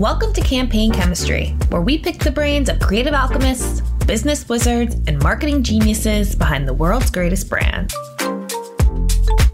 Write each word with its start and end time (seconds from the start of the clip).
Welcome 0.00 0.32
to 0.32 0.40
Campaign 0.40 0.92
Chemistry, 0.92 1.48
where 1.68 1.82
we 1.82 1.98
pick 1.98 2.20
the 2.20 2.30
brains 2.30 2.70
of 2.70 2.80
creative 2.80 3.12
alchemists, 3.12 3.82
business 4.06 4.48
wizards, 4.48 4.94
and 5.06 5.22
marketing 5.22 5.62
geniuses 5.62 6.34
behind 6.34 6.66
the 6.66 6.72
world's 6.72 7.10
greatest 7.10 7.50
brands. 7.50 7.94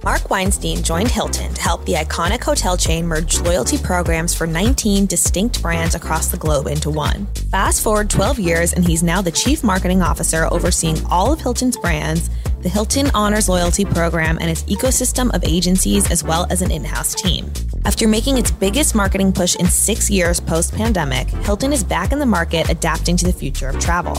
Mark 0.05 0.31
Weinstein 0.31 0.85
joined 0.85 1.11
Hilton 1.11 1.53
to 1.53 1.61
help 1.61 1.85
the 1.85 1.95
iconic 1.95 2.45
hotel 2.45 2.77
chain 2.77 3.09
merge 3.09 3.41
loyalty 3.41 3.77
programs 3.77 4.37
for 4.37 4.47
19 4.47 5.07
distinct 5.07 5.61
brands 5.61 5.97
across 5.97 6.29
the 6.29 6.37
globe 6.37 6.69
into 6.69 6.91
one. 6.91 7.27
Fast 7.51 7.83
forward 7.83 8.09
12 8.09 8.39
years, 8.39 8.73
and 8.73 8.87
he's 8.87 9.03
now 9.03 9.21
the 9.21 9.33
chief 9.33 9.65
marketing 9.65 10.01
officer 10.01 10.47
overseeing 10.53 11.05
all 11.07 11.33
of 11.33 11.41
Hilton's 11.41 11.77
brands, 11.77 12.31
the 12.61 12.69
Hilton 12.69 13.11
Honors 13.15 13.49
Loyalty 13.49 13.85
Program, 13.85 14.39
and 14.41 14.49
its 14.49 14.63
ecosystem 14.63 15.35
of 15.35 15.43
agencies, 15.43 16.09
as 16.09 16.23
well 16.23 16.47
as 16.51 16.63
an 16.63 16.71
in 16.71 16.85
house 16.85 17.17
team. 17.17 17.51
After 17.87 18.09
making 18.09 18.37
its 18.37 18.51
biggest 18.51 18.97
marketing 18.97 19.33
push 19.33 19.55
in 19.55 19.67
six 19.67 20.11
years 20.11 20.41
post 20.41 20.75
pandemic, 20.75 21.29
Hilton 21.29 21.73
is 21.73 21.85
back 21.85 22.11
in 22.11 22.19
the 22.19 22.27
market 22.27 22.69
adapting 22.69 23.17
to 23.19 23.27
the 23.27 23.33
future 23.33 23.69
of 23.69 23.79
travel. 23.79 24.17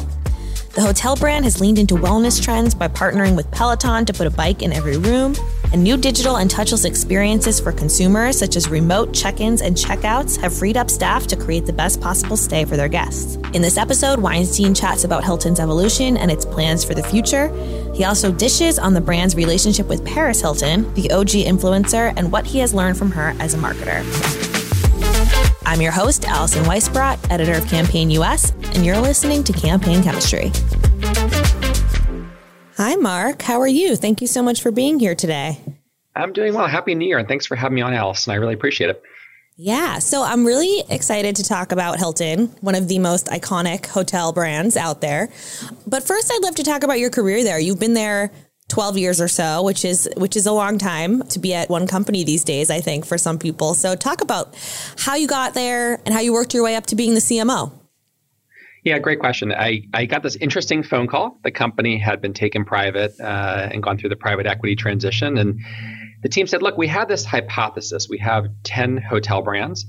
The 0.73 0.81
hotel 0.81 1.17
brand 1.17 1.43
has 1.43 1.59
leaned 1.59 1.77
into 1.77 1.95
wellness 1.95 2.41
trends 2.41 2.73
by 2.73 2.87
partnering 2.87 3.35
with 3.35 3.51
Peloton 3.51 4.05
to 4.05 4.13
put 4.13 4.25
a 4.25 4.29
bike 4.29 4.61
in 4.61 4.71
every 4.71 4.97
room, 4.97 5.35
and 5.73 5.83
new 5.83 5.97
digital 5.97 6.37
and 6.37 6.49
touchless 6.49 6.85
experiences 6.85 7.59
for 7.59 7.71
consumers, 7.71 8.37
such 8.37 8.55
as 8.55 8.69
remote 8.69 9.13
check 9.13 9.39
ins 9.39 9.61
and 9.61 9.75
checkouts, 9.75 10.39
have 10.39 10.57
freed 10.57 10.77
up 10.77 10.89
staff 10.89 11.27
to 11.27 11.35
create 11.35 11.65
the 11.65 11.73
best 11.73 12.01
possible 12.01 12.37
stay 12.37 12.65
for 12.65 12.77
their 12.77 12.87
guests. 12.87 13.35
In 13.53 13.61
this 13.61 13.77
episode, 13.77 14.19
Weinstein 14.19 14.73
chats 14.73 15.03
about 15.03 15.23
Hilton's 15.23 15.59
evolution 15.59 16.17
and 16.17 16.31
its 16.31 16.45
plans 16.45 16.83
for 16.83 16.93
the 16.93 17.03
future. 17.03 17.49
He 17.93 18.03
also 18.03 18.31
dishes 18.31 18.79
on 18.79 18.93
the 18.93 19.01
brand's 19.01 19.35
relationship 19.35 19.87
with 19.87 20.05
Paris 20.05 20.41
Hilton, 20.41 20.93
the 20.93 21.11
OG 21.11 21.29
influencer, 21.29 22.13
and 22.17 22.31
what 22.31 22.45
he 22.45 22.59
has 22.59 22.73
learned 22.73 22.97
from 22.97 23.11
her 23.11 23.35
as 23.39 23.53
a 23.53 23.57
marketer. 23.57 24.03
I'm 25.65 25.81
your 25.81 25.91
host, 25.91 26.25
Allison 26.25 26.63
Weisbrot, 26.63 27.29
editor 27.29 27.55
of 27.55 27.67
Campaign 27.67 28.09
US, 28.11 28.51
and 28.73 28.85
you're 28.85 28.99
listening 28.99 29.43
to 29.43 29.53
Campaign 29.53 30.01
Chemistry. 30.01 30.51
Hi, 32.77 32.93
Mark. 32.93 33.41
How 33.41 33.59
are 33.61 33.67
you? 33.67 33.95
Thank 33.95 34.21
you 34.21 34.27
so 34.27 34.43
much 34.43 34.61
for 34.61 34.69
being 34.69 34.99
here 34.99 35.15
today. 35.15 35.59
I'm 36.15 36.31
doing 36.31 36.53
well. 36.53 36.67
Happy 36.67 36.93
New 36.93 37.07
Year, 37.07 37.17
and 37.17 37.27
thanks 37.27 37.47
for 37.47 37.55
having 37.55 37.73
me 37.73 37.81
on, 37.81 37.91
Allison. 37.91 38.33
I 38.33 38.35
really 38.35 38.53
appreciate 38.53 38.91
it. 38.91 39.01
Yeah, 39.55 39.97
so 39.97 40.21
I'm 40.21 40.45
really 40.45 40.83
excited 40.87 41.35
to 41.37 41.43
talk 41.43 41.71
about 41.71 41.97
Hilton, 41.97 42.49
one 42.61 42.75
of 42.75 42.87
the 42.87 42.99
most 42.99 43.29
iconic 43.29 43.87
hotel 43.87 44.31
brands 44.31 44.77
out 44.77 45.01
there. 45.01 45.29
But 45.87 46.05
first, 46.05 46.31
I'd 46.31 46.43
love 46.43 46.53
to 46.53 46.63
talk 46.63 46.83
about 46.83 46.99
your 46.99 47.09
career 47.09 47.43
there. 47.43 47.59
You've 47.59 47.79
been 47.79 47.95
there 47.95 48.31
12 48.67 48.99
years 48.99 49.19
or 49.19 49.27
so, 49.27 49.63
which 49.63 49.83
is 49.83 50.07
which 50.15 50.35
is 50.35 50.45
a 50.45 50.51
long 50.51 50.77
time 50.77 51.23
to 51.29 51.39
be 51.39 51.55
at 51.55 51.71
one 51.71 51.87
company 51.87 52.23
these 52.25 52.43
days, 52.43 52.69
I 52.69 52.81
think, 52.81 53.07
for 53.07 53.17
some 53.17 53.39
people. 53.39 53.73
So 53.73 53.95
talk 53.95 54.21
about 54.21 54.53
how 54.99 55.15
you 55.15 55.27
got 55.27 55.55
there 55.55 55.99
and 56.05 56.13
how 56.13 56.19
you 56.19 56.31
worked 56.31 56.53
your 56.53 56.63
way 56.63 56.75
up 56.75 56.85
to 56.87 56.95
being 56.95 57.15
the 57.15 57.21
CMO. 57.21 57.71
Yeah, 58.87 58.99
great 58.99 59.19
question. 59.19 59.51
I, 59.51 59.81
I 59.93 60.05
got 60.05 60.23
this 60.23 60.37
interesting 60.37 60.81
phone 60.81 61.07
call. 61.07 61.41
The 61.43 61.51
company 61.51 61.97
had 61.97 62.21
been 62.21 62.33
taken 62.33 62.63
private 62.63 63.19
uh, 63.19 63.67
and 63.69 63.83
gone 63.83 63.97
through 63.97 64.11
the 64.11 64.15
private 64.15 64.45
equity 64.45 64.77
transition. 64.77 65.37
And 65.37 65.59
the 66.23 66.29
team 66.29 66.47
said, 66.47 66.61
look, 66.61 66.77
we 66.77 66.87
had 66.87 67.09
this 67.09 67.25
hypothesis. 67.25 68.07
We 68.09 68.17
have 68.19 68.47
10 68.63 68.95
hotel 68.99 69.41
brands, 69.41 69.85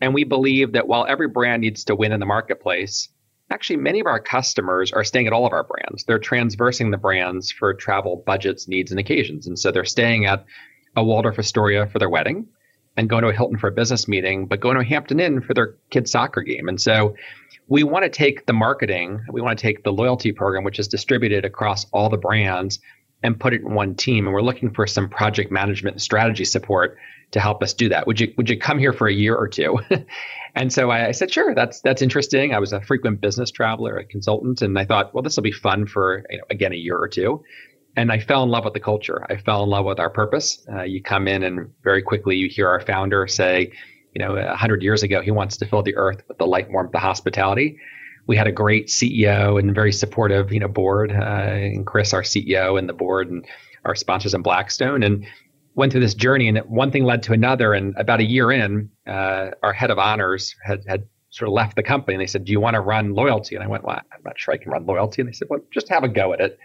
and 0.00 0.14
we 0.14 0.24
believe 0.24 0.72
that 0.72 0.88
while 0.88 1.04
every 1.06 1.28
brand 1.28 1.60
needs 1.60 1.84
to 1.84 1.94
win 1.94 2.10
in 2.10 2.20
the 2.20 2.26
marketplace, 2.26 3.10
actually 3.50 3.76
many 3.76 4.00
of 4.00 4.06
our 4.06 4.18
customers 4.18 4.92
are 4.92 5.04
staying 5.04 5.26
at 5.26 5.34
all 5.34 5.44
of 5.44 5.52
our 5.52 5.64
brands. 5.64 6.04
They're 6.04 6.18
transversing 6.18 6.90
the 6.90 6.96
brands 6.96 7.52
for 7.52 7.74
travel 7.74 8.22
budgets, 8.24 8.66
needs, 8.66 8.92
and 8.92 8.98
occasions. 8.98 9.46
And 9.46 9.58
so 9.58 9.72
they're 9.72 9.84
staying 9.84 10.24
at 10.24 10.46
a 10.96 11.04
Waldorf 11.04 11.38
Astoria 11.38 11.86
for 11.86 11.98
their 11.98 12.08
wedding 12.08 12.46
and 12.96 13.08
going 13.08 13.22
to 13.22 13.28
a 13.28 13.32
Hilton 13.32 13.58
for 13.58 13.68
a 13.68 13.72
business 13.72 14.08
meeting, 14.08 14.46
but 14.46 14.58
going 14.58 14.74
to 14.74 14.80
a 14.80 14.84
Hampton 14.84 15.20
Inn 15.20 15.40
for 15.40 15.52
their 15.54 15.76
kid's 15.90 16.10
soccer 16.10 16.40
game. 16.40 16.66
And 16.68 16.80
so 16.80 17.14
we 17.68 17.82
want 17.82 18.04
to 18.04 18.08
take 18.08 18.46
the 18.46 18.52
marketing, 18.52 19.20
we 19.30 19.40
want 19.40 19.58
to 19.58 19.62
take 19.62 19.84
the 19.84 19.92
loyalty 19.92 20.32
program, 20.32 20.64
which 20.64 20.78
is 20.78 20.88
distributed 20.88 21.44
across 21.44 21.84
all 21.92 22.08
the 22.08 22.16
brands, 22.16 22.80
and 23.22 23.38
put 23.38 23.52
it 23.52 23.62
in 23.62 23.74
one 23.74 23.94
team. 23.94 24.26
And 24.26 24.34
we're 24.34 24.42
looking 24.42 24.72
for 24.72 24.86
some 24.86 25.08
project 25.08 25.50
management 25.50 25.94
and 25.94 26.02
strategy 26.02 26.44
support 26.44 26.96
to 27.32 27.40
help 27.40 27.62
us 27.62 27.74
do 27.74 27.88
that. 27.90 28.06
Would 28.06 28.20
you 28.20 28.32
would 28.36 28.48
you 28.48 28.58
come 28.58 28.78
here 28.78 28.92
for 28.92 29.06
a 29.06 29.12
year 29.12 29.36
or 29.36 29.48
two? 29.48 29.78
and 30.54 30.72
so 30.72 30.90
I, 30.90 31.08
I, 31.08 31.10
said, 31.10 31.30
sure, 31.30 31.54
that's 31.54 31.80
that's 31.82 32.00
interesting. 32.00 32.54
I 32.54 32.58
was 32.58 32.72
a 32.72 32.80
frequent 32.80 33.20
business 33.20 33.50
traveler, 33.50 33.98
a 33.98 34.04
consultant, 34.04 34.62
and 34.62 34.78
I 34.78 34.84
thought, 34.84 35.12
well, 35.12 35.22
this 35.22 35.36
will 35.36 35.42
be 35.42 35.52
fun 35.52 35.86
for 35.86 36.24
you 36.30 36.38
know, 36.38 36.44
again 36.50 36.72
a 36.72 36.76
year 36.76 36.96
or 36.96 37.08
two. 37.08 37.44
And 37.96 38.12
I 38.12 38.20
fell 38.20 38.44
in 38.44 38.48
love 38.48 38.64
with 38.64 38.74
the 38.74 38.80
culture. 38.80 39.26
I 39.28 39.36
fell 39.36 39.64
in 39.64 39.70
love 39.70 39.84
with 39.84 39.98
our 39.98 40.10
purpose. 40.10 40.64
Uh, 40.72 40.82
you 40.82 41.02
come 41.02 41.26
in 41.26 41.42
and 41.42 41.70
very 41.82 42.00
quickly 42.00 42.36
you 42.36 42.48
hear 42.48 42.68
our 42.68 42.80
founder 42.80 43.26
say, 43.26 43.72
you 44.14 44.24
know, 44.24 44.36
a 44.36 44.56
hundred 44.56 44.82
years 44.82 45.02
ago, 45.02 45.20
he 45.20 45.30
wants 45.30 45.56
to 45.58 45.66
fill 45.66 45.82
the 45.82 45.96
earth 45.96 46.22
with 46.28 46.38
the 46.38 46.46
light, 46.46 46.70
warmth, 46.70 46.92
the 46.92 46.98
hospitality. 46.98 47.78
We 48.26 48.36
had 48.36 48.46
a 48.46 48.52
great 48.52 48.88
CEO 48.88 49.58
and 49.58 49.74
very 49.74 49.92
supportive, 49.92 50.52
you 50.52 50.60
know, 50.60 50.68
board, 50.68 51.10
uh, 51.10 51.14
and 51.14 51.86
Chris, 51.86 52.12
our 52.12 52.22
CEO, 52.22 52.78
and 52.78 52.88
the 52.88 52.92
board, 52.92 53.30
and 53.30 53.46
our 53.84 53.94
sponsors 53.94 54.34
in 54.34 54.42
Blackstone, 54.42 55.02
and 55.02 55.26
went 55.74 55.92
through 55.92 56.02
this 56.02 56.14
journey. 56.14 56.48
And 56.48 56.58
one 56.58 56.90
thing 56.90 57.04
led 57.04 57.22
to 57.24 57.32
another. 57.32 57.72
And 57.72 57.96
about 57.96 58.20
a 58.20 58.24
year 58.24 58.50
in, 58.52 58.90
uh, 59.06 59.50
our 59.62 59.72
head 59.72 59.90
of 59.90 59.98
honors 59.98 60.54
had 60.62 60.84
had 60.86 61.06
sort 61.30 61.48
of 61.48 61.54
left 61.54 61.76
the 61.76 61.82
company, 61.82 62.14
and 62.14 62.20
they 62.20 62.26
said, 62.26 62.44
"Do 62.44 62.52
you 62.52 62.60
want 62.60 62.74
to 62.74 62.80
run 62.80 63.14
loyalty?" 63.14 63.54
And 63.54 63.64
I 63.64 63.68
went, 63.68 63.84
"Well, 63.84 63.96
I'm 63.96 64.22
not 64.24 64.38
sure 64.38 64.52
I 64.52 64.56
can 64.58 64.72
run 64.72 64.86
loyalty." 64.86 65.22
And 65.22 65.28
they 65.28 65.32
said, 65.34 65.48
"Well, 65.48 65.60
just 65.70 65.88
have 65.88 66.04
a 66.04 66.08
go 66.08 66.32
at 66.32 66.40
it." 66.40 66.58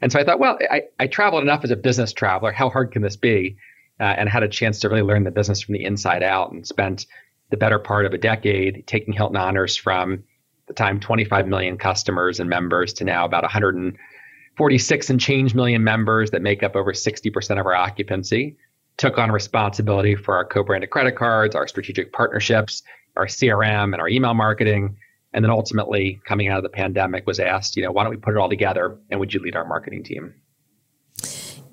And 0.00 0.12
so 0.12 0.18
I 0.18 0.24
thought, 0.24 0.38
well, 0.38 0.58
I, 0.70 0.82
I 0.98 1.06
traveled 1.06 1.42
enough 1.42 1.64
as 1.64 1.70
a 1.70 1.76
business 1.76 2.12
traveler. 2.12 2.52
How 2.52 2.70
hard 2.70 2.92
can 2.92 3.02
this 3.02 3.16
be? 3.16 3.56
Uh, 4.00 4.14
and 4.16 4.28
had 4.28 4.42
a 4.42 4.48
chance 4.48 4.80
to 4.80 4.88
really 4.88 5.02
learn 5.02 5.24
the 5.24 5.30
business 5.30 5.60
from 5.60 5.74
the 5.74 5.84
inside 5.84 6.22
out 6.22 6.52
and 6.52 6.66
spent 6.66 7.06
the 7.50 7.56
better 7.56 7.78
part 7.78 8.06
of 8.06 8.12
a 8.12 8.18
decade 8.18 8.86
taking 8.86 9.12
Hilton 9.12 9.36
Honors 9.36 9.76
from 9.76 10.22
the 10.66 10.74
time 10.74 11.00
25 11.00 11.48
million 11.48 11.78
customers 11.78 12.38
and 12.38 12.48
members 12.48 12.92
to 12.94 13.04
now 13.04 13.24
about 13.24 13.42
146 13.42 15.10
and 15.10 15.20
change 15.20 15.54
million 15.54 15.82
members 15.82 16.30
that 16.30 16.42
make 16.42 16.62
up 16.62 16.76
over 16.76 16.92
60% 16.92 17.60
of 17.60 17.66
our 17.66 17.74
occupancy. 17.74 18.56
Took 18.98 19.16
on 19.16 19.30
responsibility 19.30 20.14
for 20.14 20.34
our 20.34 20.44
co 20.44 20.62
branded 20.62 20.90
credit 20.90 21.16
cards, 21.16 21.54
our 21.54 21.68
strategic 21.68 22.12
partnerships, 22.12 22.82
our 23.16 23.26
CRM, 23.26 23.92
and 23.92 24.00
our 24.00 24.08
email 24.08 24.34
marketing. 24.34 24.96
And 25.32 25.44
then 25.44 25.50
ultimately, 25.50 26.20
coming 26.26 26.48
out 26.48 26.58
of 26.58 26.64
the 26.64 26.68
pandemic, 26.68 27.26
was 27.26 27.38
asked, 27.38 27.76
you 27.76 27.82
know, 27.82 27.92
why 27.92 28.02
don't 28.02 28.10
we 28.10 28.16
put 28.16 28.34
it 28.34 28.38
all 28.38 28.48
together 28.48 28.98
and 29.10 29.20
would 29.20 29.32
you 29.32 29.40
lead 29.40 29.54
our 29.54 29.64
marketing 29.64 30.02
team? 30.02 30.34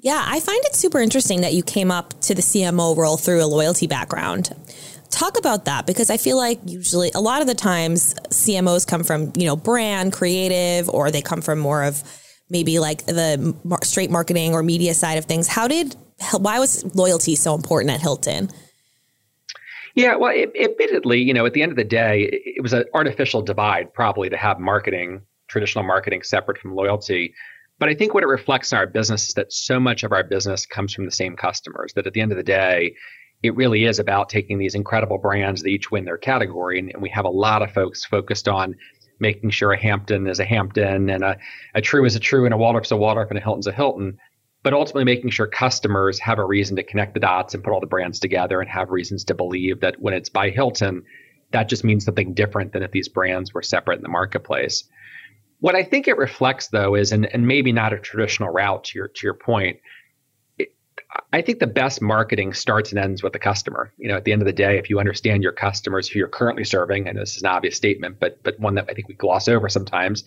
Yeah, 0.05 0.23
I 0.23 0.39
find 0.39 0.63
it 0.65 0.75
super 0.75 0.99
interesting 0.99 1.41
that 1.41 1.55
you 1.55 1.63
came 1.63 1.89
up 1.89 2.13
to 2.21 2.35
the 2.35 2.43
CMO 2.43 2.95
role 2.95 3.17
through 3.17 3.43
a 3.43 3.47
loyalty 3.47 3.87
background. 3.87 4.51
Talk 5.09 5.35
about 5.35 5.65
that 5.65 5.87
because 5.87 6.11
I 6.11 6.17
feel 6.17 6.37
like 6.37 6.59
usually 6.63 7.09
a 7.15 7.19
lot 7.19 7.41
of 7.41 7.47
the 7.47 7.55
times 7.55 8.13
CMOs 8.29 8.85
come 8.85 9.03
from, 9.03 9.33
you 9.35 9.47
know, 9.47 9.55
brand, 9.55 10.13
creative, 10.13 10.87
or 10.89 11.09
they 11.09 11.23
come 11.23 11.41
from 11.41 11.57
more 11.57 11.81
of 11.81 12.03
maybe 12.51 12.77
like 12.77 13.07
the 13.07 13.55
straight 13.81 14.11
marketing 14.11 14.53
or 14.53 14.61
media 14.61 14.93
side 14.93 15.17
of 15.17 15.25
things. 15.25 15.47
How 15.47 15.67
did, 15.67 15.95
why 16.37 16.59
was 16.59 16.85
loyalty 16.95 17.35
so 17.35 17.55
important 17.55 17.91
at 17.91 17.99
Hilton? 17.99 18.51
Yeah, 19.95 20.17
well, 20.17 20.31
it, 20.35 20.51
admittedly, 20.55 21.19
you 21.19 21.33
know, 21.33 21.47
at 21.47 21.53
the 21.53 21.63
end 21.63 21.71
of 21.71 21.77
the 21.77 21.83
day, 21.83 22.29
it 22.31 22.61
was 22.61 22.73
an 22.73 22.85
artificial 22.93 23.41
divide 23.41 23.91
probably 23.91 24.29
to 24.29 24.37
have 24.37 24.59
marketing, 24.59 25.23
traditional 25.47 25.83
marketing 25.83 26.21
separate 26.21 26.59
from 26.59 26.75
loyalty. 26.75 27.33
But 27.77 27.89
I 27.89 27.93
think 27.93 28.13
what 28.13 28.23
it 28.23 28.27
reflects 28.27 28.71
in 28.71 28.77
our 28.77 28.87
business 28.87 29.27
is 29.27 29.33
that 29.33 29.51
so 29.51 29.79
much 29.79 30.03
of 30.03 30.11
our 30.11 30.23
business 30.23 30.65
comes 30.65 30.93
from 30.93 31.05
the 31.05 31.11
same 31.11 31.35
customers 31.35 31.93
that 31.93 32.07
at 32.07 32.13
the 32.13 32.21
end 32.21 32.31
of 32.31 32.37
the 32.37 32.43
day, 32.43 32.95
it 33.43 33.55
really 33.55 33.83
is 33.85 33.99
about 33.99 34.29
taking 34.29 34.57
these 34.57 34.75
incredible 34.75 35.17
brands 35.17 35.61
that 35.61 35.69
each 35.69 35.91
win 35.91 36.05
their 36.05 36.17
category. 36.17 36.79
And, 36.79 36.89
and 36.91 37.01
we 37.01 37.09
have 37.09 37.25
a 37.25 37.29
lot 37.29 37.61
of 37.61 37.71
folks 37.71 38.05
focused 38.05 38.47
on 38.47 38.75
making 39.19 39.49
sure 39.49 39.71
a 39.71 39.79
Hampton 39.79 40.27
is 40.27 40.39
a 40.39 40.45
Hampton 40.45 41.09
and 41.09 41.23
a, 41.23 41.37
a 41.73 41.81
Tru 41.81 42.05
is 42.05 42.15
a 42.15 42.19
Tru 42.19 42.45
and 42.45 42.53
a 42.53 42.57
Waldorf's 42.57 42.91
a 42.91 42.97
Waldorf 42.97 43.29
and 43.29 43.37
a 43.37 43.41
Hilton's 43.41 43.67
a 43.67 43.71
Hilton. 43.71 44.17
But 44.63 44.73
ultimately 44.73 45.03
making 45.03 45.29
sure 45.29 45.45
customers 45.45 46.17
have 46.19 46.39
a 46.39 46.45
reason 46.45 46.75
to 46.77 46.83
connect 46.83 47.13
the 47.13 47.19
dots 47.19 47.53
and 47.53 47.63
put 47.63 47.71
all 47.71 47.79
the 47.79 47.85
brands 47.85 48.19
together 48.19 48.61
and 48.61 48.69
have 48.69 48.89
reasons 48.89 49.23
to 49.25 49.35
believe 49.35 49.81
that 49.81 50.01
when 50.01 50.13
it's 50.13 50.29
by 50.29 50.49
Hilton, 50.49 51.03
that 51.51 51.69
just 51.69 51.83
means 51.83 52.03
something 52.05 52.33
different 52.33 52.73
than 52.73 52.81
if 52.81 52.91
these 52.91 53.07
brands 53.07 53.53
were 53.53 53.61
separate 53.61 53.97
in 53.97 54.01
the 54.01 54.09
marketplace. 54.09 54.85
What 55.59 55.75
I 55.75 55.83
think 55.83 56.07
it 56.07 56.17
reflects, 56.17 56.67
though, 56.67 56.95
is 56.95 57.11
and, 57.11 57.25
and 57.33 57.47
maybe 57.47 57.71
not 57.71 57.93
a 57.93 57.99
traditional 57.99 58.49
route 58.49 58.83
to 58.85 58.97
your 58.97 59.07
to 59.07 59.25
your 59.25 59.33
point. 59.33 59.79
It, 60.57 60.75
I 61.31 61.41
think 61.41 61.59
the 61.59 61.67
best 61.67 62.01
marketing 62.01 62.53
starts 62.53 62.91
and 62.91 62.99
ends 62.99 63.23
with 63.23 63.33
the 63.33 63.39
customer. 63.39 63.91
You 63.97 64.09
know, 64.09 64.15
at 64.15 64.25
the 64.25 64.31
end 64.31 64.41
of 64.41 64.45
the 64.45 64.53
day, 64.53 64.77
if 64.77 64.89
you 64.89 64.99
understand 64.99 65.43
your 65.43 65.53
customers 65.53 66.07
who 66.07 66.19
you're 66.19 66.27
currently 66.27 66.65
serving, 66.65 67.07
and 67.07 67.17
this 67.17 67.35
is 67.35 67.41
an 67.41 67.47
obvious 67.47 67.75
statement, 67.75 68.19
but 68.19 68.41
but 68.43 68.59
one 68.59 68.75
that 68.75 68.85
I 68.89 68.93
think 68.93 69.07
we 69.07 69.15
gloss 69.15 69.47
over 69.47 69.69
sometimes, 69.69 70.23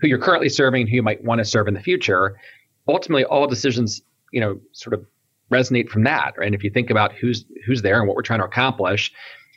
who 0.00 0.06
you're 0.06 0.18
currently 0.18 0.48
serving, 0.48 0.86
who 0.86 0.96
you 0.96 1.02
might 1.02 1.22
want 1.24 1.40
to 1.40 1.44
serve 1.44 1.68
in 1.68 1.74
the 1.74 1.80
future, 1.80 2.38
ultimately 2.86 3.24
all 3.24 3.46
decisions, 3.46 4.02
you 4.32 4.40
know, 4.40 4.60
sort 4.72 4.94
of 4.94 5.04
resonate 5.50 5.88
from 5.88 6.04
that. 6.04 6.34
Right? 6.38 6.46
And 6.46 6.54
if 6.54 6.62
you 6.62 6.70
think 6.70 6.90
about 6.90 7.12
who's 7.12 7.44
who's 7.66 7.82
there 7.82 7.98
and 7.98 8.06
what 8.06 8.14
we're 8.14 8.22
trying 8.22 8.40
to 8.40 8.46
accomplish, 8.46 9.12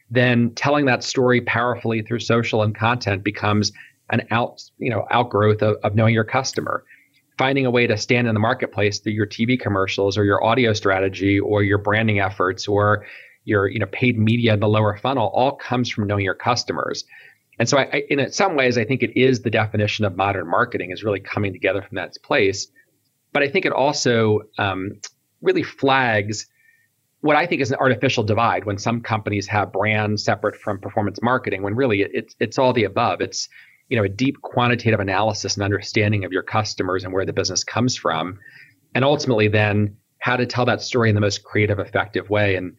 then 0.09 0.51
telling 0.55 0.85
that 0.85 1.03
story 1.03 1.41
powerfully 1.41 2.01
through 2.01 2.19
social 2.19 2.63
and 2.63 2.75
content 2.75 3.23
becomes 3.23 3.71
an 4.11 4.21
out 4.31 4.61
you 4.77 4.89
know 4.89 5.05
outgrowth 5.11 5.61
of, 5.61 5.77
of 5.83 5.95
knowing 5.95 6.13
your 6.13 6.23
customer 6.23 6.83
finding 7.37 7.65
a 7.65 7.71
way 7.71 7.87
to 7.87 7.97
stand 7.97 8.27
in 8.27 8.33
the 8.35 8.39
marketplace 8.39 8.99
through 8.99 9.13
your 9.13 9.25
tv 9.25 9.59
commercials 9.59 10.17
or 10.17 10.23
your 10.23 10.43
audio 10.43 10.73
strategy 10.73 11.39
or 11.39 11.63
your 11.63 11.77
branding 11.77 12.19
efforts 12.19 12.67
or 12.67 13.05
your 13.45 13.67
you 13.67 13.79
know 13.79 13.87
paid 13.87 14.17
media, 14.17 14.53
in 14.53 14.59
the 14.59 14.67
lower 14.67 14.97
funnel, 14.97 15.31
all 15.33 15.53
comes 15.53 15.89
from 15.89 16.07
knowing 16.07 16.25
your 16.25 16.35
customers. 16.35 17.03
And 17.59 17.69
so, 17.69 17.77
I, 17.77 17.89
I, 17.93 18.03
in 18.09 18.31
some 18.31 18.55
ways, 18.55 18.77
I 18.77 18.85
think 18.85 19.03
it 19.03 19.19
is 19.19 19.41
the 19.41 19.49
definition 19.49 20.05
of 20.05 20.15
modern 20.15 20.49
marketing 20.49 20.91
is 20.91 21.03
really 21.03 21.19
coming 21.19 21.53
together 21.53 21.81
from 21.81 21.95
that 21.95 22.15
place. 22.23 22.67
But 23.33 23.43
I 23.43 23.49
think 23.49 23.65
it 23.65 23.71
also 23.71 24.41
um, 24.57 24.99
really 25.41 25.63
flags 25.63 26.47
what 27.21 27.35
I 27.35 27.45
think 27.45 27.61
is 27.61 27.71
an 27.71 27.77
artificial 27.77 28.23
divide 28.23 28.65
when 28.65 28.79
some 28.79 29.01
companies 29.01 29.45
have 29.47 29.71
brands 29.71 30.23
separate 30.23 30.55
from 30.55 30.79
performance 30.79 31.21
marketing, 31.21 31.61
when 31.61 31.75
really 31.75 32.01
it, 32.01 32.11
it's 32.13 32.35
it's 32.39 32.57
all 32.57 32.73
the 32.73 32.83
above. 32.83 33.21
It's 33.21 33.47
you 33.91 33.97
know 33.97 34.03
a 34.03 34.09
deep 34.09 34.41
quantitative 34.41 35.01
analysis 35.01 35.55
and 35.55 35.63
understanding 35.63 36.23
of 36.23 36.31
your 36.31 36.43
customers 36.43 37.03
and 37.03 37.11
where 37.11 37.25
the 37.25 37.33
business 37.33 37.61
comes 37.63 37.97
from, 37.97 38.39
and 38.95 39.03
ultimately 39.03 39.49
then 39.49 39.97
how 40.19 40.37
to 40.37 40.45
tell 40.45 40.65
that 40.65 40.81
story 40.81 41.09
in 41.09 41.15
the 41.15 41.21
most 41.21 41.43
creative, 41.43 41.77
effective 41.77 42.29
way. 42.29 42.55
And 42.55 42.73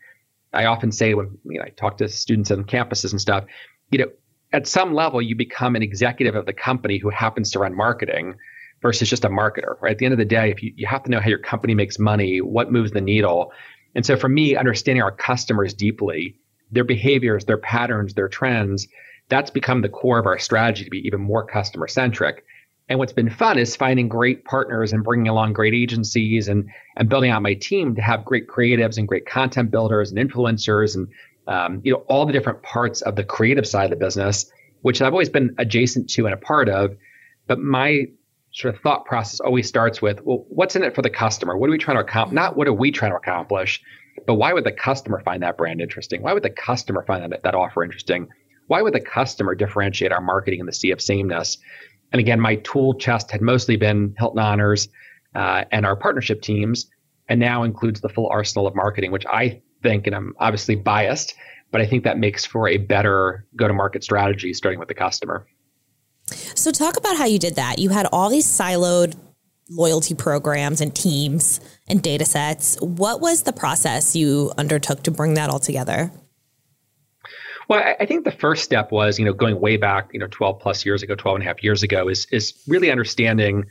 I 0.54 0.64
often 0.64 0.90
say 0.90 1.12
when 1.12 1.36
you 1.44 1.58
know, 1.58 1.66
I 1.66 1.68
talk 1.68 1.98
to 1.98 2.08
students 2.08 2.50
on 2.50 2.64
campuses 2.64 3.12
and 3.12 3.20
stuff, 3.20 3.44
you 3.90 3.98
know, 3.98 4.06
at 4.54 4.66
some 4.66 4.94
level 4.94 5.20
you 5.20 5.36
become 5.36 5.76
an 5.76 5.82
executive 5.82 6.34
of 6.34 6.46
the 6.46 6.52
company 6.54 6.96
who 6.96 7.10
happens 7.10 7.50
to 7.50 7.58
run 7.58 7.76
marketing 7.76 8.34
versus 8.80 9.10
just 9.10 9.26
a 9.26 9.28
marketer. 9.28 9.78
Right? 9.82 9.92
At 9.92 9.98
the 9.98 10.06
end 10.06 10.12
of 10.14 10.18
the 10.18 10.24
day, 10.24 10.50
if 10.50 10.62
you, 10.62 10.72
you 10.76 10.86
have 10.86 11.02
to 11.02 11.10
know 11.10 11.20
how 11.20 11.28
your 11.28 11.38
company 11.38 11.74
makes 11.74 11.98
money, 11.98 12.40
what 12.40 12.72
moves 12.72 12.92
the 12.92 13.02
needle. 13.02 13.52
And 13.94 14.06
so 14.06 14.16
for 14.16 14.30
me, 14.30 14.56
understanding 14.56 15.02
our 15.02 15.12
customers 15.12 15.74
deeply, 15.74 16.36
their 16.70 16.84
behaviors, 16.84 17.44
their 17.44 17.58
patterns, 17.58 18.14
their 18.14 18.28
trends, 18.28 18.88
that's 19.32 19.50
become 19.50 19.80
the 19.80 19.88
core 19.88 20.18
of 20.18 20.26
our 20.26 20.38
strategy 20.38 20.84
to 20.84 20.90
be 20.90 21.06
even 21.06 21.20
more 21.20 21.44
customer 21.44 21.88
centric. 21.88 22.44
And 22.88 22.98
what's 22.98 23.14
been 23.14 23.30
fun 23.30 23.58
is 23.58 23.74
finding 23.74 24.06
great 24.06 24.44
partners 24.44 24.92
and 24.92 25.02
bringing 25.02 25.28
along 25.28 25.54
great 25.54 25.72
agencies 25.72 26.48
and 26.48 26.68
and 26.96 27.08
building 27.08 27.30
out 27.30 27.40
my 27.40 27.54
team 27.54 27.94
to 27.94 28.02
have 28.02 28.26
great 28.26 28.46
creatives 28.46 28.98
and 28.98 29.08
great 29.08 29.24
content 29.24 29.70
builders 29.70 30.12
and 30.12 30.18
influencers 30.18 30.94
and 30.94 31.08
um, 31.46 31.80
you 31.82 31.92
know 31.92 32.04
all 32.08 32.26
the 32.26 32.32
different 32.32 32.62
parts 32.62 33.00
of 33.00 33.16
the 33.16 33.24
creative 33.24 33.66
side 33.66 33.84
of 33.84 33.98
the 33.98 34.04
business, 34.04 34.52
which 34.82 35.00
I've 35.00 35.14
always 35.14 35.30
been 35.30 35.54
adjacent 35.56 36.10
to 36.10 36.26
and 36.26 36.34
a 36.34 36.36
part 36.36 36.68
of. 36.68 36.94
But 37.46 37.58
my 37.58 38.08
sort 38.52 38.74
of 38.74 38.82
thought 38.82 39.06
process 39.06 39.40
always 39.40 39.66
starts 39.66 40.02
with, 40.02 40.20
well, 40.22 40.44
what's 40.50 40.76
in 40.76 40.82
it 40.82 40.94
for 40.94 41.00
the 41.00 41.10
customer? 41.10 41.56
What 41.56 41.68
are 41.68 41.72
we 41.72 41.78
trying 41.78 41.96
to 41.96 42.02
accomplish? 42.02 42.34
Not 42.34 42.56
what 42.56 42.68
are 42.68 42.72
we 42.74 42.90
trying 42.90 43.12
to 43.12 43.16
accomplish, 43.16 43.82
but 44.26 44.34
why 44.34 44.52
would 44.52 44.64
the 44.64 44.72
customer 44.72 45.20
find 45.20 45.42
that 45.42 45.56
brand 45.56 45.80
interesting? 45.80 46.20
Why 46.20 46.34
would 46.34 46.42
the 46.42 46.50
customer 46.50 47.02
find 47.06 47.32
that, 47.32 47.42
that 47.42 47.54
offer 47.54 47.82
interesting? 47.82 48.28
Why 48.72 48.80
would 48.80 48.94
the 48.94 49.00
customer 49.00 49.54
differentiate 49.54 50.12
our 50.12 50.22
marketing 50.22 50.60
in 50.60 50.64
the 50.64 50.72
sea 50.72 50.92
of 50.92 51.02
sameness? 51.02 51.58
And 52.10 52.20
again, 52.20 52.40
my 52.40 52.54
tool 52.56 52.94
chest 52.94 53.30
had 53.30 53.42
mostly 53.42 53.76
been 53.76 54.14
Hilton 54.16 54.38
Honors 54.38 54.88
uh, 55.34 55.64
and 55.70 55.84
our 55.84 55.94
partnership 55.94 56.40
teams, 56.40 56.86
and 57.28 57.38
now 57.38 57.64
includes 57.64 58.00
the 58.00 58.08
full 58.08 58.30
arsenal 58.30 58.66
of 58.66 58.74
marketing, 58.74 59.12
which 59.12 59.26
I 59.26 59.60
think, 59.82 60.06
and 60.06 60.16
I'm 60.16 60.32
obviously 60.38 60.74
biased, 60.74 61.34
but 61.70 61.82
I 61.82 61.86
think 61.86 62.04
that 62.04 62.16
makes 62.16 62.46
for 62.46 62.66
a 62.66 62.78
better 62.78 63.46
go 63.56 63.68
to 63.68 63.74
market 63.74 64.04
strategy 64.04 64.54
starting 64.54 64.78
with 64.78 64.88
the 64.88 64.94
customer. 64.94 65.46
So, 66.54 66.70
talk 66.70 66.96
about 66.96 67.18
how 67.18 67.26
you 67.26 67.38
did 67.38 67.56
that. 67.56 67.78
You 67.78 67.90
had 67.90 68.06
all 68.10 68.30
these 68.30 68.46
siloed 68.46 69.14
loyalty 69.68 70.14
programs 70.14 70.80
and 70.80 70.96
teams 70.96 71.60
and 71.88 72.02
data 72.02 72.24
sets. 72.24 72.80
What 72.80 73.20
was 73.20 73.42
the 73.42 73.52
process 73.52 74.16
you 74.16 74.50
undertook 74.56 75.02
to 75.02 75.10
bring 75.10 75.34
that 75.34 75.50
all 75.50 75.58
together? 75.58 76.10
Well, 77.72 77.96
I 77.98 78.04
think 78.04 78.24
the 78.26 78.30
first 78.30 78.64
step 78.64 78.92
was, 78.92 79.18
you 79.18 79.24
know, 79.24 79.32
going 79.32 79.58
way 79.58 79.78
back, 79.78 80.10
you 80.12 80.20
know, 80.20 80.26
12 80.26 80.60
plus 80.60 80.84
years 80.84 81.02
ago, 81.02 81.14
12 81.14 81.36
and 81.36 81.42
a 81.42 81.46
half 81.46 81.64
years 81.64 81.82
ago, 81.82 82.06
is 82.06 82.26
is 82.26 82.52
really 82.68 82.90
understanding 82.90 83.64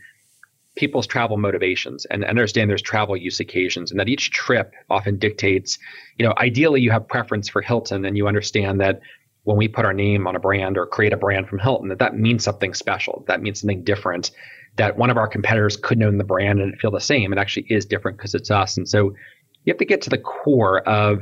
people's 0.76 1.06
travel 1.06 1.38
motivations 1.38 2.06
and 2.06 2.26
understand 2.26 2.68
there's 2.68 2.82
travel 2.82 3.16
use 3.16 3.40
occasions 3.40 3.92
and 3.92 4.00
that 4.00 4.10
each 4.10 4.32
trip 4.32 4.74
often 4.90 5.20
dictates, 5.20 5.78
you 6.18 6.26
know, 6.26 6.34
ideally 6.40 6.82
you 6.82 6.90
have 6.90 7.08
preference 7.08 7.48
for 7.48 7.62
Hilton 7.62 8.04
and 8.04 8.18
you 8.18 8.28
understand 8.28 8.82
that 8.82 9.02
when 9.44 9.56
we 9.56 9.68
put 9.68 9.86
our 9.86 9.94
name 9.94 10.26
on 10.26 10.36
a 10.36 10.40
brand 10.40 10.80
or 10.80 10.88
create 10.88 11.14
a 11.14 11.18
brand 11.18 11.48
from 11.48 11.60
Hilton, 11.60 11.90
that 11.90 12.00
that 12.00 12.18
means 12.18 12.44
something 12.44 12.74
special. 12.74 13.24
That 13.28 13.44
means 13.44 13.62
something 13.62 13.84
different. 13.84 14.32
That 14.78 14.98
one 14.98 15.12
of 15.12 15.18
our 15.18 15.28
competitors 15.28 15.78
could 15.78 16.02
own 16.02 16.18
the 16.18 16.24
brand 16.24 16.60
and 16.60 16.76
feel 16.80 16.90
the 16.90 17.00
same. 17.00 17.32
It 17.34 17.38
actually 17.38 17.68
is 17.70 17.86
different 17.86 18.18
because 18.18 18.34
it's 18.34 18.50
us. 18.50 18.78
And 18.78 18.90
so 18.90 19.14
you 19.64 19.72
have 19.72 19.78
to 19.78 19.86
get 19.86 20.02
to 20.02 20.10
the 20.10 20.18
core 20.18 20.80
of 20.90 21.22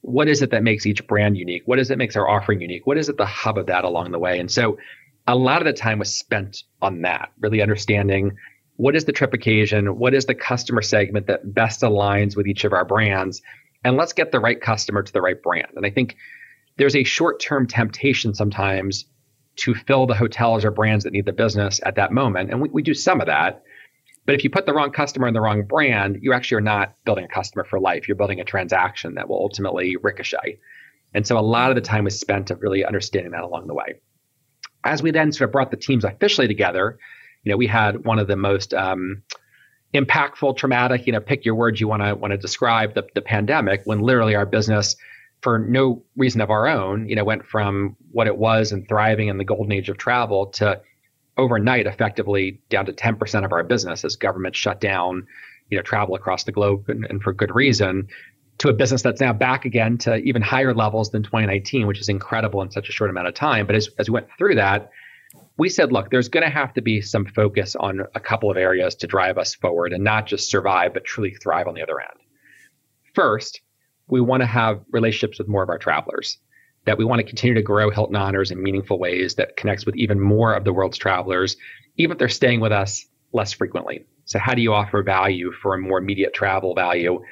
what 0.00 0.28
is 0.28 0.42
it 0.42 0.50
that 0.50 0.62
makes 0.62 0.86
each 0.86 1.06
brand 1.06 1.36
unique? 1.36 1.62
What 1.66 1.78
is 1.78 1.90
it 1.90 1.98
makes 1.98 2.16
our 2.16 2.28
offering 2.28 2.60
unique? 2.60 2.86
What 2.86 2.98
is 2.98 3.08
it 3.08 3.16
the 3.16 3.26
hub 3.26 3.58
of 3.58 3.66
that 3.66 3.84
along 3.84 4.12
the 4.12 4.18
way? 4.18 4.38
And 4.38 4.50
so 4.50 4.78
a 5.26 5.34
lot 5.34 5.60
of 5.60 5.66
the 5.66 5.72
time 5.72 5.98
was 5.98 6.16
spent 6.16 6.62
on 6.80 7.02
that, 7.02 7.32
really 7.40 7.60
understanding 7.60 8.36
what 8.76 8.94
is 8.94 9.04
the 9.04 9.12
trip 9.12 9.34
occasion, 9.34 9.98
what 9.98 10.14
is 10.14 10.26
the 10.26 10.34
customer 10.34 10.82
segment 10.82 11.26
that 11.26 11.52
best 11.52 11.82
aligns 11.82 12.36
with 12.36 12.46
each 12.46 12.64
of 12.64 12.72
our 12.72 12.84
brands, 12.84 13.42
and 13.84 13.96
let's 13.96 14.12
get 14.12 14.30
the 14.30 14.40
right 14.40 14.60
customer 14.60 15.02
to 15.02 15.12
the 15.12 15.20
right 15.20 15.42
brand. 15.42 15.72
And 15.74 15.84
I 15.84 15.90
think 15.90 16.16
there's 16.76 16.96
a 16.96 17.04
short-term 17.04 17.66
temptation 17.66 18.34
sometimes 18.34 19.04
to 19.56 19.74
fill 19.74 20.06
the 20.06 20.14
hotels 20.14 20.64
or 20.64 20.70
brands 20.70 21.02
that 21.04 21.12
need 21.12 21.26
the 21.26 21.32
business 21.32 21.80
at 21.84 21.96
that 21.96 22.12
moment, 22.12 22.50
and 22.50 22.62
we, 22.62 22.68
we 22.68 22.82
do 22.82 22.94
some 22.94 23.20
of 23.20 23.26
that. 23.26 23.64
But 24.28 24.34
if 24.34 24.44
you 24.44 24.50
put 24.50 24.66
the 24.66 24.74
wrong 24.74 24.90
customer 24.90 25.26
in 25.26 25.32
the 25.32 25.40
wrong 25.40 25.62
brand, 25.62 26.18
you 26.20 26.34
actually 26.34 26.58
are 26.58 26.60
not 26.60 26.94
building 27.06 27.24
a 27.24 27.28
customer 27.28 27.64
for 27.64 27.80
life. 27.80 28.06
You're 28.06 28.14
building 28.18 28.40
a 28.40 28.44
transaction 28.44 29.14
that 29.14 29.26
will 29.26 29.38
ultimately 29.38 29.96
ricochet. 29.96 30.58
And 31.14 31.26
so 31.26 31.38
a 31.38 31.40
lot 31.40 31.70
of 31.70 31.76
the 31.76 31.80
time 31.80 32.04
was 32.04 32.20
spent 32.20 32.50
of 32.50 32.60
really 32.60 32.84
understanding 32.84 33.32
that 33.32 33.42
along 33.42 33.68
the 33.68 33.72
way. 33.72 34.02
As 34.84 35.02
we 35.02 35.12
then 35.12 35.32
sort 35.32 35.48
of 35.48 35.52
brought 35.52 35.70
the 35.70 35.78
teams 35.78 36.04
officially 36.04 36.46
together, 36.46 36.98
you 37.42 37.52
know, 37.52 37.56
we 37.56 37.66
had 37.66 38.04
one 38.04 38.18
of 38.18 38.26
the 38.26 38.36
most 38.36 38.74
um, 38.74 39.22
impactful, 39.94 40.58
traumatic, 40.58 41.06
you 41.06 41.14
know, 41.14 41.20
pick 41.20 41.46
your 41.46 41.54
words 41.54 41.80
you 41.80 41.88
want 41.88 42.02
to 42.02 42.14
want 42.14 42.32
to 42.32 42.36
describe 42.36 42.92
the, 42.92 43.04
the 43.14 43.22
pandemic 43.22 43.80
when 43.84 44.00
literally 44.00 44.34
our 44.34 44.44
business 44.44 44.94
for 45.40 45.58
no 45.58 46.02
reason 46.18 46.42
of 46.42 46.50
our 46.50 46.68
own, 46.68 47.08
you 47.08 47.16
know, 47.16 47.24
went 47.24 47.46
from 47.46 47.96
what 48.12 48.26
it 48.26 48.36
was 48.36 48.72
and 48.72 48.86
thriving 48.88 49.28
in 49.28 49.38
the 49.38 49.44
golden 49.44 49.72
age 49.72 49.88
of 49.88 49.96
travel 49.96 50.48
to 50.48 50.82
overnight 51.38 51.86
effectively 51.86 52.60
down 52.68 52.84
to 52.86 52.92
10% 52.92 53.44
of 53.44 53.52
our 53.52 53.62
business 53.62 54.04
as 54.04 54.16
government 54.16 54.54
shut 54.54 54.80
down 54.80 55.26
you 55.70 55.76
know 55.76 55.82
travel 55.82 56.14
across 56.14 56.44
the 56.44 56.52
globe 56.52 56.88
and, 56.88 57.04
and, 57.06 57.22
for 57.22 57.32
good 57.32 57.54
reason 57.54 58.08
to 58.58 58.68
a 58.68 58.72
business 58.72 59.02
that's 59.02 59.20
now 59.20 59.32
back 59.32 59.64
again 59.64 59.96
to 59.96 60.16
even 60.16 60.42
higher 60.42 60.74
levels 60.74 61.10
than 61.10 61.22
2019 61.22 61.86
which 61.86 62.00
is 62.00 62.08
incredible 62.08 62.60
in 62.62 62.70
such 62.70 62.88
a 62.88 62.92
short 62.92 63.10
amount 63.10 63.28
of 63.28 63.34
time. 63.34 63.66
But 63.66 63.76
as, 63.76 63.88
as 63.98 64.10
we 64.10 64.14
went 64.14 64.28
through 64.36 64.56
that 64.56 64.90
we 65.56 65.68
said 65.68 65.92
look 65.92 66.10
there's 66.10 66.28
going 66.28 66.44
to 66.44 66.50
have 66.50 66.74
to 66.74 66.82
be 66.82 67.00
some 67.00 67.26
focus 67.26 67.76
on 67.76 68.00
a 68.14 68.20
couple 68.20 68.50
of 68.50 68.56
areas 68.56 68.94
to 68.96 69.06
drive 69.06 69.38
us 69.38 69.54
forward 69.54 69.92
and 69.92 70.02
not 70.02 70.26
just 70.26 70.50
survive 70.50 70.92
but 70.94 71.04
truly 71.04 71.34
thrive 71.34 71.68
on 71.68 71.74
the 71.74 71.82
other 71.82 72.00
end. 72.00 72.18
First 73.14 73.60
we 74.08 74.20
want 74.20 74.40
to 74.40 74.46
have 74.46 74.80
relationships 74.90 75.38
with 75.38 75.48
more 75.48 75.62
of 75.62 75.68
our 75.68 75.78
travelers 75.78 76.38
that 76.88 76.96
we 76.96 77.04
want 77.04 77.18
to 77.18 77.26
continue 77.26 77.52
to 77.52 77.60
grow 77.60 77.90
Hilton 77.90 78.16
Honors 78.16 78.50
in 78.50 78.62
meaningful 78.62 78.98
ways 78.98 79.34
that 79.34 79.58
connects 79.58 79.84
with 79.84 79.94
even 79.96 80.18
more 80.18 80.54
of 80.54 80.64
the 80.64 80.72
world's 80.72 80.96
travelers, 80.96 81.58
even 81.98 82.12
if 82.12 82.18
they're 82.18 82.30
staying 82.30 82.60
with 82.60 82.72
us 82.72 83.06
less 83.34 83.52
frequently. 83.52 84.06
So, 84.24 84.38
how 84.38 84.54
do 84.54 84.62
you 84.62 84.72
offer 84.72 85.02
value 85.02 85.52
for 85.52 85.74
a 85.74 85.78
more 85.78 85.98
immediate 85.98 86.32
travel 86.32 86.74
value 86.74 87.22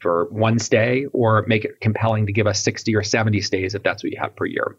for 0.00 0.24
one 0.32 0.58
stay 0.58 1.06
or 1.12 1.44
make 1.46 1.64
it 1.64 1.80
compelling 1.80 2.26
to 2.26 2.32
give 2.32 2.48
us 2.48 2.64
60 2.64 2.92
or 2.96 3.04
70 3.04 3.40
stays 3.40 3.76
if 3.76 3.84
that's 3.84 4.02
what 4.02 4.10
you 4.10 4.18
have 4.20 4.34
per 4.34 4.46
year? 4.46 4.76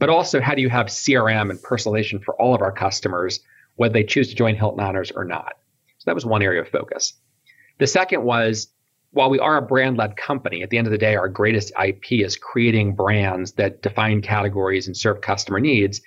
But 0.00 0.08
also, 0.08 0.40
how 0.40 0.56
do 0.56 0.62
you 0.62 0.68
have 0.68 0.86
CRM 0.86 1.50
and 1.50 1.60
personalization 1.60 2.24
for 2.24 2.34
all 2.42 2.56
of 2.56 2.62
our 2.62 2.72
customers, 2.72 3.38
whether 3.76 3.92
they 3.92 4.02
choose 4.02 4.30
to 4.30 4.34
join 4.34 4.56
Hilton 4.56 4.80
Honors 4.80 5.12
or 5.12 5.24
not? 5.24 5.52
So, 5.98 6.06
that 6.06 6.16
was 6.16 6.26
one 6.26 6.42
area 6.42 6.62
of 6.62 6.68
focus. 6.68 7.12
The 7.78 7.86
second 7.86 8.24
was 8.24 8.66
while 9.12 9.30
we 9.30 9.38
are 9.38 9.56
a 9.56 9.62
brand 9.62 9.96
led 9.96 10.16
company, 10.16 10.62
at 10.62 10.70
the 10.70 10.78
end 10.78 10.86
of 10.86 10.92
the 10.92 10.98
day, 10.98 11.16
our 11.16 11.28
greatest 11.28 11.72
IP 11.82 12.12
is 12.12 12.36
creating 12.36 12.94
brands 12.94 13.52
that 13.52 13.82
define 13.82 14.22
categories 14.22 14.86
and 14.86 14.96
serve 14.96 15.20
customer 15.20 15.58
needs. 15.58 16.00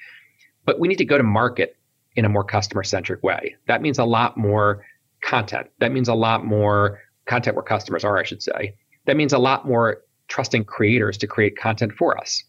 But 0.66 0.80
we 0.80 0.88
need 0.88 0.98
to 1.00 1.06
go 1.06 1.18
to 1.18 1.24
market 1.24 1.76
in 2.16 2.26
a 2.26 2.30
more 2.30 2.44
customer 2.44 2.84
centric 2.84 3.22
way. 3.24 3.56
That 3.68 3.82
means 3.82 4.00
a 4.00 4.06
lot 4.06 4.38
more 4.38 4.86
content. 5.22 5.68
That 5.80 5.92
means 5.92 6.08
a 6.08 6.14
lot 6.14 6.46
more 6.46 7.00
content 7.26 7.56
where 7.56 7.64
customers 7.64 8.04
are, 8.04 8.18
I 8.18 8.24
should 8.24 8.42
say. 8.42 8.76
That 9.06 9.18
means 9.18 9.34
a 9.34 9.38
lot 9.38 9.68
more 9.68 10.02
trusting 10.28 10.66
creators 10.66 11.18
to 11.18 11.28
create 11.28 11.58
content 11.58 11.94
for 11.94 12.18
us. 12.18 12.44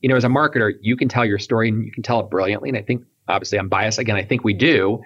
You 0.00 0.08
know, 0.08 0.16
as 0.16 0.24
a 0.24 0.28
marketer, 0.28 0.72
you 0.80 0.96
can 0.96 1.08
tell 1.08 1.24
your 1.24 1.38
story 1.38 1.68
and 1.68 1.84
you 1.84 1.90
can 1.90 2.02
tell 2.02 2.20
it 2.20 2.30
brilliantly. 2.30 2.68
And 2.68 2.78
I 2.78 2.82
think, 2.82 3.04
obviously, 3.26 3.58
I'm 3.58 3.68
biased. 3.68 3.98
Again, 3.98 4.16
I 4.16 4.24
think 4.24 4.44
we 4.44 4.54
do. 4.54 5.02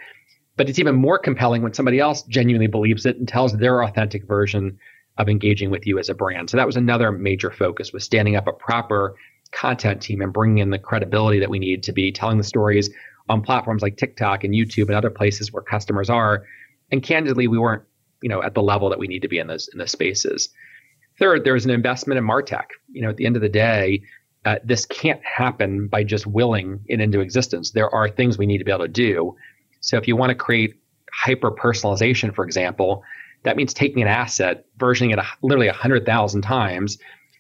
But 0.60 0.68
it's 0.68 0.78
even 0.78 0.94
more 0.94 1.18
compelling 1.18 1.62
when 1.62 1.72
somebody 1.72 2.00
else 2.00 2.20
genuinely 2.24 2.66
believes 2.66 3.06
it 3.06 3.16
and 3.16 3.26
tells 3.26 3.56
their 3.56 3.82
authentic 3.82 4.26
version 4.26 4.78
of 5.16 5.26
engaging 5.26 5.70
with 5.70 5.86
you 5.86 5.98
as 5.98 6.10
a 6.10 6.14
brand. 6.14 6.50
So 6.50 6.58
that 6.58 6.66
was 6.66 6.76
another 6.76 7.10
major 7.10 7.50
focus 7.50 7.94
was 7.94 8.04
standing 8.04 8.36
up 8.36 8.46
a 8.46 8.52
proper 8.52 9.14
content 9.52 10.02
team 10.02 10.20
and 10.20 10.34
bringing 10.34 10.58
in 10.58 10.68
the 10.68 10.78
credibility 10.78 11.40
that 11.40 11.48
we 11.48 11.58
need 11.58 11.82
to 11.84 11.92
be 11.92 12.12
telling 12.12 12.36
the 12.36 12.44
stories 12.44 12.90
on 13.30 13.40
platforms 13.40 13.80
like 13.80 13.96
TikTok 13.96 14.44
and 14.44 14.52
YouTube 14.52 14.88
and 14.88 14.96
other 14.96 15.08
places 15.08 15.50
where 15.50 15.62
customers 15.62 16.10
are. 16.10 16.44
And 16.92 17.02
candidly, 17.02 17.48
we 17.48 17.56
weren't, 17.56 17.84
you 18.20 18.28
know, 18.28 18.42
at 18.42 18.52
the 18.52 18.62
level 18.62 18.90
that 18.90 18.98
we 18.98 19.08
need 19.08 19.22
to 19.22 19.28
be 19.28 19.38
in 19.38 19.46
those 19.46 19.66
in 19.68 19.78
those 19.78 19.92
spaces. 19.92 20.50
Third, 21.18 21.42
there 21.44 21.54
was 21.54 21.64
an 21.64 21.70
investment 21.70 22.18
in 22.18 22.24
Martech. 22.26 22.66
You 22.92 23.00
know, 23.00 23.08
at 23.08 23.16
the 23.16 23.24
end 23.24 23.36
of 23.36 23.40
the 23.40 23.48
day, 23.48 24.02
uh, 24.44 24.56
this 24.62 24.84
can't 24.84 25.24
happen 25.24 25.88
by 25.88 26.04
just 26.04 26.26
willing 26.26 26.80
it 26.86 27.00
into 27.00 27.20
existence. 27.20 27.70
There 27.70 27.88
are 27.88 28.10
things 28.10 28.36
we 28.36 28.44
need 28.44 28.58
to 28.58 28.64
be 28.64 28.72
able 28.72 28.84
to 28.84 28.88
do. 28.88 29.36
So 29.80 29.96
if 29.96 30.06
you 30.06 30.16
want 30.16 30.30
to 30.30 30.34
create 30.34 30.74
hyper 31.12 31.50
personalization, 31.50 32.34
for 32.34 32.44
example, 32.44 33.02
that 33.42 33.56
means 33.56 33.72
taking 33.72 34.02
an 34.02 34.08
asset, 34.08 34.64
versioning 34.78 35.12
it 35.12 35.18
a, 35.18 35.26
literally 35.42 35.66
100,000 35.66 36.42
times, 36.42 36.98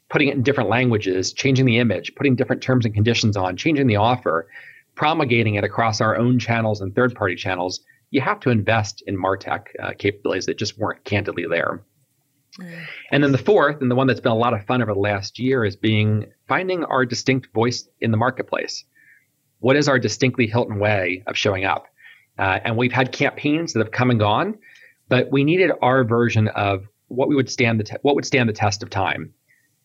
putting 0.08 0.28
it 0.28 0.34
in 0.34 0.42
different 0.42 0.70
languages, 0.70 1.32
changing 1.32 1.66
the 1.66 1.78
image, 1.78 2.14
putting 2.14 2.34
different 2.34 2.62
terms 2.62 2.84
and 2.84 2.94
conditions 2.94 3.36
on, 3.36 3.56
changing 3.56 3.86
the 3.86 3.96
offer, 3.96 4.48
promulgating 4.94 5.54
it 5.54 5.64
across 5.64 6.00
our 6.00 6.16
own 6.16 6.38
channels 6.38 6.80
and 6.80 6.94
third 6.94 7.14
party 7.14 7.36
channels, 7.36 7.80
you 8.10 8.20
have 8.20 8.40
to 8.40 8.50
invest 8.50 9.02
in 9.06 9.16
MarTech 9.16 9.66
uh, 9.80 9.92
capabilities 9.96 10.46
that 10.46 10.58
just 10.58 10.78
weren't 10.78 11.04
candidly 11.04 11.46
there. 11.48 11.82
Mm. 12.58 12.84
And 13.12 13.24
then 13.24 13.32
the 13.32 13.38
fourth, 13.38 13.80
and 13.80 13.90
the 13.90 13.94
one 13.94 14.06
that's 14.06 14.20
been 14.20 14.32
a 14.32 14.36
lot 14.36 14.52
of 14.52 14.64
fun 14.66 14.82
over 14.82 14.92
the 14.92 15.00
last 15.00 15.38
year, 15.38 15.64
is 15.64 15.76
being 15.76 16.26
finding 16.48 16.84
our 16.84 17.06
distinct 17.06 17.52
voice 17.54 17.88
in 18.00 18.10
the 18.10 18.16
marketplace. 18.16 18.84
What 19.60 19.76
is 19.76 19.88
our 19.88 19.98
distinctly 19.98 20.46
Hilton 20.46 20.78
way 20.80 21.22
of 21.26 21.36
showing 21.36 21.64
up? 21.64 21.86
Uh, 22.40 22.58
and 22.64 22.76
we've 22.76 22.92
had 22.92 23.12
campaigns 23.12 23.74
that 23.74 23.80
have 23.80 23.92
come 23.92 24.10
and 24.10 24.18
gone, 24.18 24.58
but 25.10 25.30
we 25.30 25.44
needed 25.44 25.70
our 25.82 26.04
version 26.04 26.48
of 26.48 26.88
what 27.08 27.28
we 27.28 27.34
would 27.34 27.50
stand 27.50 27.78
the 27.78 27.84
te- 27.84 27.96
what 28.00 28.14
would 28.14 28.24
stand 28.24 28.48
the 28.48 28.52
test 28.54 28.82
of 28.82 28.88
time. 28.88 29.34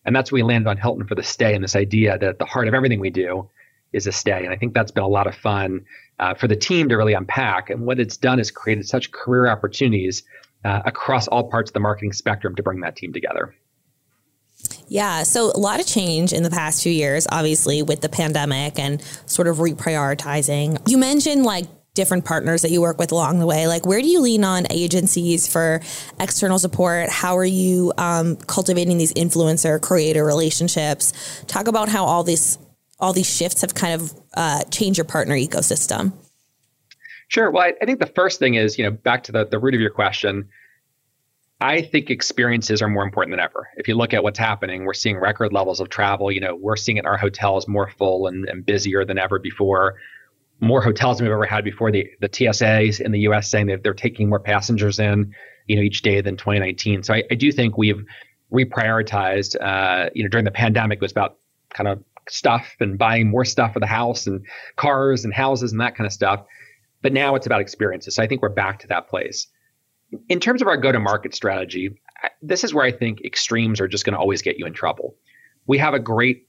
And 0.05 0.15
that's 0.15 0.31
where 0.31 0.37
we 0.37 0.43
landed 0.43 0.69
on 0.69 0.77
Hilton 0.77 1.05
for 1.05 1.15
the 1.15 1.23
stay 1.23 1.53
and 1.53 1.63
this 1.63 1.75
idea 1.75 2.17
that 2.17 2.29
at 2.29 2.39
the 2.39 2.45
heart 2.45 2.69
of 2.69 2.73
everything 2.73 2.99
we 3.01 3.09
do 3.09 3.49
is 3.91 4.07
a 4.07 4.11
stay. 4.11 4.45
And 4.45 4.53
I 4.53 4.55
think 4.55 4.73
that's 4.73 4.91
been 4.91 5.03
a 5.03 5.07
lot 5.07 5.27
of 5.27 5.35
fun 5.35 5.83
uh, 6.19 6.35
for 6.35 6.47
the 6.47 6.55
team 6.55 6.87
to 6.89 6.95
really 6.95 7.13
unpack. 7.13 7.69
And 7.69 7.85
what 7.85 7.99
it's 7.99 8.15
done 8.15 8.39
is 8.39 8.51
created 8.51 8.87
such 8.87 9.11
career 9.11 9.47
opportunities 9.47 10.23
uh, 10.63 10.81
across 10.85 11.27
all 11.27 11.49
parts 11.49 11.71
of 11.71 11.73
the 11.73 11.81
marketing 11.81 12.13
spectrum 12.13 12.55
to 12.55 12.63
bring 12.63 12.79
that 12.81 12.95
team 12.95 13.11
together. 13.11 13.53
Yeah, 14.87 15.23
so 15.23 15.51
a 15.51 15.59
lot 15.59 15.79
of 15.79 15.87
change 15.87 16.31
in 16.31 16.43
the 16.43 16.49
past 16.49 16.83
few 16.83 16.91
years, 16.91 17.27
obviously, 17.31 17.83
with 17.83 18.01
the 18.01 18.09
pandemic 18.09 18.79
and 18.79 19.01
sort 19.25 19.47
of 19.47 19.57
reprioritizing. 19.57 20.87
You 20.87 20.97
mentioned 20.97 21.43
like 21.43 21.65
different 21.95 22.25
partners 22.25 22.61
that 22.61 22.69
you 22.69 22.81
work 22.81 22.99
with 22.99 23.11
along 23.11 23.39
the 23.39 23.45
way? 23.45 23.67
Like 23.67 23.85
where 23.85 24.01
do 24.01 24.07
you 24.07 24.19
lean 24.21 24.43
on 24.43 24.65
agencies 24.69 25.47
for 25.47 25.81
external 26.19 26.59
support? 26.59 27.09
How 27.09 27.37
are 27.37 27.45
you 27.45 27.91
um, 27.97 28.35
cultivating 28.35 28.97
these 28.97 29.13
influencer 29.13 29.81
creator 29.81 30.23
relationships? 30.23 31.43
Talk 31.47 31.67
about 31.67 31.89
how 31.89 32.05
all 32.05 32.23
these 32.23 32.59
all 32.99 33.11
these 33.11 33.29
shifts 33.29 33.61
have 33.61 33.73
kind 33.73 33.99
of 33.99 34.13
uh, 34.35 34.63
changed 34.65 34.97
your 34.97 35.05
partner 35.05 35.35
ecosystem. 35.35 36.13
Sure. 37.27 37.49
Well 37.49 37.63
I, 37.63 37.73
I, 37.81 37.85
think 37.85 37.99
the 37.99 38.05
first 38.05 38.39
thing 38.39 38.53
is 38.53 38.77
you 38.77 38.83
know 38.83 38.91
back 38.91 39.23
to 39.23 39.31
the, 39.31 39.45
the 39.45 39.57
root 39.57 39.73
of 39.73 39.81
your 39.81 39.89
question 39.89 40.49
I 41.61 41.81
think 41.81 42.09
experiences 42.09 42.81
are 42.81 42.89
more 42.89 43.03
important 43.03 43.31
than 43.31 43.39
ever. 43.39 43.69
If 43.77 43.87
you 43.87 43.95
look 43.95 44.13
at 44.13 44.23
what's 44.23 44.37
happening, 44.37 44.83
we're 44.83 44.93
seeing 44.93 45.17
record 45.17 45.53
levels 45.53 45.79
of 45.79 45.87
travel. 45.89 46.29
You 46.29 46.41
know, 46.41 46.55
we're 46.55 46.75
seeing 46.75 46.97
it 46.97 47.01
in 47.01 47.05
our 47.05 47.15
hotels 47.17 47.65
more 47.67 47.89
full 47.89 48.27
and, 48.27 48.47
and 48.49 48.65
busier 48.65 49.05
than 49.05 49.17
ever 49.17 49.39
before 49.39 49.95
more 50.59 50.81
hotels 50.81 51.17
than 51.17 51.25
we've 51.25 51.33
ever 51.33 51.45
had 51.45 51.63
before. 51.63 51.91
The 51.91 52.09
the 52.21 52.29
TSAs 52.29 53.01
in 53.01 53.11
the 53.11 53.19
U.S. 53.21 53.49
saying 53.49 53.67
that 53.67 53.83
they're 53.83 53.93
taking 53.93 54.29
more 54.29 54.39
passengers 54.39 54.99
in, 54.99 55.33
you 55.67 55.75
know, 55.75 55.81
each 55.81 56.01
day 56.01 56.21
than 56.21 56.37
2019. 56.37 57.03
So 57.03 57.13
I, 57.13 57.23
I 57.29 57.35
do 57.35 57.51
think 57.51 57.77
we've 57.77 58.03
reprioritized. 58.51 59.55
Uh, 59.61 60.09
you 60.13 60.23
know, 60.23 60.29
during 60.29 60.45
the 60.45 60.51
pandemic, 60.51 60.97
it 60.97 61.01
was 61.01 61.11
about 61.11 61.37
kind 61.73 61.87
of 61.87 62.03
stuff 62.29 62.75
and 62.79 62.97
buying 62.97 63.29
more 63.29 63.45
stuff 63.45 63.73
for 63.73 63.79
the 63.79 63.85
house 63.85 64.27
and 64.27 64.45
cars 64.75 65.25
and 65.25 65.33
houses 65.33 65.71
and 65.71 65.81
that 65.81 65.95
kind 65.95 66.05
of 66.05 66.13
stuff. 66.13 66.45
But 67.01 67.13
now 67.13 67.35
it's 67.35 67.45
about 67.45 67.61
experiences. 67.61 68.15
So 68.15 68.23
I 68.23 68.27
think 68.27 68.41
we're 68.41 68.49
back 68.49 68.79
to 68.79 68.87
that 68.87 69.07
place. 69.07 69.47
In 70.29 70.39
terms 70.39 70.61
of 70.61 70.67
our 70.67 70.77
go-to-market 70.77 71.35
strategy, 71.35 71.99
this 72.41 72.63
is 72.63 72.73
where 72.73 72.85
I 72.85 72.91
think 72.91 73.21
extremes 73.23 73.79
are 73.81 73.87
just 73.87 74.05
going 74.05 74.13
to 74.13 74.19
always 74.19 74.41
get 74.41 74.57
you 74.57 74.65
in 74.65 74.73
trouble. 74.73 75.15
We 75.67 75.77
have 75.79 75.93
a 75.93 75.99
great 75.99 76.47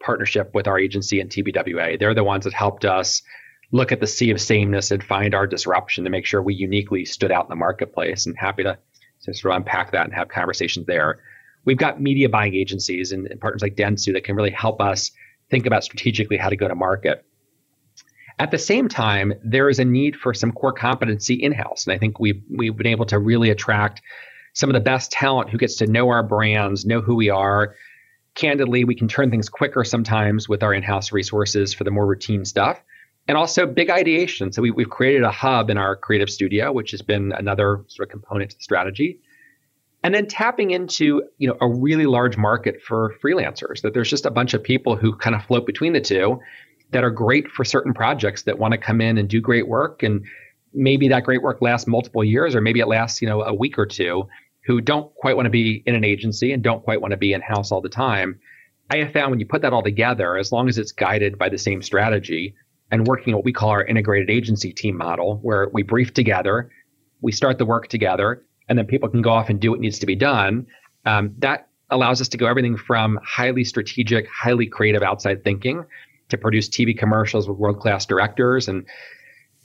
partnership 0.00 0.54
with 0.54 0.66
our 0.68 0.78
agency 0.78 1.20
and 1.20 1.28
TBWA. 1.28 1.98
They're 1.98 2.14
the 2.14 2.24
ones 2.24 2.44
that 2.44 2.52
helped 2.52 2.84
us 2.84 3.22
look 3.72 3.92
at 3.92 4.00
the 4.00 4.06
sea 4.06 4.30
of 4.30 4.40
sameness 4.40 4.90
and 4.90 5.02
find 5.02 5.34
our 5.34 5.46
disruption 5.46 6.04
to 6.04 6.10
make 6.10 6.24
sure 6.24 6.42
we 6.42 6.54
uniquely 6.54 7.04
stood 7.04 7.30
out 7.30 7.44
in 7.44 7.50
the 7.50 7.56
marketplace. 7.56 8.26
And 8.26 8.36
happy 8.36 8.62
to, 8.62 8.78
sort 9.20 9.52
of 9.52 9.56
unpack 9.56 9.92
that 9.92 10.04
and 10.04 10.14
have 10.14 10.28
conversations 10.28 10.86
there. 10.86 11.18
We've 11.64 11.76
got 11.76 12.00
media 12.00 12.28
buying 12.28 12.54
agencies 12.54 13.12
and, 13.12 13.26
and 13.26 13.40
partners 13.40 13.62
like 13.62 13.76
Dentsu 13.76 14.14
that 14.14 14.24
can 14.24 14.36
really 14.36 14.50
help 14.50 14.80
us 14.80 15.10
think 15.50 15.66
about 15.66 15.84
strategically 15.84 16.38
how 16.38 16.48
to 16.48 16.56
go 16.56 16.68
to 16.68 16.74
market. 16.74 17.24
At 18.38 18.52
the 18.52 18.58
same 18.58 18.88
time, 18.88 19.34
there 19.44 19.68
is 19.68 19.80
a 19.80 19.84
need 19.84 20.16
for 20.16 20.32
some 20.32 20.52
core 20.52 20.72
competency 20.72 21.34
in 21.34 21.52
house. 21.52 21.86
And 21.86 21.92
I 21.92 21.98
think 21.98 22.20
we've, 22.20 22.40
we've 22.48 22.76
been 22.76 22.86
able 22.86 23.06
to 23.06 23.18
really 23.18 23.50
attract 23.50 24.00
some 24.54 24.70
of 24.70 24.74
the 24.74 24.80
best 24.80 25.10
talent 25.10 25.50
who 25.50 25.58
gets 25.58 25.76
to 25.76 25.86
know 25.86 26.08
our 26.08 26.22
brands, 26.22 26.86
know 26.86 27.00
who 27.00 27.16
we 27.16 27.28
are. 27.28 27.74
Candidly, 28.34 28.84
we 28.84 28.94
can 28.94 29.08
turn 29.08 29.30
things 29.30 29.48
quicker 29.48 29.84
sometimes 29.84 30.48
with 30.48 30.62
our 30.62 30.72
in 30.72 30.82
house 30.82 31.12
resources 31.12 31.74
for 31.74 31.84
the 31.84 31.90
more 31.90 32.06
routine 32.06 32.44
stuff 32.44 32.80
and 33.28 33.36
also 33.36 33.66
big 33.66 33.90
ideation. 33.90 34.50
So 34.52 34.62
we, 34.62 34.72
have 34.76 34.90
created 34.90 35.22
a 35.22 35.30
hub 35.30 35.68
in 35.68 35.76
our 35.76 35.94
creative 35.94 36.30
studio, 36.30 36.72
which 36.72 36.90
has 36.92 37.02
been 37.02 37.32
another 37.32 37.84
sort 37.88 38.08
of 38.08 38.10
component 38.10 38.50
to 38.50 38.56
the 38.56 38.62
strategy. 38.62 39.20
And 40.02 40.14
then 40.14 40.26
tapping 40.26 40.70
into 40.70 41.22
you 41.36 41.48
know 41.48 41.56
a 41.60 41.68
really 41.68 42.06
large 42.06 42.36
market 42.36 42.80
for 42.82 43.14
freelancers. 43.22 43.82
That 43.82 43.94
there's 43.94 44.08
just 44.08 44.26
a 44.26 44.30
bunch 44.30 44.54
of 44.54 44.62
people 44.62 44.96
who 44.96 45.14
kind 45.14 45.36
of 45.36 45.44
float 45.44 45.66
between 45.66 45.92
the 45.92 46.00
two, 46.00 46.40
that 46.92 47.04
are 47.04 47.10
great 47.10 47.48
for 47.48 47.64
certain 47.64 47.92
projects 47.92 48.42
that 48.44 48.58
want 48.58 48.72
to 48.72 48.78
come 48.78 49.00
in 49.00 49.18
and 49.18 49.28
do 49.28 49.40
great 49.40 49.68
work, 49.68 50.02
and 50.02 50.24
maybe 50.72 51.08
that 51.08 51.24
great 51.24 51.42
work 51.42 51.60
lasts 51.60 51.86
multiple 51.86 52.24
years, 52.24 52.54
or 52.54 52.60
maybe 52.60 52.80
it 52.80 52.86
lasts 52.86 53.20
you 53.20 53.28
know 53.28 53.42
a 53.42 53.52
week 53.52 53.78
or 53.78 53.86
two. 53.86 54.28
Who 54.66 54.80
don't 54.82 55.12
quite 55.14 55.34
want 55.34 55.46
to 55.46 55.50
be 55.50 55.82
in 55.86 55.94
an 55.94 56.04
agency 56.04 56.52
and 56.52 56.62
don't 56.62 56.84
quite 56.84 57.00
want 57.00 57.12
to 57.12 57.16
be 57.16 57.32
in 57.32 57.40
house 57.40 57.72
all 57.72 57.80
the 57.80 57.88
time. 57.88 58.38
I 58.90 58.98
have 58.98 59.12
found 59.12 59.30
when 59.30 59.40
you 59.40 59.46
put 59.46 59.62
that 59.62 59.72
all 59.72 59.82
together, 59.82 60.36
as 60.36 60.52
long 60.52 60.68
as 60.68 60.78
it's 60.78 60.92
guided 60.92 61.38
by 61.38 61.48
the 61.48 61.58
same 61.58 61.82
strategy, 61.82 62.54
and 62.90 63.06
working 63.06 63.34
what 63.34 63.44
we 63.44 63.52
call 63.52 63.70
our 63.70 63.84
integrated 63.84 64.30
agency 64.30 64.72
team 64.72 64.96
model, 64.96 65.38
where 65.42 65.68
we 65.72 65.82
brief 65.82 66.14
together, 66.14 66.70
we 67.20 67.32
start 67.32 67.58
the 67.58 67.66
work 67.66 67.88
together, 67.88 68.44
and 68.68 68.78
then 68.78 68.86
people 68.86 69.08
can 69.08 69.22
go 69.22 69.30
off 69.30 69.48
and 69.48 69.60
do 69.60 69.70
what 69.70 69.80
needs 69.80 69.98
to 69.98 70.06
be 70.06 70.14
done. 70.14 70.66
Um, 71.04 71.34
that 71.38 71.68
allows 71.90 72.20
us 72.20 72.28
to 72.28 72.36
go 72.36 72.46
everything 72.46 72.76
from 72.76 73.18
highly 73.24 73.64
strategic, 73.64 74.26
highly 74.28 74.66
creative 74.66 75.02
outside 75.02 75.44
thinking 75.44 75.84
to 76.28 76.38
produce 76.38 76.68
TV 76.68 76.96
commercials 76.96 77.48
with 77.48 77.56
world 77.56 77.80
class 77.80 78.06
directors 78.06 78.68
and 78.68 78.86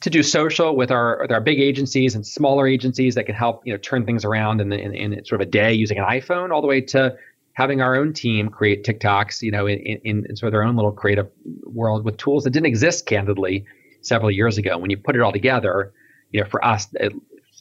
to 0.01 0.09
do 0.09 0.21
social 0.21 0.75
with 0.75 0.91
our 0.91 1.19
with 1.21 1.31
our 1.31 1.41
big 1.41 1.59
agencies 1.59 2.15
and 2.15 2.25
smaller 2.25 2.67
agencies 2.67 3.15
that 3.15 3.25
can 3.25 3.35
help 3.35 3.65
you 3.65 3.73
know 3.73 3.77
turn 3.77 4.05
things 4.05 4.25
around 4.25 4.59
in, 4.59 4.71
in, 4.73 4.93
in 4.93 5.25
sort 5.25 5.41
of 5.41 5.47
a 5.47 5.49
day 5.49 5.73
using 5.73 5.97
an 5.97 6.03
iPhone 6.03 6.51
all 6.51 6.61
the 6.61 6.67
way 6.67 6.81
to 6.81 7.15
having 7.53 7.81
our 7.81 7.95
own 7.95 8.13
team 8.13 8.49
create 8.49 8.83
TikToks, 8.83 9.41
you 9.41 9.51
know, 9.51 9.67
in, 9.67 9.79
in, 9.79 10.25
in, 10.25 10.35
sort 10.35 10.47
of 10.47 10.51
their 10.53 10.63
own 10.63 10.75
little 10.75 10.91
creative 10.91 11.29
world 11.63 12.03
with 12.03 12.17
tools 12.17 12.43
that 12.43 12.49
didn't 12.49 12.65
exist 12.65 13.05
candidly 13.05 13.65
several 14.01 14.31
years 14.31 14.57
ago. 14.57 14.77
When 14.77 14.89
you 14.89 14.97
put 14.97 15.15
it 15.15 15.21
all 15.21 15.31
together, 15.31 15.93
you 16.31 16.41
know, 16.41 16.47
for 16.49 16.63
us, 16.65 16.87
it, 16.93 17.13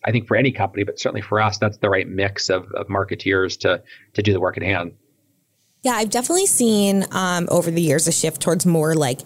I 0.05 0.11
think 0.11 0.27
for 0.27 0.37
any 0.37 0.51
company, 0.51 0.85
but 0.85 0.99
certainly 0.99 1.21
for 1.21 1.41
us, 1.41 1.59
that's 1.59 1.79
the 1.79 1.91
right 1.91 2.09
mix 2.09 2.49
of, 2.51 2.71
of 2.73 2.89
marketeers 2.89 3.59
to 3.61 3.83
to 4.15 4.23
do 4.23 4.33
the 4.33 4.41
work 4.41 4.57
at 4.57 4.63
hand. 4.63 4.95
Yeah, 5.83 5.93
I've 5.93 6.11
definitely 6.11 6.47
seen 6.47 7.07
um, 7.11 7.49
over 7.51 7.71
the 7.71 7.83
years 7.83 8.07
a 8.07 8.13
shift 8.13 8.41
towards 8.41 8.65
more 8.65 8.95
like 8.95 9.21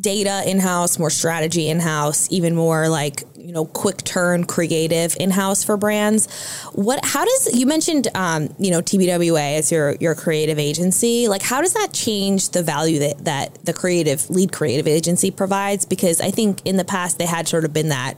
data 0.00 0.42
in 0.46 0.60
house, 0.60 0.98
more 0.98 1.10
strategy 1.10 1.68
in 1.68 1.80
house, 1.80 2.30
even 2.30 2.54
more 2.54 2.88
like 2.88 3.22
you 3.36 3.52
know 3.52 3.64
quick 3.64 3.98
turn 3.98 4.44
creative 4.44 5.16
in 5.18 5.30
house 5.30 5.64
for 5.64 5.76
brands. 5.76 6.32
What? 6.72 7.00
How 7.04 7.24
does 7.24 7.58
you 7.58 7.66
mentioned 7.66 8.08
um, 8.14 8.54
you 8.58 8.70
know 8.70 8.80
TBWA 8.80 9.58
as 9.58 9.72
your 9.72 9.96
your 10.00 10.14
creative 10.14 10.58
agency? 10.58 11.28
Like 11.28 11.42
how 11.42 11.60
does 11.60 11.72
that 11.74 11.92
change 11.92 12.50
the 12.50 12.62
value 12.62 13.00
that 13.00 13.24
that 13.24 13.64
the 13.64 13.72
creative 13.72 14.28
lead 14.30 14.52
creative 14.52 14.86
agency 14.86 15.30
provides? 15.30 15.84
Because 15.84 16.20
I 16.20 16.30
think 16.30 16.64
in 16.64 16.76
the 16.76 16.84
past 16.84 17.18
they 17.18 17.26
had 17.26 17.48
sort 17.48 17.64
of 17.64 17.72
been 17.72 17.88
that 17.88 18.14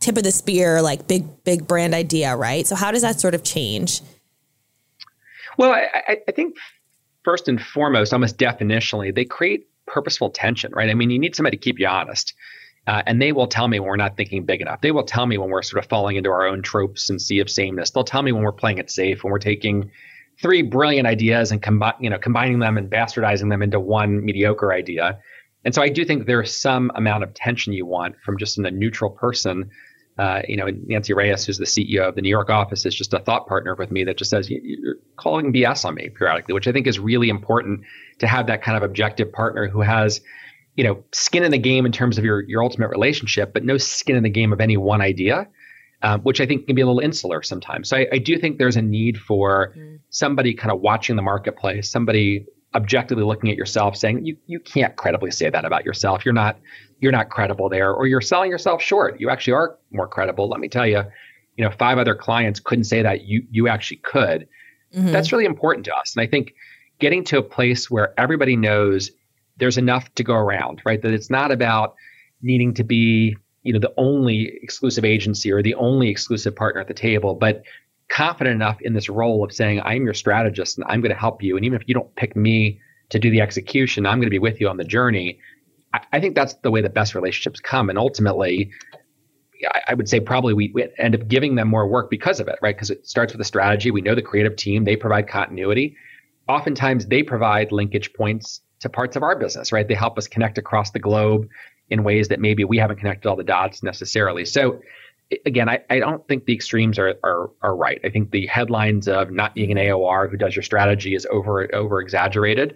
tip 0.00 0.16
of 0.16 0.22
the 0.22 0.32
spear, 0.32 0.80
like 0.80 1.06
big 1.06 1.44
big 1.44 1.66
brand 1.66 1.94
idea, 1.94 2.34
right? 2.34 2.66
So 2.66 2.76
how 2.76 2.90
does 2.90 3.02
that 3.02 3.20
sort 3.20 3.34
of 3.34 3.44
change? 3.44 4.00
Well, 5.58 5.72
I, 5.72 6.18
I 6.26 6.32
think 6.32 6.56
first 7.22 7.46
and 7.46 7.60
foremost, 7.60 8.14
almost 8.14 8.38
definitionally, 8.38 9.14
they 9.14 9.26
create 9.26 9.69
purposeful 9.92 10.30
tension, 10.30 10.72
right? 10.72 10.88
I 10.88 10.94
mean, 10.94 11.10
you 11.10 11.18
need 11.18 11.34
somebody 11.34 11.56
to 11.56 11.62
keep 11.62 11.78
you 11.78 11.86
honest. 11.86 12.34
Uh, 12.86 13.02
and 13.06 13.20
they 13.20 13.32
will 13.32 13.46
tell 13.46 13.68
me 13.68 13.78
when 13.78 13.88
we're 13.88 13.96
not 13.96 14.16
thinking 14.16 14.44
big 14.44 14.60
enough. 14.60 14.80
They 14.80 14.90
will 14.90 15.04
tell 15.04 15.26
me 15.26 15.36
when 15.36 15.50
we're 15.50 15.62
sort 15.62 15.84
of 15.84 15.88
falling 15.88 16.16
into 16.16 16.30
our 16.30 16.46
own 16.46 16.62
tropes 16.62 17.10
and 17.10 17.20
sea 17.20 17.40
of 17.40 17.50
sameness. 17.50 17.90
They'll 17.90 18.04
tell 18.04 18.22
me 18.22 18.32
when 18.32 18.42
we're 18.42 18.52
playing 18.52 18.78
it 18.78 18.90
safe, 18.90 19.22
when 19.22 19.30
we're 19.30 19.38
taking 19.38 19.90
three 20.40 20.62
brilliant 20.62 21.06
ideas 21.06 21.52
and 21.52 21.62
combi- 21.62 22.00
you 22.00 22.08
know 22.08 22.18
combining 22.18 22.58
them 22.58 22.78
and 22.78 22.90
bastardizing 22.90 23.50
them 23.50 23.62
into 23.62 23.78
one 23.78 24.24
mediocre 24.24 24.72
idea. 24.72 25.18
And 25.64 25.74
so 25.74 25.82
I 25.82 25.90
do 25.90 26.04
think 26.06 26.26
there's 26.26 26.56
some 26.56 26.90
amount 26.94 27.22
of 27.22 27.34
tension 27.34 27.74
you 27.74 27.84
want 27.84 28.16
from 28.24 28.38
just 28.38 28.58
a 28.58 28.70
neutral 28.70 29.10
person. 29.10 29.70
Uh, 30.20 30.42
you 30.46 30.54
know, 30.54 30.68
Nancy 30.86 31.14
Reyes, 31.14 31.46
who's 31.46 31.56
the 31.56 31.64
CEO 31.64 32.06
of 32.06 32.14
the 32.14 32.20
New 32.20 32.28
York 32.28 32.50
office, 32.50 32.84
is 32.84 32.94
just 32.94 33.14
a 33.14 33.20
thought 33.20 33.46
partner 33.46 33.74
with 33.74 33.90
me 33.90 34.04
that 34.04 34.18
just 34.18 34.28
says 34.28 34.50
you're 34.50 34.96
calling 35.16 35.50
BS 35.50 35.86
on 35.86 35.94
me 35.94 36.10
periodically, 36.10 36.52
which 36.52 36.68
I 36.68 36.72
think 36.72 36.86
is 36.86 36.98
really 36.98 37.30
important 37.30 37.80
to 38.18 38.26
have 38.26 38.46
that 38.48 38.62
kind 38.62 38.76
of 38.76 38.82
objective 38.82 39.32
partner 39.32 39.66
who 39.66 39.80
has 39.80 40.20
you 40.76 40.84
know 40.84 41.02
skin 41.12 41.42
in 41.42 41.50
the 41.50 41.58
game 41.58 41.86
in 41.86 41.92
terms 41.92 42.18
of 42.18 42.24
your 42.24 42.42
your 42.42 42.62
ultimate 42.62 42.88
relationship 42.88 43.52
but 43.52 43.64
no 43.64 43.76
skin 43.76 44.16
in 44.16 44.22
the 44.22 44.30
game 44.30 44.52
of 44.52 44.60
any 44.60 44.76
one 44.76 45.00
idea 45.00 45.48
um, 46.02 46.20
which 46.20 46.40
i 46.40 46.46
think 46.46 46.66
can 46.66 46.74
be 46.74 46.82
a 46.82 46.86
little 46.86 47.00
insular 47.00 47.42
sometimes 47.42 47.88
so 47.88 47.96
i, 47.96 48.06
I 48.12 48.18
do 48.18 48.38
think 48.38 48.58
there's 48.58 48.76
a 48.76 48.82
need 48.82 49.18
for 49.18 49.74
mm. 49.76 49.98
somebody 50.10 50.54
kind 50.54 50.70
of 50.72 50.80
watching 50.80 51.16
the 51.16 51.22
marketplace 51.22 51.90
somebody 51.90 52.46
objectively 52.74 53.24
looking 53.24 53.50
at 53.50 53.56
yourself 53.56 53.96
saying 53.96 54.24
you 54.24 54.36
you 54.46 54.60
can't 54.60 54.94
credibly 54.96 55.30
say 55.30 55.50
that 55.50 55.64
about 55.64 55.84
yourself. 55.84 56.24
You're 56.24 56.34
not 56.34 56.58
you're 57.00 57.12
not 57.12 57.30
credible 57.30 57.68
there 57.68 57.92
or 57.92 58.06
you're 58.06 58.20
selling 58.20 58.50
yourself 58.50 58.82
short. 58.82 59.20
You 59.20 59.30
actually 59.30 59.54
are 59.54 59.78
more 59.90 60.06
credible. 60.06 60.48
Let 60.48 60.60
me 60.60 60.68
tell 60.68 60.86
you 60.86 61.02
you 61.56 61.64
know 61.64 61.70
five 61.70 61.98
other 61.98 62.14
clients 62.14 62.60
couldn't 62.60 62.84
say 62.84 63.02
that 63.02 63.22
you 63.22 63.44
you 63.50 63.68
actually 63.68 63.98
could. 63.98 64.48
Mm-hmm. 64.94 65.12
that's 65.12 65.30
really 65.30 65.44
important 65.44 65.84
to 65.86 65.94
us. 65.94 66.16
And 66.16 66.22
i 66.22 66.26
think 66.26 66.52
getting 66.98 67.24
to 67.24 67.38
a 67.38 67.42
place 67.42 67.90
where 67.90 68.12
everybody 68.18 68.56
knows 68.56 69.10
there's 69.56 69.78
enough 69.78 70.12
to 70.14 70.24
go 70.24 70.34
around, 70.34 70.82
right? 70.84 71.00
That 71.02 71.12
it's 71.12 71.30
not 71.30 71.52
about 71.52 71.94
needing 72.42 72.74
to 72.74 72.84
be, 72.84 73.36
you 73.62 73.72
know, 73.72 73.78
the 73.78 73.92
only 73.96 74.58
exclusive 74.62 75.04
agency 75.04 75.52
or 75.52 75.62
the 75.62 75.74
only 75.74 76.08
exclusive 76.08 76.56
partner 76.56 76.80
at 76.80 76.88
the 76.88 76.94
table, 76.94 77.34
but 77.34 77.62
confident 78.10 78.54
enough 78.54 78.80
in 78.82 78.92
this 78.92 79.08
role 79.08 79.44
of 79.44 79.52
saying, 79.52 79.80
I'm 79.82 80.04
your 80.04 80.14
strategist 80.14 80.76
and 80.76 80.86
I'm 80.88 81.00
going 81.00 81.12
to 81.12 81.18
help 81.18 81.42
you. 81.42 81.56
And 81.56 81.64
even 81.64 81.80
if 81.80 81.88
you 81.88 81.94
don't 81.94 82.14
pick 82.16 82.36
me 82.36 82.80
to 83.10 83.18
do 83.18 83.30
the 83.30 83.40
execution, 83.40 84.04
I'm 84.04 84.18
going 84.18 84.26
to 84.26 84.30
be 84.30 84.38
with 84.38 84.60
you 84.60 84.68
on 84.68 84.76
the 84.76 84.84
journey. 84.84 85.38
I, 85.94 86.00
I 86.12 86.20
think 86.20 86.34
that's 86.34 86.54
the 86.54 86.70
way 86.70 86.82
the 86.82 86.90
best 86.90 87.14
relationships 87.14 87.60
come. 87.60 87.88
And 87.88 87.98
ultimately, 87.98 88.72
I, 89.72 89.80
I 89.88 89.94
would 89.94 90.08
say 90.08 90.20
probably 90.20 90.54
we, 90.54 90.70
we, 90.74 90.88
end 90.98 91.14
up 91.14 91.28
giving 91.28 91.54
them 91.54 91.68
more 91.68 91.86
work 91.86 92.10
because 92.10 92.40
of 92.40 92.48
it, 92.48 92.58
right? 92.60 92.74
Because 92.74 92.90
it 92.90 93.06
starts 93.06 93.32
with 93.32 93.40
a 93.40 93.44
strategy. 93.44 93.90
We 93.90 94.00
know 94.00 94.14
the 94.14 94.22
creative 94.22 94.56
team, 94.56 94.84
they 94.84 94.96
provide 94.96 95.28
continuity. 95.28 95.96
Oftentimes, 96.48 97.06
they 97.06 97.22
provide 97.22 97.70
linkage 97.70 98.12
points 98.12 98.60
to 98.80 98.88
parts 98.88 99.14
of 99.14 99.22
our 99.22 99.36
business, 99.36 99.70
right? 99.72 99.86
They 99.86 99.94
help 99.94 100.18
us 100.18 100.26
connect 100.26 100.58
across 100.58 100.90
the 100.90 100.98
globe 100.98 101.48
in 101.90 102.02
ways 102.02 102.28
that 102.28 102.40
maybe 102.40 102.64
we 102.64 102.78
haven't 102.78 102.96
connected 102.96 103.28
all 103.28 103.36
the 103.36 103.44
dots 103.44 103.82
necessarily. 103.82 104.44
So, 104.44 104.80
again, 105.46 105.68
I, 105.68 105.80
I 105.90 105.98
don't 105.98 106.26
think 106.28 106.44
the 106.44 106.54
extremes 106.54 106.98
are, 106.98 107.14
are 107.22 107.50
are 107.62 107.76
right. 107.76 108.00
I 108.04 108.10
think 108.10 108.30
the 108.30 108.46
headlines 108.46 109.08
of 109.08 109.30
not 109.30 109.54
being 109.54 109.70
an 109.70 109.78
AOR 109.78 110.30
who 110.30 110.36
does 110.36 110.56
your 110.56 110.62
strategy 110.62 111.14
is 111.14 111.26
over 111.30 111.72
over 111.74 112.00
exaggerated. 112.00 112.74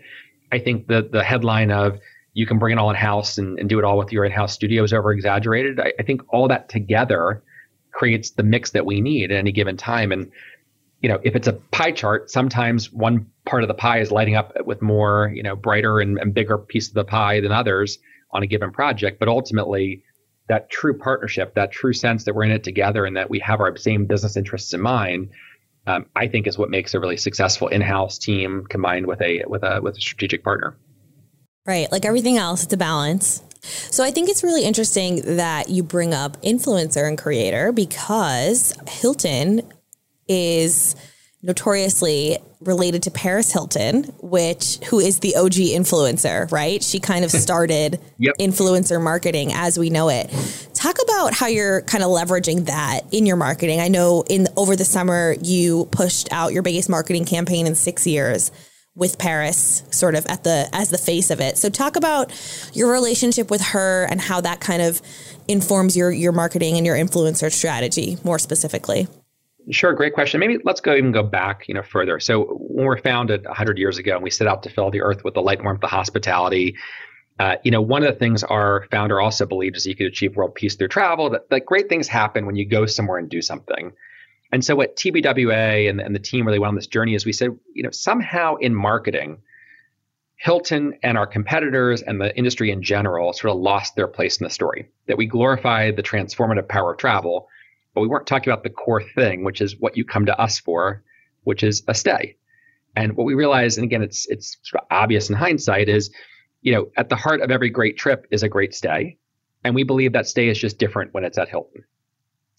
I 0.52 0.58
think 0.58 0.86
the 0.86 1.08
the 1.10 1.22
headline 1.22 1.70
of 1.70 1.98
you 2.34 2.46
can 2.46 2.58
bring 2.58 2.76
it 2.76 2.80
all 2.80 2.90
in 2.90 2.96
house 2.96 3.38
and, 3.38 3.58
and 3.58 3.68
do 3.68 3.78
it 3.78 3.84
all 3.84 3.96
with 3.96 4.12
your 4.12 4.24
in 4.24 4.32
house 4.32 4.52
studio 4.52 4.82
is 4.82 4.92
over 4.92 5.12
exaggerated. 5.12 5.80
I, 5.80 5.92
I 5.98 6.02
think 6.02 6.22
all 6.28 6.48
that 6.48 6.68
together 6.68 7.42
creates 7.92 8.30
the 8.30 8.42
mix 8.42 8.70
that 8.72 8.84
we 8.84 9.00
need 9.00 9.30
at 9.30 9.38
any 9.38 9.52
given 9.52 9.76
time. 9.76 10.10
And 10.10 10.30
you 11.00 11.08
know, 11.08 11.20
if 11.22 11.36
it's 11.36 11.46
a 11.46 11.52
pie 11.52 11.92
chart, 11.92 12.30
sometimes 12.30 12.92
one 12.92 13.26
part 13.44 13.62
of 13.62 13.68
the 13.68 13.74
pie 13.74 14.00
is 14.00 14.10
lighting 14.10 14.36
up 14.36 14.52
with 14.64 14.80
more, 14.80 15.30
you 15.34 15.42
know, 15.42 15.54
brighter 15.54 16.00
and, 16.00 16.18
and 16.18 16.32
bigger 16.32 16.58
piece 16.58 16.88
of 16.88 16.94
the 16.94 17.04
pie 17.04 17.40
than 17.40 17.52
others 17.52 17.98
on 18.32 18.42
a 18.42 18.46
given 18.46 18.72
project. 18.72 19.20
But 19.20 19.28
ultimately, 19.28 20.02
that 20.48 20.70
true 20.70 20.96
partnership, 20.96 21.54
that 21.54 21.72
true 21.72 21.92
sense 21.92 22.24
that 22.24 22.34
we're 22.34 22.44
in 22.44 22.50
it 22.50 22.64
together 22.64 23.04
and 23.04 23.16
that 23.16 23.30
we 23.30 23.38
have 23.40 23.60
our 23.60 23.76
same 23.76 24.06
business 24.06 24.36
interests 24.36 24.72
in 24.74 24.80
mind, 24.80 25.30
um, 25.86 26.06
I 26.14 26.28
think 26.28 26.46
is 26.46 26.58
what 26.58 26.70
makes 26.70 26.94
a 26.94 27.00
really 27.00 27.16
successful 27.16 27.68
in-house 27.68 28.18
team 28.18 28.66
combined 28.68 29.06
with 29.06 29.20
a 29.20 29.44
with 29.46 29.62
a 29.62 29.80
with 29.82 29.96
a 29.96 30.00
strategic 30.00 30.44
partner. 30.44 30.76
Right, 31.66 31.90
like 31.90 32.04
everything 32.04 32.36
else, 32.36 32.64
it's 32.64 32.72
a 32.72 32.76
balance. 32.76 33.42
So 33.62 34.04
I 34.04 34.10
think 34.10 34.28
it's 34.28 34.42
really 34.42 34.64
interesting 34.64 35.36
that 35.36 35.70
you 35.70 35.82
bring 35.82 36.12
up 36.12 36.40
influencer 36.42 37.08
and 37.08 37.16
creator 37.16 37.72
because 37.72 38.74
Hilton 38.86 39.62
is 40.28 40.94
notoriously 41.44 42.38
related 42.60 43.02
to 43.02 43.10
Paris 43.10 43.52
Hilton, 43.52 44.04
which 44.22 44.78
who 44.88 44.98
is 44.98 45.20
the 45.20 45.36
OG 45.36 45.52
influencer, 45.52 46.50
right? 46.50 46.82
She 46.82 46.98
kind 46.98 47.24
of 47.24 47.30
started 47.30 48.00
yep. 48.18 48.34
influencer 48.40 49.00
marketing 49.00 49.52
as 49.52 49.78
we 49.78 49.90
know 49.90 50.08
it. 50.08 50.30
Talk 50.72 50.96
about 51.02 51.34
how 51.34 51.46
you're 51.46 51.82
kind 51.82 52.02
of 52.02 52.10
leveraging 52.10 52.66
that 52.66 53.02
in 53.12 53.26
your 53.26 53.36
marketing. 53.36 53.80
I 53.80 53.88
know 53.88 54.24
in 54.28 54.48
over 54.56 54.74
the 54.74 54.84
summer 54.84 55.34
you 55.42 55.86
pushed 55.92 56.32
out 56.32 56.52
your 56.52 56.62
biggest 56.62 56.88
marketing 56.88 57.26
campaign 57.26 57.66
in 57.66 57.74
6 57.74 58.06
years 58.06 58.50
with 58.96 59.18
Paris 59.18 59.82
sort 59.90 60.14
of 60.14 60.24
at 60.26 60.44
the 60.44 60.68
as 60.72 60.88
the 60.88 60.98
face 60.98 61.30
of 61.30 61.40
it. 61.40 61.58
So 61.58 61.68
talk 61.68 61.96
about 61.96 62.32
your 62.72 62.90
relationship 62.90 63.50
with 63.50 63.60
her 63.60 64.04
and 64.04 64.20
how 64.20 64.40
that 64.40 64.60
kind 64.60 64.80
of 64.80 65.02
informs 65.48 65.96
your 65.96 66.10
your 66.10 66.32
marketing 66.32 66.76
and 66.76 66.86
your 66.86 66.96
influencer 66.96 67.52
strategy 67.52 68.16
more 68.24 68.38
specifically. 68.38 69.08
Sure, 69.70 69.94
great 69.94 70.12
question. 70.12 70.40
Maybe 70.40 70.58
let's 70.64 70.80
go 70.80 70.94
even 70.94 71.12
go 71.12 71.22
back, 71.22 71.68
you 71.68 71.74
know, 71.74 71.82
further. 71.82 72.20
So 72.20 72.44
when 72.44 72.84
we 72.84 72.88
were 72.88 72.98
founded 72.98 73.44
100 73.44 73.78
years 73.78 73.98
ago, 73.98 74.14
and 74.14 74.22
we 74.22 74.30
set 74.30 74.46
out 74.46 74.62
to 74.64 74.70
fill 74.70 74.90
the 74.90 75.00
earth 75.00 75.24
with 75.24 75.34
the 75.34 75.40
light, 75.40 75.62
warmth, 75.62 75.80
the 75.80 75.86
hospitality. 75.86 76.76
Uh, 77.38 77.56
you 77.64 77.70
know, 77.70 77.80
one 77.80 78.04
of 78.04 78.12
the 78.12 78.18
things 78.18 78.44
our 78.44 78.86
founder 78.90 79.20
also 79.20 79.46
believed 79.46 79.76
is 79.76 79.86
you 79.86 79.96
could 79.96 80.06
achieve 80.06 80.36
world 80.36 80.54
peace 80.54 80.76
through 80.76 80.88
travel. 80.88 81.30
That, 81.30 81.48
that 81.50 81.66
great 81.66 81.88
things 81.88 82.06
happen 82.06 82.46
when 82.46 82.56
you 82.56 82.64
go 82.64 82.86
somewhere 82.86 83.18
and 83.18 83.28
do 83.28 83.42
something. 83.42 83.92
And 84.52 84.64
so 84.64 84.76
what 84.76 84.96
TBWA 84.96 85.88
and, 85.88 86.00
and 86.00 86.14
the 86.14 86.20
team 86.20 86.46
really 86.46 86.60
went 86.60 86.68
on 86.68 86.74
this 86.76 86.86
journey 86.86 87.14
is 87.14 87.24
we 87.24 87.32
said, 87.32 87.58
you 87.72 87.82
know, 87.82 87.90
somehow 87.90 88.56
in 88.56 88.74
marketing, 88.74 89.38
Hilton 90.36 90.98
and 91.02 91.16
our 91.16 91.26
competitors 91.26 92.02
and 92.02 92.20
the 92.20 92.36
industry 92.36 92.70
in 92.70 92.82
general 92.82 93.32
sort 93.32 93.52
of 93.52 93.60
lost 93.60 93.96
their 93.96 94.06
place 94.06 94.36
in 94.36 94.44
the 94.44 94.50
story. 94.50 94.90
That 95.08 95.16
we 95.16 95.26
glorified 95.26 95.96
the 95.96 96.02
transformative 96.02 96.68
power 96.68 96.92
of 96.92 96.98
travel, 96.98 97.48
but 97.94 98.00
we 98.00 98.08
weren't 98.08 98.26
talking 98.26 98.52
about 98.52 98.64
the 98.64 98.70
core 98.70 99.02
thing, 99.02 99.44
which 99.44 99.60
is 99.60 99.78
what 99.78 99.96
you 99.96 100.04
come 100.04 100.26
to 100.26 100.38
us 100.38 100.58
for, 100.58 101.02
which 101.44 101.62
is 101.62 101.82
a 101.88 101.94
stay. 101.94 102.36
And 102.96 103.16
what 103.16 103.24
we 103.24 103.34
realized, 103.34 103.78
and 103.78 103.84
again, 103.84 104.02
it's 104.02 104.26
it's 104.26 104.56
sort 104.62 104.82
of 104.82 104.88
obvious 104.90 105.30
in 105.30 105.36
hindsight, 105.36 105.88
is 105.88 106.10
you 106.62 106.72
know 106.72 106.90
at 106.96 107.08
the 107.08 107.16
heart 107.16 107.40
of 107.40 107.50
every 107.50 107.70
great 107.70 107.96
trip 107.96 108.26
is 108.30 108.42
a 108.42 108.48
great 108.48 108.74
stay, 108.74 109.16
and 109.64 109.74
we 109.74 109.84
believe 109.84 110.12
that 110.12 110.26
stay 110.26 110.48
is 110.48 110.58
just 110.58 110.78
different 110.78 111.14
when 111.14 111.24
it's 111.24 111.38
at 111.38 111.48
Hilton. 111.48 111.84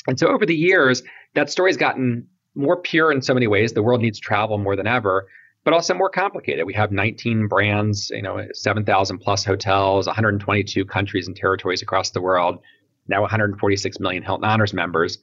And 0.08 0.20
so 0.20 0.28
over 0.28 0.46
the 0.46 0.56
years, 0.56 1.04
that 1.34 1.50
story's 1.50 1.78
gotten 1.78 2.28
more 2.54 2.78
pure 2.78 3.12
in 3.12 3.22
so 3.22 3.34
many 3.34 3.48
ways. 3.48 3.74
The 3.74 3.84
world 3.84 4.02
needs 4.02 4.20
travel 4.20 4.58
more 4.58 4.76
than 4.76 4.88
ever, 4.88 5.28
but 5.64 5.74
also 5.74 5.94
more 5.94 6.10
complicated. 6.10 6.66
We 6.66 6.74
have 6.74 6.92
19 6.92 7.48
brands, 7.48 8.12
you 8.12 8.22
know, 8.22 8.46
7,000 8.54 9.18
plus 9.18 9.44
hotels, 9.44 10.06
122 10.06 10.86
countries 10.86 11.28
and 11.28 11.36
territories 11.36 11.82
across 11.82 12.12
the 12.12 12.22
world 12.22 12.60
now 13.08 13.22
146 13.22 14.00
million 14.00 14.24
Hilton 14.24 14.46
Honors 14.46 14.74
members. 14.74 15.20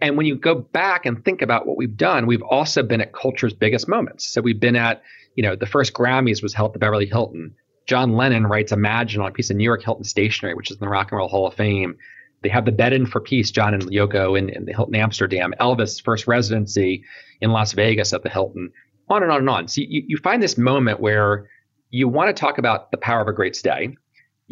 And 0.00 0.16
when 0.16 0.26
you 0.26 0.36
go 0.36 0.54
back 0.54 1.06
and 1.06 1.24
think 1.24 1.42
about 1.42 1.66
what 1.66 1.76
we've 1.76 1.96
done, 1.96 2.26
we've 2.26 2.42
also 2.42 2.82
been 2.84 3.00
at 3.00 3.12
culture's 3.12 3.52
biggest 3.52 3.88
moments. 3.88 4.24
So 4.24 4.40
we've 4.40 4.60
been 4.60 4.76
at, 4.76 5.02
you 5.34 5.42
know, 5.42 5.56
the 5.56 5.66
first 5.66 5.92
Grammys 5.92 6.42
was 6.42 6.54
held 6.54 6.70
at 6.70 6.72
the 6.74 6.78
Beverly 6.78 7.06
Hilton. 7.06 7.54
John 7.86 8.12
Lennon 8.12 8.46
writes 8.46 8.70
Imagine 8.70 9.22
on 9.22 9.28
a 9.28 9.32
piece 9.32 9.50
of 9.50 9.56
New 9.56 9.64
York 9.64 9.82
Hilton 9.82 10.04
stationery, 10.04 10.54
which 10.54 10.70
is 10.70 10.76
in 10.76 10.80
the 10.80 10.88
Rock 10.88 11.10
and 11.10 11.18
Roll 11.18 11.28
Hall 11.28 11.48
of 11.48 11.54
Fame. 11.54 11.96
They 12.42 12.48
have 12.48 12.64
the 12.64 12.72
Bed 12.72 12.92
in 12.92 13.06
for 13.06 13.20
Peace, 13.20 13.50
John 13.50 13.74
and 13.74 13.82
Yoko 13.84 14.38
in, 14.38 14.48
in 14.50 14.66
the 14.66 14.72
Hilton 14.72 14.94
Amsterdam. 14.94 15.52
Elvis' 15.60 16.02
first 16.02 16.28
residency 16.28 17.04
in 17.40 17.50
Las 17.50 17.72
Vegas 17.72 18.12
at 18.12 18.22
the 18.22 18.28
Hilton. 18.28 18.72
On 19.08 19.22
and 19.22 19.32
on 19.32 19.40
and 19.40 19.50
on. 19.50 19.68
So 19.68 19.80
you, 19.80 20.04
you 20.06 20.16
find 20.16 20.40
this 20.40 20.56
moment 20.56 21.00
where 21.00 21.48
you 21.90 22.08
want 22.08 22.34
to 22.34 22.40
talk 22.40 22.58
about 22.58 22.92
the 22.92 22.96
power 22.98 23.20
of 23.20 23.28
a 23.28 23.32
great 23.32 23.56
stay 23.56 23.96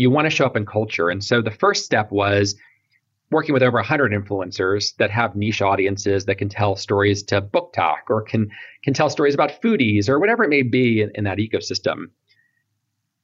you 0.00 0.10
want 0.10 0.24
to 0.24 0.30
show 0.30 0.46
up 0.46 0.56
in 0.56 0.64
culture. 0.64 1.10
And 1.10 1.22
so 1.22 1.42
the 1.42 1.50
first 1.50 1.84
step 1.84 2.10
was 2.10 2.54
working 3.30 3.52
with 3.52 3.62
over 3.62 3.76
100 3.76 4.12
influencers 4.12 4.96
that 4.96 5.10
have 5.10 5.36
niche 5.36 5.60
audiences 5.60 6.24
that 6.24 6.36
can 6.36 6.48
tell 6.48 6.74
stories 6.74 7.22
to 7.24 7.42
book 7.42 7.74
talk 7.74 8.04
or 8.08 8.22
can 8.22 8.50
can 8.82 8.94
tell 8.94 9.10
stories 9.10 9.34
about 9.34 9.60
foodies 9.60 10.08
or 10.08 10.18
whatever 10.18 10.42
it 10.42 10.48
may 10.48 10.62
be 10.62 11.02
in, 11.02 11.10
in 11.14 11.24
that 11.24 11.36
ecosystem. 11.36 12.06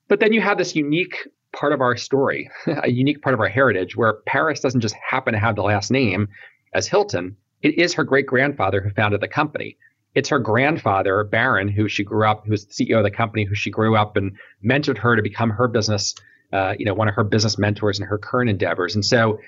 But 0.09 0.21
then 0.21 0.35
you 0.35 0.43
have 0.43 0.59
this 0.59 0.77
unique 0.77 1.27
part 1.55 1.73
of 1.73 1.81
our 1.81 1.97
story, 1.97 2.51
a 2.67 2.91
unique 2.91 3.23
part 3.23 3.33
of 3.33 3.41
our 3.41 3.49
heritage, 3.49 3.97
where 3.97 4.19
Paris 4.27 4.61
doesn't 4.61 4.83
just 4.83 4.97
happen 4.97 5.33
to 5.33 5.41
have 5.41 5.57
the 5.57 5.63
last 5.63 5.91
name 5.91 6.29
as 6.75 6.87
Hilton. 6.87 7.39
It 7.63 7.79
is 7.79 7.95
her 7.95 8.05
great 8.05 8.27
grandfather 8.27 8.83
who 8.83 8.91
founded 8.91 9.23
the 9.23 9.29
company. 9.29 9.79
It's 10.15 10.29
her 10.29 10.39
grandfather, 10.39 11.25
Barron, 11.25 11.69
who 11.69 11.89
she 11.89 12.05
grew 12.05 12.29
up, 12.29 12.45
who 12.45 12.51
was 12.51 12.67
the 12.67 12.85
CEO 12.85 12.99
of 12.99 13.05
the 13.05 13.11
company, 13.11 13.45
who 13.45 13.55
she 13.55 13.71
grew 13.71 13.97
up 13.97 14.19
and 14.19 14.37
mentored 14.63 14.99
her 14.99 15.17
to 15.17 15.23
become 15.23 15.49
her 15.49 15.69
business 15.69 16.15
uh, 16.53 16.75
you 16.79 16.85
know, 16.85 16.95
one 16.95 17.09
of 17.09 17.15
her 17.15 17.25
business 17.25 17.59
mentors 17.59 17.99
in 17.99 18.07
her 18.07 18.19
current 18.19 18.51
endeavors. 18.51 18.95
And 18.95 19.05
so 19.05 19.41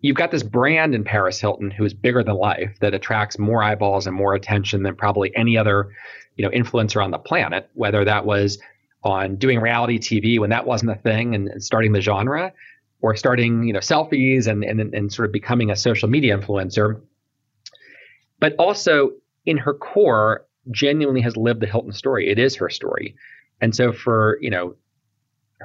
you've 0.00 0.16
got 0.16 0.30
this 0.30 0.42
brand 0.42 0.94
in 0.94 1.04
Paris 1.04 1.40
Hilton 1.40 1.70
who 1.70 1.84
is 1.84 1.94
bigger 1.94 2.22
than 2.22 2.36
life 2.36 2.76
that 2.80 2.94
attracts 2.94 3.38
more 3.38 3.62
eyeballs 3.62 4.06
and 4.06 4.14
more 4.14 4.34
attention 4.34 4.82
than 4.82 4.94
probably 4.94 5.34
any 5.34 5.56
other, 5.56 5.88
you 6.36 6.44
know, 6.44 6.50
influencer 6.50 7.02
on 7.02 7.10
the 7.10 7.18
planet, 7.18 7.70
whether 7.74 8.04
that 8.04 8.26
was 8.26 8.58
on 9.02 9.36
doing 9.36 9.60
reality 9.60 9.98
TV 9.98 10.38
when 10.38 10.50
that 10.50 10.66
wasn't 10.66 10.90
a 10.90 10.94
thing 10.94 11.34
and, 11.34 11.48
and 11.48 11.62
starting 11.62 11.92
the 11.92 12.00
genre 12.00 12.52
or 13.00 13.16
starting, 13.16 13.64
you 13.64 13.72
know, 13.72 13.80
selfies 13.80 14.46
and, 14.46 14.64
and, 14.64 14.80
and 14.94 15.12
sort 15.12 15.26
of 15.26 15.32
becoming 15.32 15.70
a 15.70 15.76
social 15.76 16.08
media 16.08 16.36
influencer. 16.36 17.00
But 18.40 18.54
also 18.58 19.12
in 19.46 19.56
her 19.58 19.74
core, 19.74 20.46
genuinely 20.70 21.20
has 21.20 21.36
lived 21.36 21.60
the 21.60 21.66
Hilton 21.66 21.92
story. 21.92 22.30
It 22.30 22.38
is 22.38 22.56
her 22.56 22.70
story. 22.70 23.14
And 23.60 23.74
so 23.74 23.92
for, 23.92 24.38
you 24.40 24.50
know, 24.50 24.74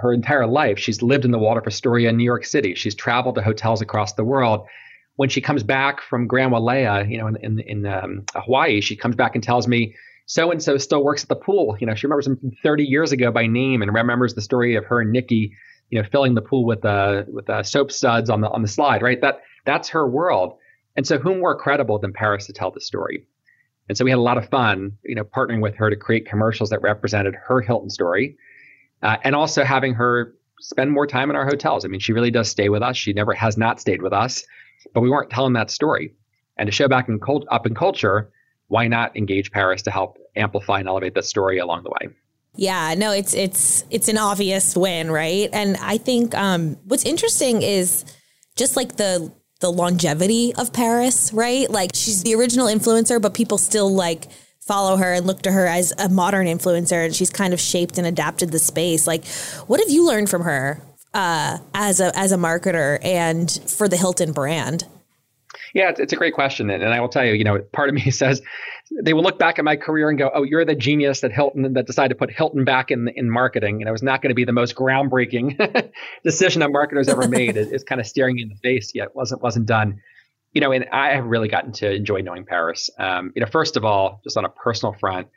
her 0.01 0.13
entire 0.13 0.47
life. 0.47 0.79
She's 0.79 1.01
lived 1.01 1.25
in 1.25 1.31
the 1.31 1.39
Waldorf 1.39 1.67
Astoria 1.67 2.09
in 2.09 2.17
New 2.17 2.23
York 2.23 2.45
City. 2.45 2.75
She's 2.75 2.95
traveled 2.95 3.35
to 3.35 3.41
hotels 3.41 3.81
across 3.81 4.13
the 4.13 4.23
world. 4.23 4.67
When 5.15 5.29
she 5.29 5.41
comes 5.41 5.63
back 5.63 6.01
from 6.01 6.27
Grand 6.27 6.51
Wailea, 6.51 7.09
you 7.09 7.17
know, 7.17 7.27
in 7.27 7.37
in, 7.37 7.59
in 7.59 7.85
um, 7.85 8.23
Hawaii, 8.35 8.81
she 8.81 8.95
comes 8.95 9.15
back 9.15 9.35
and 9.35 9.43
tells 9.43 9.67
me 9.67 9.95
so 10.25 10.51
and 10.51 10.61
so 10.61 10.77
still 10.77 11.03
works 11.03 11.23
at 11.23 11.29
the 11.29 11.35
pool. 11.35 11.75
You 11.79 11.87
know, 11.87 11.95
she 11.95 12.07
remembers 12.07 12.27
him 12.27 12.37
from 12.37 12.51
30 12.63 12.83
years 12.83 13.11
ago 13.11 13.31
by 13.31 13.47
name 13.47 13.81
and 13.81 13.93
remembers 13.93 14.35
the 14.35 14.41
story 14.41 14.75
of 14.75 14.85
her 14.85 15.01
and 15.01 15.11
Nicky, 15.11 15.53
you 15.89 16.01
know, 16.01 16.07
filling 16.09 16.35
the 16.35 16.41
pool 16.41 16.65
with 16.65 16.85
uh, 16.85 17.23
with 17.27 17.49
uh, 17.49 17.63
soap 17.63 17.91
suds 17.91 18.29
on 18.29 18.41
the 18.41 18.49
on 18.49 18.61
the 18.61 18.67
slide. 18.67 19.01
Right, 19.01 19.19
that 19.21 19.41
that's 19.65 19.89
her 19.89 20.07
world. 20.07 20.57
And 20.95 21.05
so, 21.05 21.17
who 21.17 21.35
more 21.35 21.57
credible 21.57 21.99
than 21.99 22.13
Paris 22.13 22.47
to 22.47 22.53
tell 22.53 22.71
the 22.71 22.81
story? 22.81 23.25
And 23.89 23.97
so 23.97 24.05
we 24.05 24.11
had 24.11 24.19
a 24.19 24.21
lot 24.21 24.37
of 24.37 24.47
fun, 24.49 24.91
you 25.03 25.15
know, 25.15 25.23
partnering 25.23 25.61
with 25.61 25.75
her 25.75 25.89
to 25.89 25.95
create 25.95 26.27
commercials 26.27 26.69
that 26.69 26.81
represented 26.81 27.33
her 27.35 27.59
Hilton 27.59 27.89
story 27.89 28.37
uh, 29.01 29.17
and 29.23 29.35
also 29.35 29.63
having 29.63 29.93
her 29.93 30.33
spend 30.59 30.91
more 30.91 31.07
time 31.07 31.29
in 31.29 31.35
our 31.35 31.45
hotels. 31.45 31.85
I 31.85 31.87
mean, 31.87 31.99
she 31.99 32.13
really 32.13 32.31
does 32.31 32.49
stay 32.49 32.69
with 32.69 32.81
us. 32.81 32.97
She 32.97 33.13
never 33.13 33.33
has 33.33 33.57
not 33.57 33.79
stayed 33.79 34.01
with 34.01 34.13
us, 34.13 34.45
but 34.93 35.01
we 35.01 35.09
weren't 35.09 35.29
telling 35.29 35.53
that 35.53 35.71
story. 35.71 36.13
And 36.57 36.67
to 36.67 36.71
show 36.71 36.87
back 36.87 37.07
in 37.07 37.19
cult, 37.19 37.45
up 37.49 37.65
in 37.65 37.73
culture, 37.73 38.29
why 38.67 38.87
not 38.87 39.15
engage 39.15 39.51
Paris 39.51 39.81
to 39.83 39.91
help 39.91 40.17
amplify 40.35 40.79
and 40.79 40.87
elevate 40.87 41.13
the 41.13 41.23
story 41.23 41.57
along 41.57 41.83
the 41.83 41.89
way? 41.89 42.13
Yeah, 42.55 42.93
no, 42.97 43.11
it's 43.11 43.33
it's 43.33 43.85
it's 43.89 44.07
an 44.07 44.17
obvious 44.17 44.75
win, 44.75 45.11
right? 45.11 45.49
And 45.53 45.77
I 45.77 45.97
think 45.97 46.35
um, 46.35 46.77
what's 46.85 47.05
interesting 47.05 47.61
is 47.61 48.03
just 48.55 48.75
like 48.75 48.97
the 48.97 49.31
the 49.59 49.71
longevity 49.71 50.53
of 50.55 50.73
Paris, 50.73 51.31
right? 51.33 51.69
Like 51.69 51.91
she's 51.93 52.23
the 52.23 52.35
original 52.35 52.67
influencer, 52.67 53.21
but 53.21 53.33
people 53.33 53.57
still 53.57 53.93
like 53.93 54.27
follow 54.69 54.97
her 54.97 55.13
and 55.13 55.25
look 55.25 55.41
to 55.41 55.51
her 55.51 55.65
as 55.65 55.91
a 55.97 56.07
modern 56.09 56.45
influencer, 56.45 57.03
and 57.03 57.15
she's 57.15 57.31
kind 57.31 57.55
of 57.55 57.59
shaped 57.59 57.97
and 57.97 58.05
adapted 58.05 58.51
the 58.51 58.59
space. 58.59 59.07
Like, 59.07 59.25
what 59.65 59.79
have 59.79 59.89
you 59.89 60.05
learned 60.05 60.29
from 60.29 60.43
her 60.43 60.79
uh, 61.15 61.57
as 61.73 61.99
a 61.99 62.15
as 62.15 62.31
a 62.31 62.37
marketer 62.37 62.99
and 63.03 63.49
for 63.67 63.87
the 63.87 63.97
Hilton 63.97 64.31
brand? 64.31 64.85
Yeah, 65.73 65.89
it's, 65.89 65.99
it's, 65.99 66.13
a 66.13 66.15
great 66.15 66.33
question. 66.33 66.69
And, 66.69 66.83
I 66.83 66.99
will 66.99 67.09
tell 67.09 67.25
you, 67.25 67.33
you 67.33 67.43
know, 67.43 67.59
part 67.73 67.89
of 67.89 67.95
me 67.95 68.09
says 68.11 68.41
they 69.03 69.13
will 69.13 69.23
look 69.23 69.39
back 69.39 69.59
at 69.59 69.65
my 69.65 69.75
career 69.75 70.09
and 70.09 70.17
go, 70.17 70.31
oh, 70.33 70.43
you're 70.43 70.65
the 70.65 70.75
genius 70.75 71.21
that 71.21 71.31
Hilton 71.31 71.73
that 71.73 71.85
decided 71.85 72.09
to 72.09 72.15
put 72.15 72.31
Hilton 72.31 72.63
back 72.63 72.91
in 72.91 73.07
in 73.15 73.29
marketing. 73.29 73.81
And 73.81 73.89
it 73.89 73.91
was 73.91 74.03
not 74.03 74.21
going 74.21 74.29
to 74.29 74.35
be 74.35 74.45
the 74.45 74.53
most 74.53 74.75
groundbreaking 74.75 75.91
decision 76.23 76.61
a 76.61 76.69
marketer's 76.69 77.09
ever 77.09 77.27
made. 77.27 77.57
It, 77.57 77.71
it's 77.71 77.83
kind 77.83 77.99
of 77.99 78.05
staring 78.05 78.37
in 78.37 78.49
the 78.49 78.55
face 78.55 78.93
yet. 78.93 79.15
wasn't 79.15 79.41
wasn't 79.41 79.65
done. 79.65 80.01
You 80.53 80.61
know, 80.61 80.71
and 80.71 80.85
I 80.91 81.13
have 81.13 81.25
really 81.25 81.47
gotten 81.47 81.71
to 81.73 81.91
enjoy 81.91 82.21
knowing 82.21 82.45
Paris. 82.45 82.89
Um, 82.97 83.31
you 83.35 83.41
know, 83.41 83.47
first 83.47 83.77
of 83.77 83.85
all, 83.85 84.19
just 84.23 84.35
on 84.35 84.45
a 84.45 84.49
personal 84.49 84.93
front, 84.93 85.27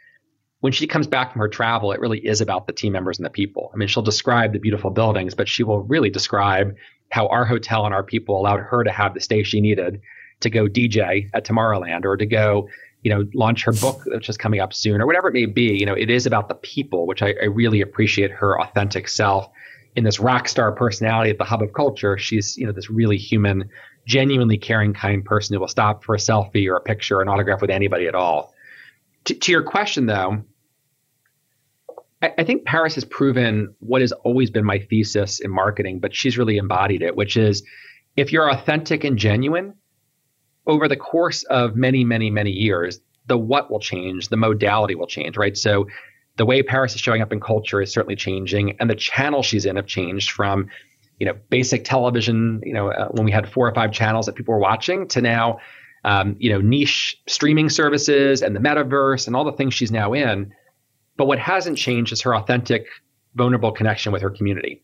when 0.61 0.73
she 0.73 0.87
comes 0.87 1.07
back 1.07 1.33
from 1.33 1.41
her 1.41 1.49
travel, 1.49 1.93
it 1.93 2.01
really 2.01 2.21
is 2.21 2.41
about 2.41 2.67
the 2.67 2.73
team 2.73 2.93
members 2.93 3.19
and 3.19 3.27
the 3.27 3.31
people. 3.31 3.71
I 3.75 3.77
mean, 3.77 3.89
she'll 3.89 4.03
describe 4.03 4.53
the 4.53 4.59
beautiful 4.59 4.91
buildings, 4.91 5.35
but 5.35 5.49
she 5.49 5.65
will 5.65 5.81
really 5.81 6.09
describe 6.09 6.75
how 7.11 7.27
our 7.27 7.45
hotel 7.45 7.85
and 7.85 7.93
our 7.93 8.05
people 8.05 8.39
allowed 8.39 8.61
her 8.61 8.85
to 8.85 8.91
have 8.91 9.13
the 9.13 9.21
stay 9.21 9.43
she 9.43 9.61
needed 9.61 10.01
to 10.41 10.51
go 10.51 10.67
DJ 10.67 11.29
at 11.35 11.45
Tomorrowland 11.45 12.05
or 12.05 12.17
to 12.17 12.27
go, 12.27 12.69
you 13.03 13.11
know, 13.11 13.27
launch 13.35 13.65
her 13.65 13.73
book, 13.73 14.03
which 14.07 14.29
is 14.29 14.37
coming 14.37 14.61
up 14.61 14.73
soon, 14.73 15.01
or 15.01 15.07
whatever 15.07 15.29
it 15.29 15.35
may 15.35 15.47
be. 15.47 15.77
You 15.79 15.85
know, 15.85 15.95
it 15.95 16.11
is 16.11 16.27
about 16.27 16.49
the 16.49 16.55
people, 16.55 17.07
which 17.07 17.23
I, 17.23 17.35
I 17.43 17.47
really 17.47 17.81
appreciate 17.81 18.31
her 18.31 18.61
authentic 18.61 19.09
self 19.09 19.51
in 19.97 20.05
this 20.05 20.21
rock 20.21 20.49
star 20.49 20.73
personality 20.73 21.31
at 21.31 21.39
the 21.39 21.45
hub 21.45 21.63
of 21.63 21.73
culture. 21.73 22.17
She's, 22.17 22.57
you 22.57 22.67
know, 22.67 22.73
this 22.73 22.89
really 22.89 23.19
human, 23.19 23.69
genuinely 24.07 24.59
caring, 24.59 24.93
kind 24.95 25.25
person 25.25 25.55
who 25.55 25.61
will 25.61 25.69
stop 25.69 26.05
for 26.05 26.15
a 26.15 26.19
selfie 26.19 26.69
or 26.69 26.77
a 26.77 26.81
picture 26.81 27.19
or 27.19 27.23
an 27.23 27.29
autograph 27.29 27.61
with 27.61 27.71
anybody 27.71 28.07
at 28.07 28.15
all. 28.15 28.53
to, 29.25 29.35
to 29.35 29.53
your 29.53 29.63
question, 29.63 30.07
though, 30.07 30.45
I 32.23 32.45
think 32.45 32.65
Paris 32.65 32.95
has 32.95 33.05
proven 33.05 33.75
what 33.81 34.01
has 34.01 34.13
always 34.13 34.51
been 34.51 34.65
my 34.65 34.79
thesis 34.79 35.41
in 35.41 35.51
marketing, 35.51 35.99
but 35.99 36.15
she's 36.15 36.39
really 36.39 36.57
embodied 36.57 37.03
it, 37.03 37.17
which 37.17 37.37
is 37.37 37.65
if 38.17 38.33
you're 38.33 38.49
authentic 38.49 39.03
and 39.03 39.19
genuine, 39.19 39.75
over 40.67 40.87
the 40.87 40.97
course 40.97 41.43
of 41.45 41.75
many, 41.75 42.05
many, 42.05 42.31
many 42.31 42.53
years, 42.53 43.01
the 43.27 43.37
what 43.37 43.71
will 43.71 43.81
change, 43.81 44.29
the 44.29 44.37
modality 44.37 44.95
will 44.95 45.09
change, 45.09 45.37
right? 45.37 45.57
So 45.57 45.89
the 46.37 46.47
way 46.47 46.63
Paris 46.63 46.95
is 46.95 47.01
showing 47.01 47.23
up 47.23 47.33
in 47.33 47.41
culture 47.41 47.83
is 47.83 47.93
certainly 47.93 48.17
changing, 48.17 48.77
and 48.79 48.89
the 48.89 48.95
channel 48.95 49.43
she's 49.43 49.67
in 49.67 49.77
have 49.77 49.87
changed 49.87 50.31
from, 50.31 50.69
you 51.23 51.27
know, 51.27 51.39
basic 51.51 51.85
television, 51.85 52.61
you 52.65 52.73
know, 52.73 52.91
uh, 52.91 53.07
when 53.13 53.25
we 53.25 53.31
had 53.31 53.49
four 53.49 53.69
or 53.69 53.73
five 53.73 53.93
channels 53.93 54.27
that 54.27 54.35
people 54.35 54.53
were 54.53 54.59
watching, 54.59 55.07
to 55.07 55.21
now, 55.21 55.61
um, 56.03 56.35
you 56.41 56.51
know, 56.51 56.61
niche 56.61 57.17
streaming 57.29 57.69
services 57.71 58.43
and 58.43 58.57
the 58.57 58.59
metaverse 58.59 59.29
and 59.29 59.37
all 59.37 59.45
the 59.45 59.53
things 59.53 59.73
she's 59.73 59.93
now 59.93 60.13
in. 60.13 60.53
But 61.17 61.29
what 61.29 61.39
hasn't 61.39 61.79
changed 61.79 62.13
is 62.13 62.21
her 62.23 62.35
authentic, 62.35 62.89
vulnerable 63.37 63.71
connection 63.71 64.11
with 64.11 64.21
her 64.21 64.31
community. 64.31 64.83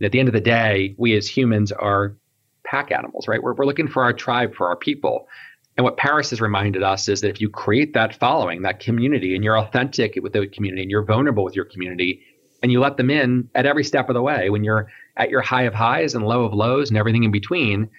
And 0.00 0.06
at 0.06 0.10
the 0.10 0.18
end 0.18 0.28
of 0.28 0.32
the 0.32 0.40
day, 0.40 0.96
we 0.98 1.16
as 1.16 1.28
humans 1.28 1.70
are 1.70 2.16
pack 2.64 2.90
animals, 2.90 3.28
right? 3.28 3.40
We're, 3.40 3.54
we're 3.54 3.64
looking 3.64 3.86
for 3.86 4.02
our 4.02 4.12
tribe, 4.12 4.56
for 4.56 4.66
our 4.66 4.74
people. 4.74 5.28
And 5.76 5.84
what 5.84 5.96
Paris 5.96 6.30
has 6.30 6.40
reminded 6.40 6.82
us 6.82 7.08
is 7.08 7.20
that 7.20 7.28
if 7.28 7.40
you 7.40 7.48
create 7.48 7.94
that 7.94 8.16
following, 8.16 8.62
that 8.62 8.80
community, 8.80 9.36
and 9.36 9.44
you're 9.44 9.56
authentic 9.56 10.18
with 10.20 10.32
the 10.32 10.48
community 10.48 10.82
and 10.82 10.90
you're 10.90 11.04
vulnerable 11.04 11.44
with 11.44 11.54
your 11.54 11.66
community, 11.66 12.24
and 12.62 12.72
you 12.72 12.80
let 12.80 12.96
them 12.96 13.10
in 13.10 13.48
at 13.54 13.66
every 13.66 13.84
step 13.84 14.08
of 14.08 14.14
the 14.14 14.22
way, 14.22 14.50
when 14.50 14.64
you're 14.64 14.90
at 15.18 15.30
your 15.30 15.42
high 15.42 15.64
of 15.64 15.74
highs 15.74 16.14
and 16.14 16.26
low 16.26 16.44
of 16.44 16.54
lows 16.54 16.88
and 16.88 16.96
everything 16.96 17.24
in 17.24 17.30
between, 17.30 17.90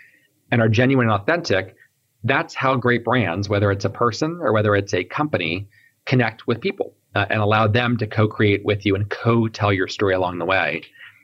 and 0.52 0.62
are 0.62 0.70
genuine 0.70 1.10
and 1.10 1.22
authentic, 1.22 1.76
that's 2.24 2.56
how 2.56 2.76
great 2.76 3.04
brands, 3.04 3.48
whether 3.48 3.72
it's 3.72 3.86
a 3.86 3.90
person 3.90 4.40
or 4.42 4.52
whether 4.52 4.76
it's 4.76 4.94
a 4.94 5.04
company, 5.04 5.68
connect 6.06 6.48
with 6.48 6.60
people 6.60 6.94
uh, 7.16 7.26
and 7.30 7.40
allow 7.40 7.68
them 7.68 7.98
to 7.98 8.08
co 8.08 8.28
create 8.28 8.66
with 8.66 8.86
you 8.86 8.96
and 8.96 9.10
co 9.10 9.48
tell 9.48 9.72
your 9.72 9.88
story 9.88 10.14
along 10.14 10.40
the 10.40 10.46
way. 10.46 10.82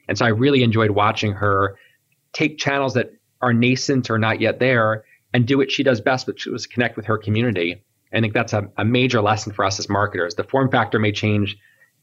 And 0.08 0.18
so 0.18 0.26
I 0.26 0.30
really 0.30 0.64
enjoyed 0.64 0.92
watching 0.92 1.32
her 1.34 1.78
take 2.34 2.58
channels 2.58 2.94
that 2.94 3.12
are 3.42 3.54
nascent 3.54 4.10
or 4.10 4.18
not 4.18 4.40
yet 4.40 4.60
there 4.60 5.04
and 5.34 5.46
do 5.46 5.58
what 5.58 5.72
she 5.72 5.84
does 5.84 6.02
best, 6.02 6.28
which 6.28 6.46
was 6.46 6.68
connect 6.68 6.96
with 6.96 7.06
her 7.06 7.18
community. 7.18 7.84
I 8.14 8.22
think 8.22 8.34
that's 8.34 8.54
a, 8.54 8.70
a 8.78 8.86
major 8.86 9.22
lesson 9.22 9.52
for 9.52 9.66
us 9.66 9.80
as 9.80 9.90
marketers. 9.90 10.36
The 10.36 10.44
form 10.44 10.72
factor 10.72 11.00
may 11.00 11.12
change 11.12 11.58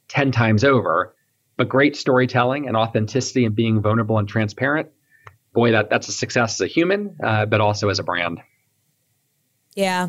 10 0.09 0.33
times 0.33 0.64
over, 0.64 1.14
but 1.62 1.68
great 1.68 1.96
storytelling 1.96 2.66
and 2.66 2.77
authenticity 2.77 3.44
and 3.44 3.55
being 3.55 3.81
vulnerable 3.81 4.18
and 4.18 4.29
transparent, 4.29 4.88
boy, 5.55 5.70
that, 5.70 5.90
that's 5.90 6.09
a 6.09 6.12
success 6.12 6.55
as 6.55 6.61
a 6.62 6.66
human, 6.66 7.16
uh, 7.22 7.46
but 7.46 7.61
also 7.61 7.88
as 7.88 8.01
a 8.01 8.03
brand. 8.03 8.40
Yeah. 9.75 10.09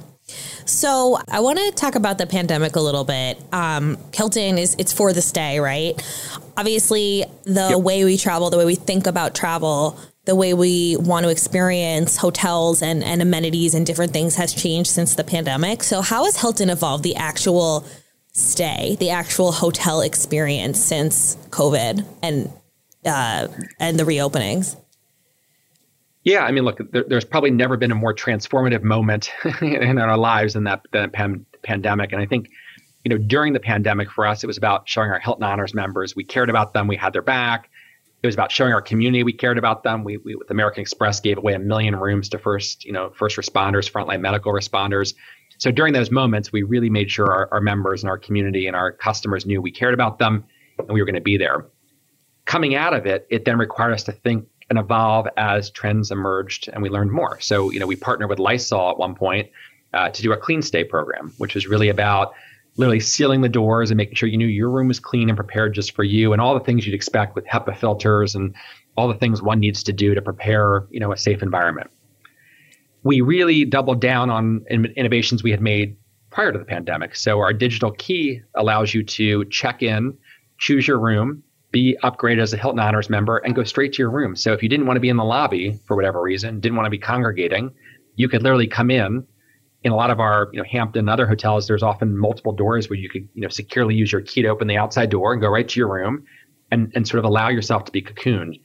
So 0.65 1.19
I 1.29 1.41
want 1.41 1.59
to 1.59 1.71
talk 1.71 1.93
about 1.95 2.17
the 2.17 2.25
pandemic 2.25 2.75
a 2.75 2.79
little 2.79 3.03
bit. 3.03 3.39
Um, 3.51 3.97
Hilton 4.13 4.57
is 4.57 4.75
it's 4.79 4.91
for 4.91 5.13
the 5.13 5.21
stay, 5.21 5.59
right? 5.59 5.93
Obviously, 6.57 7.25
the 7.43 7.69
yep. 7.69 7.79
way 7.79 8.03
we 8.03 8.17
travel, 8.17 8.49
the 8.49 8.57
way 8.57 8.65
we 8.65 8.75
think 8.75 9.05
about 9.05 9.35
travel, 9.35 9.99
the 10.25 10.35
way 10.35 10.53
we 10.53 10.97
want 10.97 11.25
to 11.25 11.29
experience 11.29 12.17
hotels 12.17 12.81
and, 12.81 13.03
and 13.03 13.21
amenities 13.21 13.75
and 13.75 13.85
different 13.85 14.11
things 14.11 14.35
has 14.35 14.53
changed 14.53 14.89
since 14.89 15.15
the 15.15 15.23
pandemic. 15.23 15.83
So, 15.83 16.01
how 16.01 16.25
has 16.25 16.39
Hilton 16.41 16.69
evolved 16.69 17.03
the 17.03 17.15
actual 17.15 17.85
stay, 18.33 18.97
the 18.99 19.11
actual 19.11 19.51
hotel 19.51 20.01
experience 20.01 20.79
since 20.83 21.35
COVID 21.49 22.05
and 22.21 22.51
uh, 23.05 23.47
and 23.79 23.99
the 23.99 24.03
reopenings? 24.03 24.77
Yeah, 26.23 26.45
I 26.45 26.51
mean, 26.51 26.63
look, 26.63 26.79
there, 26.91 27.03
there's 27.07 27.25
probably 27.25 27.51
never 27.51 27.75
been 27.75 27.91
a 27.91 27.95
more 27.95 28.13
transformative 28.13 28.81
moment 28.81 29.31
in 29.61 29.97
our 29.97 30.17
lives 30.17 30.53
than 30.53 30.63
that 30.65 30.81
than 30.91 31.09
pan- 31.11 31.45
pandemic, 31.63 32.11
and 32.11 32.21
I 32.21 32.25
think 32.25 32.49
you 33.03 33.09
know 33.09 33.17
during 33.17 33.53
the 33.53 33.59
pandemic 33.59 34.09
for 34.11 34.25
us, 34.25 34.43
it 34.43 34.47
was 34.47 34.57
about 34.57 34.87
showing 34.87 35.11
our 35.11 35.19
Hilton 35.19 35.43
Honors 35.43 35.73
members 35.73 36.15
we 36.15 36.23
cared 36.23 36.49
about 36.49 36.73
them, 36.73 36.87
we 36.87 36.95
had 36.95 37.13
their 37.13 37.21
back 37.21 37.69
it 38.23 38.27
was 38.27 38.35
about 38.35 38.51
showing 38.53 38.71
our 38.71 38.81
community 38.81 39.21
we 39.21 39.33
cared 39.33 39.57
about 39.57 39.83
them. 39.83 40.05
We, 40.05 40.17
we 40.17 40.35
with 40.35 40.49
American 40.49 40.81
Express 40.81 41.19
gave 41.19 41.37
away 41.37 41.53
a 41.53 41.59
million 41.59 41.93
rooms 41.97 42.29
to 42.29 42.39
first, 42.39 42.85
you 42.85 42.93
know, 42.93 43.11
first 43.13 43.35
responders, 43.35 43.91
frontline 43.91 44.21
medical 44.21 44.53
responders. 44.53 45.13
So 45.63 45.71
during 45.71 45.93
those 45.93 46.12
moments, 46.12 46.52
we 46.52 46.63
really 46.63 46.89
made 46.89 47.10
sure 47.10 47.32
our, 47.32 47.47
our 47.54 47.62
members 47.62 48.04
and 48.04 48.10
our 48.10 48.17
community 48.17 48.67
and 48.67 48.76
our 48.76 48.91
customers 48.91 49.45
knew 49.45 49.62
we 49.62 49.71
cared 49.71 49.93
about 49.93 50.19
them 50.19 50.43
and 50.78 50.89
we 50.89 50.99
were 50.99 51.06
going 51.06 51.15
to 51.15 51.21
be 51.21 51.38
there. 51.38 51.67
Coming 52.43 52.76
out 52.76 52.93
of 52.93 53.06
it, 53.06 53.26
it 53.30 53.45
then 53.45 53.58
required 53.58 53.93
us 53.93 54.04
to 54.04 54.12
think 54.12 54.45
and 54.69 54.78
evolve 54.78 55.26
as 55.38 55.69
trends 55.69 56.12
emerged 56.12 56.67
and 56.67 56.84
we 56.84 56.89
learned 56.89 57.13
more. 57.13 57.39
So, 57.39 57.71
you 57.71 57.80
know, 57.80 57.88
we 57.88 57.95
partnered 57.95 58.28
with 58.28 58.39
Lysol 58.39 58.89
at 58.89 58.97
one 58.97 59.15
point 59.15 59.52
uh, 59.93 60.10
to 60.10 60.21
do 60.21 60.34
a 60.34 60.38
clean 60.38 60.62
stay 60.62 60.84
program, 60.84 61.32
which 61.38 61.56
was 61.56 61.65
really 61.65 61.88
about 61.88 62.34
literally 62.76 62.99
sealing 62.99 63.39
the 63.39 63.47
doors 63.47 63.89
and 63.89 63.97
making 63.97 64.15
sure 64.15 64.28
you 64.28 64.38
knew 64.38 64.47
your 64.47 64.69
room 64.69 64.89
was 64.89 64.99
clean 64.99 65.30
and 65.30 65.38
prepared 65.38 65.73
just 65.73 65.95
for 65.95 66.04
you 66.04 66.34
and 66.34 66.41
all 66.41 66.54
the 66.54 66.65
things 66.65 66.86
you'd 66.86 66.93
expect 66.93 67.36
with 67.36 67.45
HEPA 67.45 67.78
filters 67.78 68.36
and 68.36 68.54
all 68.97 69.08
the 69.08 69.13
things 69.13 69.41
one 69.41 69.62
needs 69.62 69.82
to 69.84 69.93
do 69.93 70.13
to 70.13 70.21
prepare, 70.21 70.86
you 70.91 70.99
know, 70.99 71.13
a 71.13 71.17
safe 71.17 71.41
environment. 71.41 71.89
We 73.03 73.21
really 73.21 73.65
doubled 73.65 74.01
down 74.01 74.29
on 74.29 74.65
innovations 74.69 75.43
we 75.43 75.51
had 75.51 75.61
made 75.61 75.95
prior 76.29 76.51
to 76.51 76.57
the 76.57 76.65
pandemic. 76.65 77.15
So 77.15 77.39
our 77.39 77.53
digital 77.53 77.91
key 77.91 78.41
allows 78.55 78.93
you 78.93 79.03
to 79.03 79.45
check 79.45 79.83
in, 79.83 80.17
choose 80.57 80.87
your 80.87 80.99
room, 80.99 81.43
be 81.71 81.97
upgraded 82.03 82.41
as 82.41 82.53
a 82.53 82.57
Hilton 82.57 82.79
Honors 82.79 83.09
member, 83.09 83.37
and 83.37 83.55
go 83.55 83.63
straight 83.63 83.93
to 83.93 83.99
your 83.99 84.09
room. 84.09 84.35
So 84.35 84.53
if 84.53 84.63
you 84.63 84.69
didn't 84.69 84.85
want 84.85 84.95
to 84.95 85.01
be 85.01 85.09
in 85.09 85.17
the 85.17 85.23
lobby 85.23 85.79
for 85.85 85.95
whatever 85.95 86.21
reason, 86.21 86.59
didn't 86.59 86.75
want 86.75 86.85
to 86.85 86.91
be 86.91 86.97
congregating, 86.97 87.71
you 88.15 88.29
could 88.29 88.41
literally 88.41 88.67
come 88.67 88.89
in, 88.89 89.25
in 89.83 89.91
a 89.91 89.95
lot 89.95 90.09
of 90.09 90.19
our 90.19 90.49
you 90.53 90.59
know 90.59 90.65
Hampton 90.69 90.99
and 90.99 91.09
other 91.09 91.27
hotels, 91.27 91.67
there's 91.67 91.83
often 91.83 92.17
multiple 92.17 92.53
doors 92.53 92.89
where 92.89 92.97
you 92.97 93.09
could 93.09 93.27
you 93.33 93.41
know 93.41 93.49
securely 93.49 93.95
use 93.95 94.11
your 94.11 94.21
key 94.21 94.41
to 94.41 94.47
open 94.47 94.67
the 94.67 94.77
outside 94.77 95.09
door 95.09 95.33
and 95.33 95.41
go 95.41 95.49
right 95.49 95.67
to 95.67 95.79
your 95.79 95.93
room, 95.93 96.23
and 96.71 96.91
and 96.95 97.07
sort 97.07 97.19
of 97.19 97.25
allow 97.25 97.49
yourself 97.49 97.85
to 97.85 97.91
be 97.91 98.01
cocooned. 98.01 98.59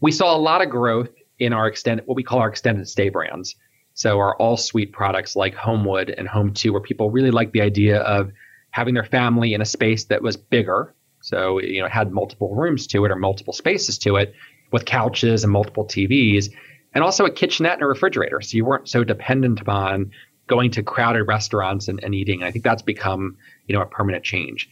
We 0.00 0.10
saw 0.10 0.34
a 0.34 0.38
lot 0.38 0.62
of 0.62 0.70
growth 0.70 1.10
in 1.38 1.52
our 1.52 1.66
extended 1.66 2.06
what 2.06 2.16
we 2.16 2.22
call 2.22 2.38
our 2.40 2.48
extended 2.48 2.88
stay 2.88 3.08
brands. 3.08 3.54
So 3.94 4.18
our 4.18 4.36
all 4.36 4.56
suite 4.56 4.92
products 4.92 5.34
like 5.34 5.54
Homewood 5.54 6.10
and 6.10 6.28
Home2, 6.28 6.70
where 6.70 6.80
people 6.80 7.10
really 7.10 7.32
like 7.32 7.52
the 7.52 7.62
idea 7.62 8.00
of 8.00 8.30
having 8.70 8.94
their 8.94 9.04
family 9.04 9.54
in 9.54 9.60
a 9.60 9.64
space 9.64 10.04
that 10.04 10.22
was 10.22 10.36
bigger. 10.36 10.94
So 11.20 11.60
you 11.60 11.82
know 11.82 11.88
had 11.88 12.12
multiple 12.12 12.54
rooms 12.54 12.86
to 12.88 13.04
it 13.04 13.10
or 13.10 13.16
multiple 13.16 13.52
spaces 13.52 13.98
to 13.98 14.16
it 14.16 14.34
with 14.70 14.84
couches 14.84 15.44
and 15.44 15.52
multiple 15.52 15.84
TVs 15.84 16.52
and 16.94 17.04
also 17.04 17.24
a 17.24 17.30
kitchenette 17.30 17.74
and 17.74 17.82
a 17.82 17.86
refrigerator. 17.86 18.40
So 18.40 18.56
you 18.56 18.64
weren't 18.64 18.88
so 18.88 19.04
dependent 19.04 19.60
upon 19.60 20.10
going 20.46 20.70
to 20.72 20.82
crowded 20.82 21.24
restaurants 21.24 21.88
and, 21.88 22.02
and 22.02 22.14
eating. 22.14 22.42
I 22.42 22.50
think 22.50 22.64
that's 22.64 22.82
become, 22.82 23.36
you 23.66 23.74
know, 23.74 23.82
a 23.82 23.86
permanent 23.86 24.24
change. 24.24 24.68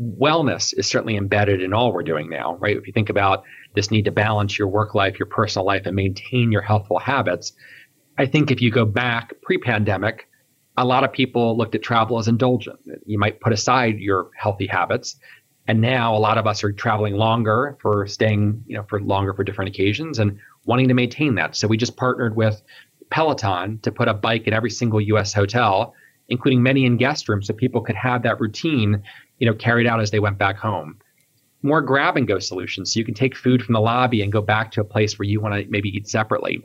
Wellness 0.00 0.74
is 0.76 0.86
certainly 0.86 1.16
embedded 1.16 1.62
in 1.62 1.72
all 1.72 1.92
we're 1.92 2.02
doing 2.02 2.28
now, 2.28 2.56
right? 2.56 2.76
If 2.76 2.86
you 2.86 2.92
think 2.92 3.08
about 3.08 3.44
this 3.74 3.90
need 3.90 4.04
to 4.04 4.10
balance 4.10 4.58
your 4.58 4.68
work 4.68 4.94
life, 4.94 5.18
your 5.18 5.26
personal 5.26 5.64
life, 5.64 5.82
and 5.86 5.96
maintain 5.96 6.52
your 6.52 6.62
healthful 6.62 6.98
habits, 6.98 7.52
I 8.18 8.26
think 8.26 8.50
if 8.50 8.60
you 8.60 8.70
go 8.70 8.84
back 8.84 9.34
pre-pandemic, 9.42 10.28
a 10.76 10.84
lot 10.84 11.04
of 11.04 11.12
people 11.12 11.56
looked 11.56 11.74
at 11.74 11.82
travel 11.82 12.18
as 12.18 12.28
indulgent. 12.28 12.78
You 13.06 13.18
might 13.18 13.40
put 13.40 13.52
aside 13.52 13.98
your 13.98 14.30
healthy 14.36 14.66
habits. 14.66 15.16
And 15.68 15.80
now 15.80 16.14
a 16.14 16.18
lot 16.18 16.38
of 16.38 16.46
us 16.46 16.62
are 16.62 16.72
traveling 16.72 17.14
longer 17.14 17.76
for 17.80 18.06
staying, 18.06 18.62
you 18.66 18.76
know, 18.76 18.84
for 18.88 19.00
longer 19.00 19.34
for 19.34 19.42
different 19.42 19.70
occasions 19.70 20.18
and 20.18 20.38
wanting 20.64 20.88
to 20.88 20.94
maintain 20.94 21.34
that. 21.36 21.56
So 21.56 21.66
we 21.66 21.76
just 21.76 21.96
partnered 21.96 22.36
with 22.36 22.62
Peloton 23.10 23.78
to 23.80 23.90
put 23.90 24.08
a 24.08 24.14
bike 24.14 24.46
in 24.46 24.52
every 24.52 24.70
single 24.70 25.00
US 25.00 25.32
hotel, 25.32 25.94
including 26.28 26.62
many 26.62 26.84
in 26.84 26.96
guest 26.96 27.28
rooms 27.28 27.46
so 27.46 27.54
people 27.54 27.80
could 27.80 27.96
have 27.96 28.22
that 28.22 28.40
routine, 28.40 29.02
you 29.38 29.46
know, 29.46 29.54
carried 29.54 29.86
out 29.86 30.00
as 30.00 30.10
they 30.10 30.20
went 30.20 30.38
back 30.38 30.56
home. 30.56 30.98
More 31.62 31.82
grab 31.82 32.16
and 32.16 32.26
go 32.26 32.38
solutions. 32.38 32.92
So 32.92 32.98
you 32.98 33.04
can 33.04 33.14
take 33.14 33.36
food 33.36 33.62
from 33.62 33.72
the 33.72 33.80
lobby 33.80 34.22
and 34.22 34.32
go 34.32 34.40
back 34.40 34.72
to 34.72 34.80
a 34.80 34.84
place 34.84 35.18
where 35.18 35.26
you 35.26 35.40
want 35.40 35.54
to 35.54 35.70
maybe 35.70 35.88
eat 35.88 36.08
separately. 36.08 36.62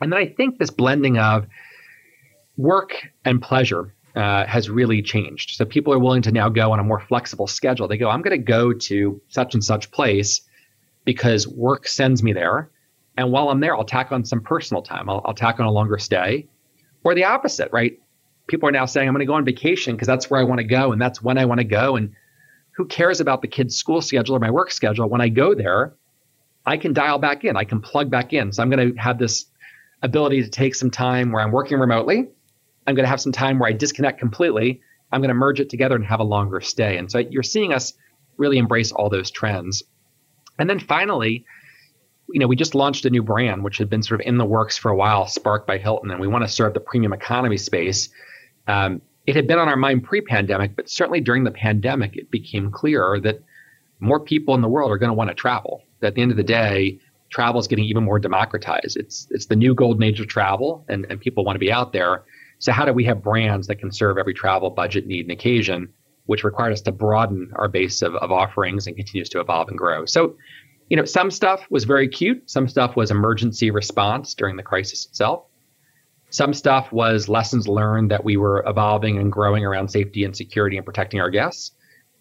And 0.00 0.12
then 0.12 0.18
I 0.18 0.26
think 0.26 0.58
this 0.58 0.70
blending 0.70 1.18
of 1.18 1.46
work 2.56 2.94
and 3.24 3.40
pleasure 3.40 3.94
uh, 4.14 4.46
has 4.46 4.70
really 4.70 5.02
changed. 5.02 5.56
So 5.56 5.64
people 5.64 5.92
are 5.92 5.98
willing 5.98 6.22
to 6.22 6.32
now 6.32 6.48
go 6.48 6.72
on 6.72 6.78
a 6.78 6.82
more 6.82 7.00
flexible 7.00 7.46
schedule. 7.46 7.86
They 7.86 7.98
go, 7.98 8.08
I'm 8.08 8.22
going 8.22 8.38
to 8.38 8.44
go 8.44 8.72
to 8.72 9.20
such 9.28 9.54
and 9.54 9.62
such 9.62 9.90
place 9.90 10.40
because 11.04 11.46
work 11.46 11.86
sends 11.86 12.22
me 12.22 12.32
there. 12.32 12.70
And 13.18 13.30
while 13.30 13.50
I'm 13.50 13.60
there, 13.60 13.76
I'll 13.76 13.84
tack 13.84 14.12
on 14.12 14.24
some 14.24 14.40
personal 14.40 14.82
time. 14.82 15.08
I'll, 15.08 15.22
I'll 15.24 15.34
tack 15.34 15.60
on 15.60 15.66
a 15.66 15.70
longer 15.70 15.98
stay. 15.98 16.46
Or 17.04 17.14
the 17.14 17.24
opposite, 17.24 17.70
right? 17.72 18.00
People 18.46 18.68
are 18.68 18.72
now 18.72 18.86
saying, 18.86 19.08
I'm 19.08 19.14
going 19.14 19.20
to 19.20 19.26
go 19.26 19.34
on 19.34 19.44
vacation 19.44 19.94
because 19.94 20.06
that's 20.06 20.30
where 20.30 20.40
I 20.40 20.44
want 20.44 20.58
to 20.60 20.66
go 20.66 20.92
and 20.92 21.00
that's 21.00 21.22
when 21.22 21.38
I 21.38 21.44
want 21.46 21.58
to 21.58 21.64
go. 21.64 21.96
And 21.96 22.12
who 22.76 22.86
cares 22.86 23.20
about 23.20 23.42
the 23.42 23.48
kid's 23.48 23.76
school 23.76 24.00
schedule 24.00 24.36
or 24.36 24.38
my 24.38 24.50
work 24.50 24.70
schedule? 24.70 25.08
When 25.08 25.20
I 25.20 25.28
go 25.28 25.54
there, 25.54 25.94
I 26.64 26.76
can 26.76 26.92
dial 26.92 27.18
back 27.18 27.44
in, 27.44 27.56
I 27.56 27.64
can 27.64 27.80
plug 27.80 28.10
back 28.10 28.32
in. 28.32 28.52
So 28.52 28.62
I'm 28.62 28.70
going 28.70 28.94
to 28.94 29.00
have 29.00 29.18
this 29.18 29.46
ability 30.02 30.42
to 30.42 30.48
take 30.48 30.74
some 30.74 30.90
time 30.90 31.32
where 31.32 31.42
I'm 31.42 31.52
working 31.52 31.78
remotely 31.78 32.28
I'm 32.86 32.94
going 32.94 33.04
to 33.04 33.10
have 33.10 33.20
some 33.20 33.32
time 33.32 33.58
where 33.58 33.68
I 33.68 33.72
disconnect 33.72 34.18
completely. 34.18 34.80
I'm 35.10 35.20
going 35.20 35.28
to 35.28 35.34
merge 35.34 35.60
it 35.60 35.70
together 35.70 35.96
and 35.96 36.04
have 36.04 36.20
a 36.20 36.24
longer 36.24 36.60
stay. 36.60 36.96
And 36.96 37.10
so 37.10 37.18
you're 37.18 37.42
seeing 37.42 37.72
us 37.72 37.94
really 38.36 38.58
embrace 38.58 38.92
all 38.92 39.08
those 39.08 39.30
trends. 39.30 39.82
And 40.58 40.70
then 40.70 40.78
finally, 40.78 41.44
you 42.28 42.40
know, 42.40 42.46
we 42.46 42.56
just 42.56 42.74
launched 42.74 43.04
a 43.04 43.10
new 43.10 43.22
brand, 43.22 43.64
which 43.64 43.78
had 43.78 43.90
been 43.90 44.02
sort 44.02 44.20
of 44.20 44.26
in 44.26 44.38
the 44.38 44.44
works 44.44 44.76
for 44.76 44.90
a 44.90 44.96
while, 44.96 45.26
Spark 45.26 45.66
by 45.66 45.78
Hilton, 45.78 46.10
and 46.10 46.20
we 46.20 46.26
want 46.26 46.44
to 46.44 46.48
serve 46.48 46.74
the 46.74 46.80
premium 46.80 47.12
economy 47.12 47.56
space. 47.56 48.08
Um, 48.66 49.00
it 49.26 49.34
had 49.34 49.46
been 49.46 49.58
on 49.58 49.68
our 49.68 49.76
mind 49.76 50.04
pre-pandemic, 50.04 50.76
but 50.76 50.88
certainly 50.88 51.20
during 51.20 51.44
the 51.44 51.50
pandemic, 51.50 52.16
it 52.16 52.30
became 52.30 52.70
clearer 52.70 53.20
that 53.20 53.42
more 54.00 54.20
people 54.20 54.54
in 54.54 54.60
the 54.60 54.68
world 54.68 54.90
are 54.92 54.98
going 54.98 55.10
to 55.10 55.14
want 55.14 55.30
to 55.30 55.34
travel. 55.34 55.82
At 56.02 56.14
the 56.14 56.22
end 56.22 56.30
of 56.30 56.36
the 56.36 56.44
day, 56.44 57.00
travel 57.30 57.60
is 57.60 57.66
getting 57.66 57.84
even 57.84 58.04
more 58.04 58.18
democratized. 58.18 58.96
It's 58.96 59.26
it's 59.30 59.46
the 59.46 59.56
new 59.56 59.74
golden 59.74 60.02
age 60.02 60.20
of 60.20 60.28
travel, 60.28 60.84
and, 60.88 61.06
and 61.10 61.20
people 61.20 61.44
want 61.44 61.56
to 61.56 61.60
be 61.60 61.72
out 61.72 61.92
there. 61.92 62.24
So 62.58 62.72
how 62.72 62.84
do 62.84 62.92
we 62.92 63.04
have 63.04 63.22
brands 63.22 63.66
that 63.66 63.76
can 63.76 63.90
serve 63.90 64.18
every 64.18 64.34
travel 64.34 64.70
budget 64.70 65.06
need 65.06 65.26
and 65.26 65.32
occasion, 65.32 65.88
which 66.26 66.44
required 66.44 66.72
us 66.72 66.80
to 66.82 66.92
broaden 66.92 67.50
our 67.56 67.68
base 67.68 68.02
of, 68.02 68.14
of 68.16 68.30
offerings 68.30 68.86
and 68.86 68.96
continues 68.96 69.28
to 69.30 69.40
evolve 69.40 69.68
and 69.68 69.78
grow. 69.78 70.06
So, 70.06 70.36
you 70.88 70.96
know, 70.96 71.04
some 71.04 71.30
stuff 71.30 71.66
was 71.70 71.84
very 71.84 72.08
cute. 72.08 72.48
Some 72.48 72.68
stuff 72.68 72.96
was 72.96 73.10
emergency 73.10 73.70
response 73.70 74.34
during 74.34 74.56
the 74.56 74.62
crisis 74.62 75.06
itself. 75.06 75.44
Some 76.30 76.54
stuff 76.54 76.92
was 76.92 77.28
lessons 77.28 77.68
learned 77.68 78.10
that 78.10 78.24
we 78.24 78.36
were 78.36 78.64
evolving 78.66 79.18
and 79.18 79.30
growing 79.30 79.64
around 79.64 79.88
safety 79.88 80.24
and 80.24 80.36
security 80.36 80.76
and 80.76 80.84
protecting 80.84 81.20
our 81.20 81.30
guests. 81.30 81.72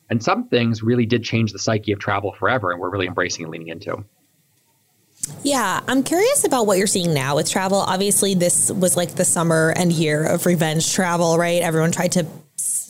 And 0.10 0.24
some 0.24 0.48
things 0.48 0.84
really 0.84 1.06
did 1.06 1.24
change 1.24 1.52
the 1.52 1.60
psyche 1.60 1.92
of 1.92 2.00
travel 2.00 2.32
forever, 2.34 2.72
and 2.72 2.80
we're 2.80 2.92
really 2.92 3.08
embracing 3.08 3.46
and 3.46 3.52
leaning 3.52 3.70
into. 3.70 4.06
Yeah, 5.44 5.82
I'm 5.88 6.04
curious 6.04 6.44
about 6.44 6.68
what 6.68 6.78
you're 6.78 6.86
seeing 6.86 7.14
now 7.14 7.36
with 7.36 7.50
travel. 7.50 7.80
Obviously, 7.80 8.36
this 8.36 8.70
was 8.70 8.96
like 8.96 9.16
the 9.16 9.26
summer 9.26 9.74
and 9.76 9.92
year 9.92 10.24
of 10.24 10.46
revenge 10.46 10.94
travel, 10.94 11.38
right? 11.38 11.62
Everyone 11.64 11.92
tried 11.92 12.12
to 12.14 12.28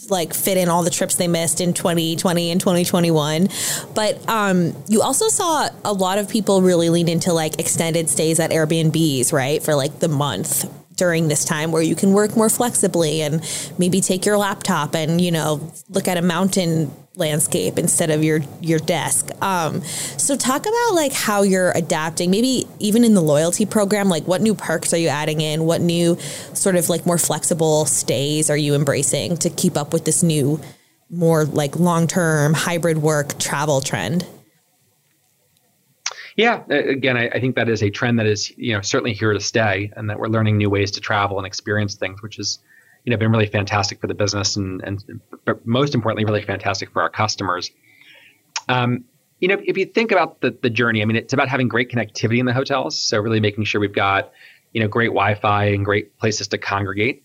like 0.10 0.34
fit 0.34 0.58
in 0.58 0.70
all 0.70 0.84
the 0.84 0.90
trips 0.92 1.16
they 1.16 1.28
missed 1.28 1.60
in 1.60 1.74
2020 1.74 2.52
and 2.52 2.62
2021 2.62 3.50
but 3.96 4.30
um, 4.30 4.76
you 4.88 5.02
also 5.02 5.28
saw 5.30 5.68
a 5.84 5.94
lot 5.94 6.20
of 6.20 6.30
people 6.30 6.62
really 6.62 6.90
lean 6.90 7.10
into 7.10 7.34
like 7.34 7.60
extended 7.60 8.08
stays 8.08 8.40
at 8.40 8.52
airbnbs 8.52 9.34
right 9.34 9.64
for 9.64 9.74
like 9.74 9.98
the 10.00 10.08
month 10.08 10.70
during 10.96 11.28
this 11.28 11.46
time 11.46 11.72
where 11.72 11.82
you 11.82 11.96
can 11.96 12.14
work 12.14 12.36
more 12.36 12.50
flexibly 12.50 13.22
and 13.22 13.42
maybe 13.78 14.02
take 14.02 14.26
your 14.26 14.38
laptop 14.38 14.96
and 14.96 15.22
you 15.22 15.32
know 15.32 15.72
look 15.90 16.08
at 16.08 16.18
a 16.18 16.22
mountain 16.22 16.92
landscape 17.18 17.78
instead 17.78 18.10
of 18.10 18.24
your 18.24 18.42
your 18.62 18.80
desk. 18.80 19.30
Um, 19.42 19.82
so 19.84 20.36
talk 20.36 20.62
about 20.62 20.94
like 20.94 21.14
how 21.14 21.44
you're 21.44 21.72
adapting, 21.72 22.32
maybe 22.32 22.68
even 22.80 23.04
in 23.04 23.14
the 23.14 23.22
loyalty 23.22 23.66
program, 23.66 24.10
like 24.10 24.26
what 24.26 24.42
new 24.42 24.56
perks 24.56 24.94
are 24.94 24.98
you 24.98 25.08
adding 25.08 25.42
in? 25.42 25.66
What 25.66 25.82
new 25.82 26.18
sort 26.54 26.76
of 26.76 26.90
like 26.90 27.06
more 27.06 27.18
flexible 27.18 27.86
stays 27.86 28.50
are 28.50 28.58
you 28.58 28.76
embracing 28.76 29.38
to 29.38 29.50
keep 29.50 29.78
up 29.78 29.94
with 29.94 30.06
this 30.06 30.24
new, 30.24 30.60
more 31.10 31.46
like 31.46 31.80
long 31.80 32.08
term 32.08 32.54
hybrid 32.54 32.98
work 32.98 33.38
travel 33.40 33.82
trend? 33.82 34.26
Yeah, 36.36 36.66
again, 36.70 37.16
I, 37.16 37.30
I, 37.30 37.40
think 37.40 37.56
that 37.56 37.70
is 37.70 37.82
a 37.82 37.90
trend 37.90 38.20
that 38.20 38.26
is 38.26 38.52
you 38.58 38.74
know 38.74 38.82
certainly 38.82 39.14
here 39.14 39.32
to 39.32 39.40
stay, 39.40 39.92
and 39.96 40.10
that 40.10 40.20
we're 40.20 40.28
learning 40.28 40.58
new 40.58 40.70
ways 40.70 40.92
to 40.92 41.02
travel 41.02 41.38
and 41.38 41.48
experience 41.48 41.96
things, 41.96 42.22
which 42.22 42.40
is 42.40 42.60
you 43.06 43.12
know 43.12 43.18
been 43.18 43.32
really 43.32 43.48
fantastic 43.48 44.02
for 44.02 44.08
the 44.08 44.14
business 44.14 44.58
and 44.58 44.82
and 44.84 45.22
but 45.46 45.66
most 45.66 45.96
importantly 45.96 46.26
really 46.26 46.42
fantastic 46.42 46.92
for 46.92 47.02
our 47.02 47.10
customers. 47.10 47.72
Um, 48.68 49.06
you 49.40 49.48
know 49.48 49.62
if 49.64 49.78
you 49.78 49.86
think 49.86 50.12
about 50.12 50.42
the, 50.42 50.58
the 50.62 50.70
journey 50.70 51.02
i 51.02 51.06
mean 51.06 51.18
it's 51.18 51.34
about 51.34 51.50
having 51.50 51.68
great 51.68 51.90
connectivity 51.90 52.40
in 52.40 52.46
the 52.46 52.54
hotels. 52.54 53.00
So 53.00 53.20
really 53.20 53.40
making 53.40 53.64
sure 53.66 53.80
we've 53.80 53.94
got 53.94 54.32
you 54.74 54.82
know 54.82 54.88
great 54.90 55.08
wi-fi 55.08 55.66
and 55.66 55.86
great 55.86 56.18
places 56.18 56.50
to 56.50 56.58
congregate. 56.58 57.24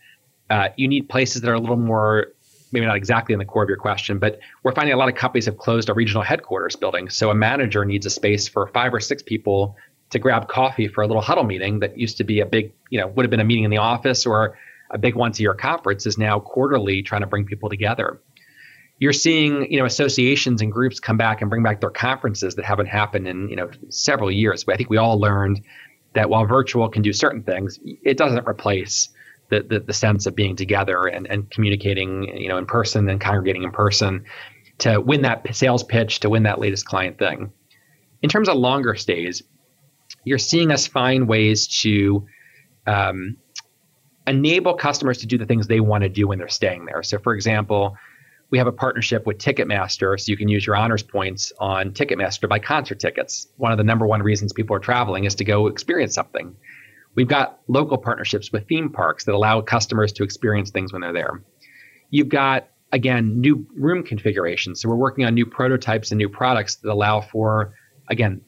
Uh, 0.51 0.69
you 0.77 0.87
need 0.87 1.09
places 1.09 1.43
that 1.43 1.51
are 1.51 1.55
a 1.55 1.61
little 1.61 1.77
more 1.77 2.33
maybe 2.73 2.87
not 2.87 2.97
exactly 2.97 3.33
in 3.33 3.39
the 3.39 3.45
core 3.45 3.63
of 3.63 3.69
your 3.69 3.79
question 3.79 4.19
but 4.19 4.39
we're 4.63 4.73
finding 4.73 4.93
a 4.93 4.97
lot 4.97 5.09
of 5.09 5.15
companies 5.15 5.47
have 5.47 5.59
closed 5.59 5.89
a 5.89 5.95
regional 5.95 6.23
headquarters 6.23 6.77
building 6.77 7.09
so 7.09 7.31
a 7.31 7.35
manager 7.35 7.85
needs 7.85 8.07
a 8.07 8.11
space 8.11 8.49
for 8.49 8.67
five 8.69 8.93
or 8.93 9.01
six 9.01 9.23
people 9.23 9.77
to 10.11 10.19
grab 10.19 10.49
coffee 10.49 10.89
for 10.89 11.03
a 11.03 11.07
little 11.07 11.23
huddle 11.23 11.45
meeting 11.45 11.81
that 11.81 11.97
used 11.99 12.17
to 12.17 12.25
be 12.25 12.41
a 12.41 12.47
big 12.47 12.73
you 12.91 13.01
know 13.01 13.07
would 13.09 13.25
have 13.25 13.31
been 13.31 13.41
a 13.41 13.45
meeting 13.45 13.65
in 13.65 13.71
the 13.71 13.79
office 13.79 14.27
or 14.27 14.57
a 14.91 14.99
big 14.99 15.15
once 15.15 15.39
a 15.39 15.43
year 15.43 15.55
conference 15.55 16.07
is 16.07 16.19
now 16.19 16.41
quarterly 16.41 17.03
trying 17.03 17.21
to 17.23 17.27
bring 17.27 17.45
people 17.45 17.69
together. 17.69 18.21
You're 18.99 19.13
seeing, 19.15 19.71
you 19.73 19.79
know, 19.79 19.87
associations 19.87 20.61
and 20.61 20.71
groups 20.71 21.01
come 21.01 21.17
back 21.17 21.41
and 21.41 21.49
bring 21.49 21.63
back 21.63 21.81
their 21.81 21.91
conferences 21.91 22.57
that 22.57 22.65
haven't 22.65 22.87
happened 22.87 23.27
in, 23.27 23.49
you 23.49 23.57
know, 23.57 23.71
several 23.89 24.31
years. 24.31 24.65
But 24.65 24.75
I 24.75 24.77
think 24.77 24.91
we 24.91 24.99
all 24.99 25.19
learned 25.19 25.63
that 26.13 26.29
while 26.29 26.45
virtual 26.45 26.89
can 26.89 27.03
do 27.03 27.13
certain 27.13 27.43
things, 27.43 27.79
it 28.03 28.19
doesn't 28.19 28.47
replace 28.47 29.09
the, 29.51 29.63
the, 29.69 29.81
the 29.81 29.93
sense 29.93 30.27
of 30.27 30.35
being 30.35 30.57
together 30.57 31.07
and, 31.07 31.27
and 31.27 31.51
communicating, 31.51 32.25
you 32.37 32.49
know, 32.49 32.59
in 32.59 32.67
person 32.67 33.09
and 33.09 33.21
congregating 33.21 33.65
in 33.65 33.71
person 33.71 34.25
to 34.79 35.01
win 35.01 35.23
that 35.23 35.55
sales 35.55 35.85
pitch, 35.85 36.21
to 36.21 36.31
win 36.31 36.45
that 36.45 36.59
latest 36.59 36.87
client 36.87 37.19
thing. 37.19 37.53
In 38.23 38.31
terms 38.31 38.49
of 38.49 38.57
longer 38.57 38.95
stays, 38.95 39.43
you're 40.25 40.39
seeing 40.39 40.71
us 40.71 40.87
find 40.87 41.29
ways 41.29 41.67
to 41.83 42.27
um, 42.87 43.37
enable 44.27 44.75
customers 44.75 45.19
to 45.19 45.27
do 45.27 45.39
the 45.39 45.47
things 45.47 45.67
they 45.67 45.81
want 45.81 46.03
to 46.03 46.09
do 46.09 46.29
when 46.29 46.39
they're 46.39 46.49
staying 46.49 46.87
there. 46.87 47.03
So, 47.03 47.19
for 47.19 47.35
example, 47.35 47.97
we 48.51 48.59
have 48.59 48.67
a 48.67 48.73
partnership 48.73 49.27
with 49.27 49.39
Ticketmaster, 49.39 50.19
so 50.19 50.31
you 50.31 50.37
can 50.37 50.49
use 50.49 50.67
your 50.67 50.77
honors 50.77 51.03
points 51.03 51.53
on 51.59 51.93
Ticketmaster 51.93 52.41
to 52.41 52.49
buy 52.49 52.59
concert 52.59 52.99
tickets. 52.99 53.49
One 53.57 53.73
of 53.73 53.79
the 53.79 53.85
number 53.85 54.07
one 54.07 54.23
reasons 54.23 54.53
people 54.53 54.75
are 54.75 54.81
traveling 54.81 55.25
is 55.25 55.35
to 55.37 55.45
go 55.45 55.69
experience 55.69 56.15
something. 56.15 56.57
We've 57.15 57.29
got 57.29 57.61
local 57.69 57.99
partnerships 57.99 58.53
with 58.53 58.69
theme 58.69 58.91
parks 58.91 59.25
that 59.25 59.35
allow 59.35 59.61
customers 59.61 60.13
to 60.15 60.23
experience 60.23 60.71
things 60.71 60.93
when 60.93 61.03
they're 61.03 61.13
there. 61.13 61.43
You've 62.11 62.29
got, 62.29 62.69
again, 62.93 63.41
new 63.41 63.67
room 63.75 64.05
configurations. 64.05 64.81
So 64.81 64.89
we're 64.89 64.97
working 64.97 65.25
on 65.25 65.35
new 65.35 65.47
prototypes 65.47 66.11
and 66.13 66.19
new 66.19 66.29
products 66.29 66.77
that 66.77 66.91
allow 66.91 67.21
for, 67.21 67.75
again, 68.09 68.43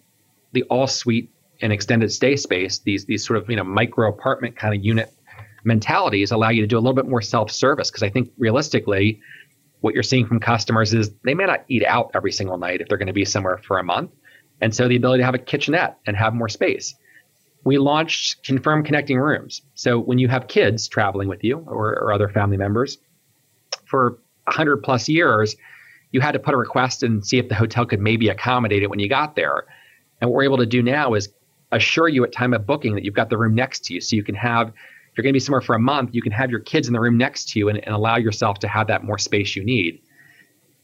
the 0.53 0.63
all 0.65 0.87
suite 0.87 1.31
and 1.61 1.73
extended 1.73 2.13
stay 2.13 2.37
space, 2.37 2.81
these, 2.81 3.05
these 3.07 3.27
sort 3.27 3.39
of 3.39 3.49
you 3.49 3.57
know 3.57 3.65
micro 3.65 4.09
apartment 4.09 4.57
kind 4.57 4.75
of 4.75 4.85
unit 4.85 5.13
mentalities 5.65 6.33
allow 6.33 6.49
you 6.49 6.61
to 6.61 6.67
do 6.67 6.77
a 6.77 6.81
little 6.81 6.95
bit 6.95 7.07
more 7.07 7.23
self-service 7.23 7.91
because 7.91 8.03
I 8.03 8.11
think 8.11 8.33
realistically 8.37 9.21
what 9.81 9.95
you're 9.95 10.03
seeing 10.03 10.27
from 10.27 10.41
customers 10.41 10.93
is 10.93 11.13
they 11.25 11.35
may 11.35 11.45
not 11.45 11.65
eat 11.69 11.85
out 11.85 12.11
every 12.15 12.33
single 12.33 12.59
night 12.59 12.81
if 12.81 12.89
they're 12.89 12.99
going 12.99 13.07
to 13.07 13.13
be 13.13 13.25
somewhere 13.25 13.59
for 13.59 13.79
a 13.79 13.85
month. 13.85 14.11
And 14.61 14.75
so 14.75 14.89
the 14.89 14.97
ability 14.97 15.23
to 15.23 15.25
have 15.25 15.35
a 15.35 15.39
kitchenette 15.39 15.99
and 16.07 16.17
have 16.17 16.35
more 16.35 16.49
space. 16.49 16.95
We 17.65 17.79
launched 17.79 18.45
Confirm 18.45 18.85
connecting 18.85 19.19
rooms. 19.19 19.63
So 19.75 19.99
when 19.99 20.19
you 20.19 20.29
have 20.29 20.49
kids 20.49 20.89
traveling 20.89 21.29
with 21.29 21.45
you 21.45 21.59
or, 21.59 21.91
or 21.99 22.13
other 22.13 22.29
family 22.29 22.57
members 22.57 22.99
for 23.85 24.19
100 24.45 24.79
plus 24.79 25.09
years, 25.09 25.57
you 26.11 26.21
had 26.21 26.33
to 26.33 26.39
put 26.39 26.55
a 26.55 26.57
request 26.57 27.03
and 27.03 27.25
see 27.25 27.39
if 27.39 27.49
the 27.49 27.55
hotel 27.55 27.87
could 27.87 28.01
maybe 28.01 28.29
accommodate 28.29 28.83
it 28.83 28.91
when 28.91 28.99
you 28.99 29.09
got 29.09 29.37
there. 29.37 29.65
And 30.21 30.31
what 30.31 30.37
we're 30.37 30.45
able 30.45 30.59
to 30.59 30.67
do 30.67 30.83
now 30.83 31.15
is 31.15 31.29
assure 31.71 32.09
you 32.09 32.25
at 32.25 32.33
time 32.33 32.53
of 32.53 32.67
booking 32.67 32.95
that 32.95 33.05
you've 33.05 33.15
got 33.15 33.31
the 33.31 33.39
room 33.39 33.55
next 33.55 33.85
to 33.87 33.95
you 33.95 34.01
so 34.01 34.17
you 34.17 34.25
can 34.25 34.35
have 34.35 34.73
if 35.13 35.19
you're 35.19 35.25
going 35.25 35.35
to 35.35 35.37
be 35.37 35.41
somewhere 35.41 35.61
for 35.61 35.75
a 35.75 35.79
month, 35.79 36.15
you 36.15 36.23
can 36.23 36.33
have 36.33 36.51
your 36.51 36.61
kids 36.61 36.87
in 36.87 36.95
the 36.95 37.01
room 37.01 37.19
next 37.19 37.51
to 37.51 37.59
you 37.59 37.69
and, 37.69 37.85
and 37.85 37.95
allow 37.95 38.17
yourself 38.17 38.61
to 38.61 38.69
have 38.69 38.87
that 38.87 39.05
more 39.05 39.19
space 39.19 39.55
you 39.55 39.63
need. 39.63 40.01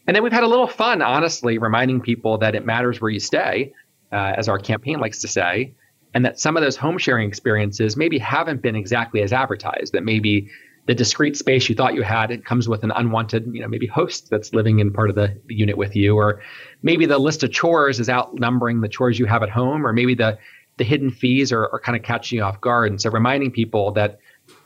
And 0.06 0.14
then 0.14 0.22
we've 0.22 0.32
had 0.32 0.42
a 0.42 0.48
little 0.48 0.66
fun, 0.66 1.00
honestly, 1.00 1.56
reminding 1.56 2.02
people 2.02 2.36
that 2.38 2.54
it 2.54 2.66
matters 2.66 3.00
where 3.00 3.10
you 3.10 3.20
stay, 3.20 3.72
uh, 4.12 4.34
as 4.36 4.46
our 4.46 4.58
campaign 4.58 5.00
likes 5.00 5.22
to 5.22 5.28
say, 5.28 5.72
and 6.18 6.24
that 6.24 6.40
some 6.40 6.56
of 6.56 6.64
those 6.64 6.76
home 6.76 6.98
sharing 6.98 7.28
experiences 7.28 7.96
maybe 7.96 8.18
haven't 8.18 8.60
been 8.60 8.74
exactly 8.74 9.22
as 9.22 9.32
advertised, 9.32 9.92
that 9.92 10.02
maybe 10.02 10.50
the 10.86 10.94
discrete 10.96 11.36
space 11.36 11.68
you 11.68 11.76
thought 11.76 11.94
you 11.94 12.02
had 12.02 12.32
it 12.32 12.44
comes 12.44 12.68
with 12.68 12.82
an 12.82 12.90
unwanted 12.90 13.48
you 13.54 13.60
know 13.60 13.68
maybe 13.68 13.86
host 13.86 14.28
that's 14.28 14.52
living 14.52 14.80
in 14.80 14.92
part 14.92 15.10
of 15.10 15.14
the, 15.14 15.32
unit 15.46 15.76
with 15.76 15.94
you 15.94 16.16
or 16.16 16.42
maybe 16.82 17.06
the 17.06 17.18
list 17.18 17.44
of 17.44 17.52
chores 17.52 18.00
is 18.00 18.08
outnumbering 18.08 18.80
the 18.80 18.88
chores 18.88 19.16
you 19.16 19.26
have 19.26 19.44
at 19.44 19.48
home 19.48 19.86
or 19.86 19.92
maybe 19.92 20.16
the 20.16 20.36
the 20.78 20.82
hidden 20.82 21.12
fees 21.12 21.52
are, 21.52 21.68
are 21.72 21.78
kind 21.78 21.94
of 21.94 22.02
catching 22.02 22.38
you 22.38 22.42
off 22.42 22.60
guard. 22.60 22.90
And 22.90 23.00
so 23.00 23.10
reminding 23.10 23.52
people 23.52 23.92
that 23.92 24.18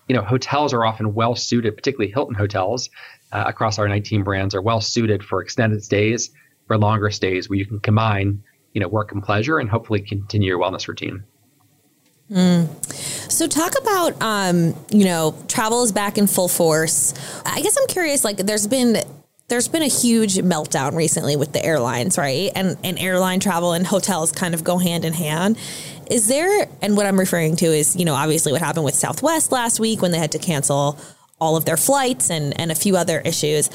you 0.08 0.16
know 0.16 0.22
hotels 0.22 0.72
are 0.72 0.86
often 0.86 1.12
well 1.12 1.34
suited 1.34 1.76
particularly 1.76 2.10
hilton 2.10 2.34
hotels 2.34 2.88
uh, 3.32 3.44
across 3.46 3.78
our 3.78 3.88
19 3.88 4.24
brands 4.24 4.54
are 4.54 4.62
well 4.62 4.80
suited 4.80 5.22
for 5.22 5.42
extended 5.42 5.84
stays 5.84 6.30
for 6.66 6.78
longer 6.78 7.10
stays 7.10 7.50
where 7.50 7.58
you 7.58 7.66
can 7.66 7.78
combine 7.78 8.42
you 8.72 8.80
know 8.80 8.88
work 8.88 9.12
and 9.12 9.22
pleasure 9.22 9.58
and 9.58 9.68
hopefully 9.68 10.00
continue 10.00 10.48
your 10.48 10.58
wellness 10.58 10.88
routine 10.88 11.24
Mm. 12.32 13.30
So 13.30 13.46
talk 13.46 13.74
about 13.78 14.20
um, 14.22 14.74
you 14.90 15.04
know, 15.04 15.34
travel 15.48 15.82
is 15.82 15.92
back 15.92 16.16
in 16.16 16.26
full 16.26 16.48
force. 16.48 17.12
I 17.44 17.60
guess 17.60 17.76
I'm 17.78 17.86
curious 17.88 18.24
like 18.24 18.38
there's 18.38 18.66
been 18.66 18.96
there's 19.48 19.68
been 19.68 19.82
a 19.82 19.88
huge 19.88 20.36
meltdown 20.36 20.94
recently 20.94 21.36
with 21.36 21.52
the 21.52 21.62
airlines, 21.62 22.16
right? 22.16 22.50
And 22.54 22.78
and 22.82 22.98
airline 22.98 23.40
travel 23.40 23.72
and 23.72 23.86
hotels 23.86 24.32
kind 24.32 24.54
of 24.54 24.64
go 24.64 24.78
hand 24.78 25.04
in 25.04 25.12
hand. 25.12 25.58
Is 26.10 26.26
there 26.28 26.68
and 26.80 26.96
what 26.96 27.04
I'm 27.04 27.18
referring 27.18 27.56
to 27.56 27.66
is, 27.66 27.96
you 27.96 28.06
know, 28.06 28.14
obviously 28.14 28.50
what 28.50 28.62
happened 28.62 28.86
with 28.86 28.94
Southwest 28.94 29.52
last 29.52 29.78
week 29.78 30.00
when 30.00 30.10
they 30.10 30.18
had 30.18 30.32
to 30.32 30.38
cancel 30.38 30.98
all 31.38 31.56
of 31.56 31.66
their 31.66 31.76
flights 31.76 32.30
and 32.30 32.58
and 32.58 32.72
a 32.72 32.74
few 32.74 32.96
other 32.96 33.20
issues. 33.20 33.68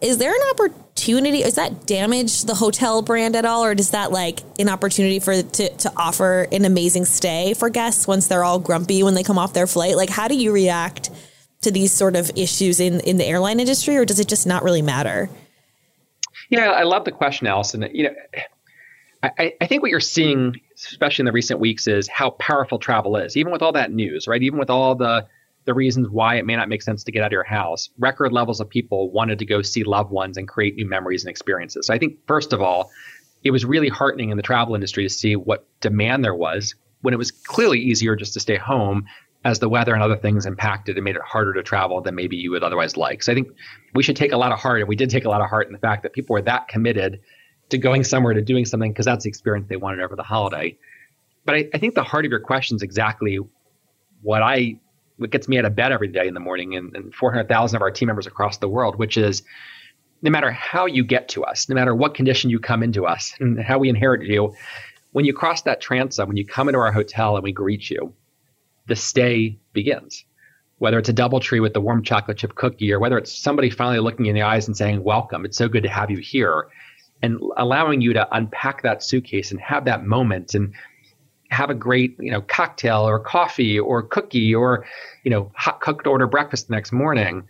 Is 0.00 0.18
there 0.18 0.30
an 0.30 0.50
opportunity? 0.52 0.83
Does 0.94 1.56
that 1.56 1.86
damage 1.86 2.44
the 2.44 2.54
hotel 2.54 3.02
brand 3.02 3.36
at 3.36 3.44
all, 3.44 3.64
or 3.64 3.74
does 3.74 3.90
that 3.90 4.12
like 4.12 4.40
an 4.58 4.68
opportunity 4.68 5.18
for 5.18 5.42
to 5.42 5.68
to 5.68 5.92
offer 5.96 6.46
an 6.52 6.64
amazing 6.64 7.04
stay 7.04 7.52
for 7.54 7.68
guests 7.68 8.06
once 8.06 8.26
they're 8.26 8.44
all 8.44 8.58
grumpy 8.58 9.02
when 9.02 9.14
they 9.14 9.22
come 9.22 9.38
off 9.38 9.52
their 9.52 9.66
flight? 9.66 9.96
Like, 9.96 10.08
how 10.08 10.28
do 10.28 10.36
you 10.36 10.52
react 10.52 11.10
to 11.62 11.70
these 11.70 11.92
sort 11.92 12.16
of 12.16 12.30
issues 12.36 12.80
in 12.80 13.00
in 13.00 13.16
the 13.16 13.24
airline 13.24 13.60
industry, 13.60 13.96
or 13.96 14.04
does 14.04 14.20
it 14.20 14.28
just 14.28 14.46
not 14.46 14.62
really 14.62 14.82
matter? 14.82 15.28
Yeah, 16.48 16.70
I 16.70 16.84
love 16.84 17.04
the 17.04 17.12
question, 17.12 17.46
Allison. 17.46 17.88
You 17.92 18.04
know, 18.04 18.14
I, 19.22 19.54
I 19.60 19.66
think 19.66 19.82
what 19.82 19.90
you're 19.90 20.00
seeing, 20.00 20.60
especially 20.76 21.22
in 21.22 21.26
the 21.26 21.32
recent 21.32 21.58
weeks, 21.58 21.86
is 21.86 22.08
how 22.08 22.30
powerful 22.30 22.78
travel 22.78 23.16
is. 23.16 23.36
Even 23.36 23.52
with 23.52 23.62
all 23.62 23.72
that 23.72 23.90
news, 23.90 24.28
right? 24.28 24.42
Even 24.42 24.58
with 24.58 24.70
all 24.70 24.94
the 24.94 25.26
the 25.64 25.74
reasons 25.74 26.08
why 26.10 26.36
it 26.36 26.44
may 26.44 26.56
not 26.56 26.68
make 26.68 26.82
sense 26.82 27.04
to 27.04 27.12
get 27.12 27.22
out 27.22 27.26
of 27.26 27.32
your 27.32 27.44
house. 27.44 27.88
Record 27.98 28.32
levels 28.32 28.60
of 28.60 28.68
people 28.68 29.10
wanted 29.10 29.38
to 29.38 29.46
go 29.46 29.62
see 29.62 29.84
loved 29.84 30.10
ones 30.10 30.36
and 30.36 30.46
create 30.46 30.74
new 30.74 30.88
memories 30.88 31.24
and 31.24 31.30
experiences. 31.30 31.86
So 31.86 31.94
I 31.94 31.98
think, 31.98 32.18
first 32.26 32.52
of 32.52 32.60
all, 32.60 32.90
it 33.42 33.50
was 33.50 33.64
really 33.64 33.88
heartening 33.88 34.30
in 34.30 34.36
the 34.36 34.42
travel 34.42 34.74
industry 34.74 35.02
to 35.04 35.08
see 35.08 35.36
what 35.36 35.66
demand 35.80 36.24
there 36.24 36.34
was 36.34 36.74
when 37.02 37.14
it 37.14 37.18
was 37.18 37.30
clearly 37.30 37.80
easier 37.80 38.16
just 38.16 38.34
to 38.34 38.40
stay 38.40 38.56
home 38.56 39.06
as 39.44 39.58
the 39.58 39.68
weather 39.68 39.92
and 39.92 40.02
other 40.02 40.16
things 40.16 40.46
impacted 40.46 40.96
and 40.96 41.04
made 41.04 41.16
it 41.16 41.22
harder 41.22 41.52
to 41.52 41.62
travel 41.62 42.00
than 42.00 42.14
maybe 42.14 42.36
you 42.36 42.50
would 42.50 42.62
otherwise 42.62 42.96
like. 42.96 43.22
So 43.22 43.32
I 43.32 43.34
think 43.34 43.48
we 43.94 44.02
should 44.02 44.16
take 44.16 44.32
a 44.32 44.38
lot 44.38 44.52
of 44.52 44.58
heart, 44.58 44.80
and 44.80 44.88
we 44.88 44.96
did 44.96 45.10
take 45.10 45.26
a 45.26 45.28
lot 45.28 45.42
of 45.42 45.50
heart 45.50 45.66
in 45.66 45.74
the 45.74 45.78
fact 45.78 46.02
that 46.02 46.14
people 46.14 46.32
were 46.32 46.42
that 46.42 46.68
committed 46.68 47.20
to 47.68 47.78
going 47.78 48.04
somewhere 48.04 48.32
to 48.32 48.42
doing 48.42 48.64
something 48.64 48.92
because 48.92 49.04
that's 49.04 49.24
the 49.24 49.28
experience 49.28 49.68
they 49.68 49.76
wanted 49.76 50.00
over 50.00 50.16
the 50.16 50.22
holiday. 50.22 50.76
But 51.44 51.56
I, 51.56 51.68
I 51.74 51.78
think 51.78 51.94
the 51.94 52.02
heart 52.02 52.24
of 52.24 52.30
your 52.30 52.40
question 52.40 52.76
is 52.76 52.82
exactly 52.82 53.38
what 54.22 54.42
I 54.42 54.78
what 55.16 55.30
gets 55.30 55.48
me 55.48 55.58
out 55.58 55.64
of 55.64 55.76
bed 55.76 55.92
every 55.92 56.08
day 56.08 56.26
in 56.26 56.34
the 56.34 56.40
morning 56.40 56.76
and, 56.76 56.94
and 56.96 57.14
400,000 57.14 57.76
of 57.76 57.82
our 57.82 57.90
team 57.90 58.06
members 58.06 58.26
across 58.26 58.58
the 58.58 58.68
world, 58.68 58.96
which 58.96 59.16
is 59.16 59.42
no 60.22 60.30
matter 60.30 60.50
how 60.50 60.86
you 60.86 61.04
get 61.04 61.28
to 61.28 61.44
us, 61.44 61.68
no 61.68 61.74
matter 61.74 61.94
what 61.94 62.14
condition 62.14 62.50
you 62.50 62.58
come 62.58 62.82
into 62.82 63.06
us 63.06 63.34
and 63.38 63.60
how 63.60 63.78
we 63.78 63.88
inherit 63.88 64.26
you, 64.26 64.54
when 65.12 65.24
you 65.24 65.32
cross 65.32 65.62
that 65.62 65.80
transom, 65.80 66.28
when 66.28 66.36
you 66.36 66.46
come 66.46 66.68
into 66.68 66.80
our 66.80 66.90
hotel 66.90 67.36
and 67.36 67.44
we 67.44 67.52
greet 67.52 67.88
you, 67.88 68.12
the 68.86 68.96
stay 68.96 69.58
begins. 69.72 70.24
Whether 70.78 70.98
it's 70.98 71.08
a 71.08 71.14
DoubleTree 71.14 71.62
with 71.62 71.72
the 71.72 71.80
warm 71.80 72.02
chocolate 72.02 72.38
chip 72.38 72.56
cookie 72.56 72.92
or 72.92 72.98
whether 72.98 73.16
it's 73.16 73.32
somebody 73.32 73.70
finally 73.70 74.00
looking 74.00 74.26
in 74.26 74.34
the 74.34 74.42
eyes 74.42 74.66
and 74.66 74.76
saying, 74.76 75.04
Welcome, 75.04 75.44
it's 75.44 75.56
so 75.56 75.68
good 75.68 75.84
to 75.84 75.88
have 75.88 76.10
you 76.10 76.18
here, 76.18 76.66
and 77.22 77.38
allowing 77.56 78.00
you 78.00 78.12
to 78.14 78.36
unpack 78.36 78.82
that 78.82 79.02
suitcase 79.02 79.52
and 79.52 79.60
have 79.60 79.84
that 79.84 80.04
moment 80.04 80.54
and 80.54 80.74
have 81.54 81.70
a 81.70 81.74
great 81.74 82.16
you 82.18 82.30
know 82.30 82.40
cocktail 82.42 83.08
or 83.08 83.18
coffee 83.18 83.78
or 83.78 84.02
cookie 84.02 84.54
or 84.54 84.84
you 85.24 85.30
know 85.30 85.50
hot 85.54 85.80
cooked 85.80 86.06
order 86.06 86.26
breakfast 86.26 86.68
the 86.68 86.74
next 86.74 86.92
morning 86.92 87.44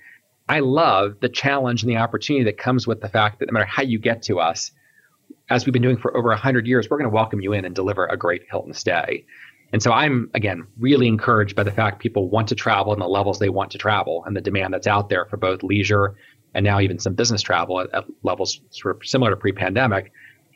i 0.49 0.61
love 0.61 1.15
the 1.21 1.29
challenge 1.29 1.83
and 1.83 1.91
the 1.91 1.97
opportunity 1.97 2.45
that 2.45 2.59
comes 2.59 2.87
with 2.87 3.01
the 3.01 3.09
fact 3.09 3.39
that 3.39 3.47
no 3.47 3.53
matter 3.53 3.65
how 3.67 3.83
you 3.83 3.99
get 3.99 4.23
to 4.23 4.39
us 4.39 4.71
as 5.51 5.67
we've 5.67 5.73
been 5.73 5.83
doing 5.83 5.97
for 5.97 6.17
over 6.17 6.29
100 6.29 6.67
years 6.67 6.89
we're 6.89 6.99
going 6.99 7.11
to 7.11 7.15
welcome 7.15 7.41
you 7.41 7.53
in 7.53 7.65
and 7.65 7.75
deliver 7.75 8.07
a 8.07 8.17
great 8.17 8.43
hilton 8.51 8.73
stay. 8.73 9.25
And 9.73 9.83
so 9.83 9.93
i'm 9.93 10.31
again 10.35 10.67
really 10.79 11.09
encouraged 11.09 11.57
by 11.57 11.65
the 11.65 11.73
fact 11.73 11.99
people 11.99 12.29
want 12.29 12.49
to 12.49 12.55
travel 12.55 12.93
and 12.93 13.03
the 13.03 13.09
levels 13.09 13.39
they 13.39 13.49
want 13.49 13.71
to 13.73 13.79
travel 13.79 14.23
and 14.27 14.37
the 14.37 14.41
demand 14.41 14.73
that's 14.73 14.87
out 14.87 15.09
there 15.09 15.25
for 15.27 15.37
both 15.37 15.63
leisure 15.63 16.15
and 16.55 16.65
now 16.65 16.81
even 16.81 16.99
some 16.99 17.15
business 17.15 17.43
travel 17.43 17.81
at, 17.81 17.93
at 17.93 18.05
levels 18.23 18.61
sort 18.71 18.97
of 18.97 19.07
similar 19.07 19.31
to 19.31 19.37
pre-pandemic. 19.37 20.13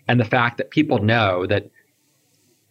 And 0.07 0.19
the 0.19 0.25
fact 0.25 0.57
that 0.59 0.71
people 0.71 0.99
know 0.99 1.47
that 1.47 1.71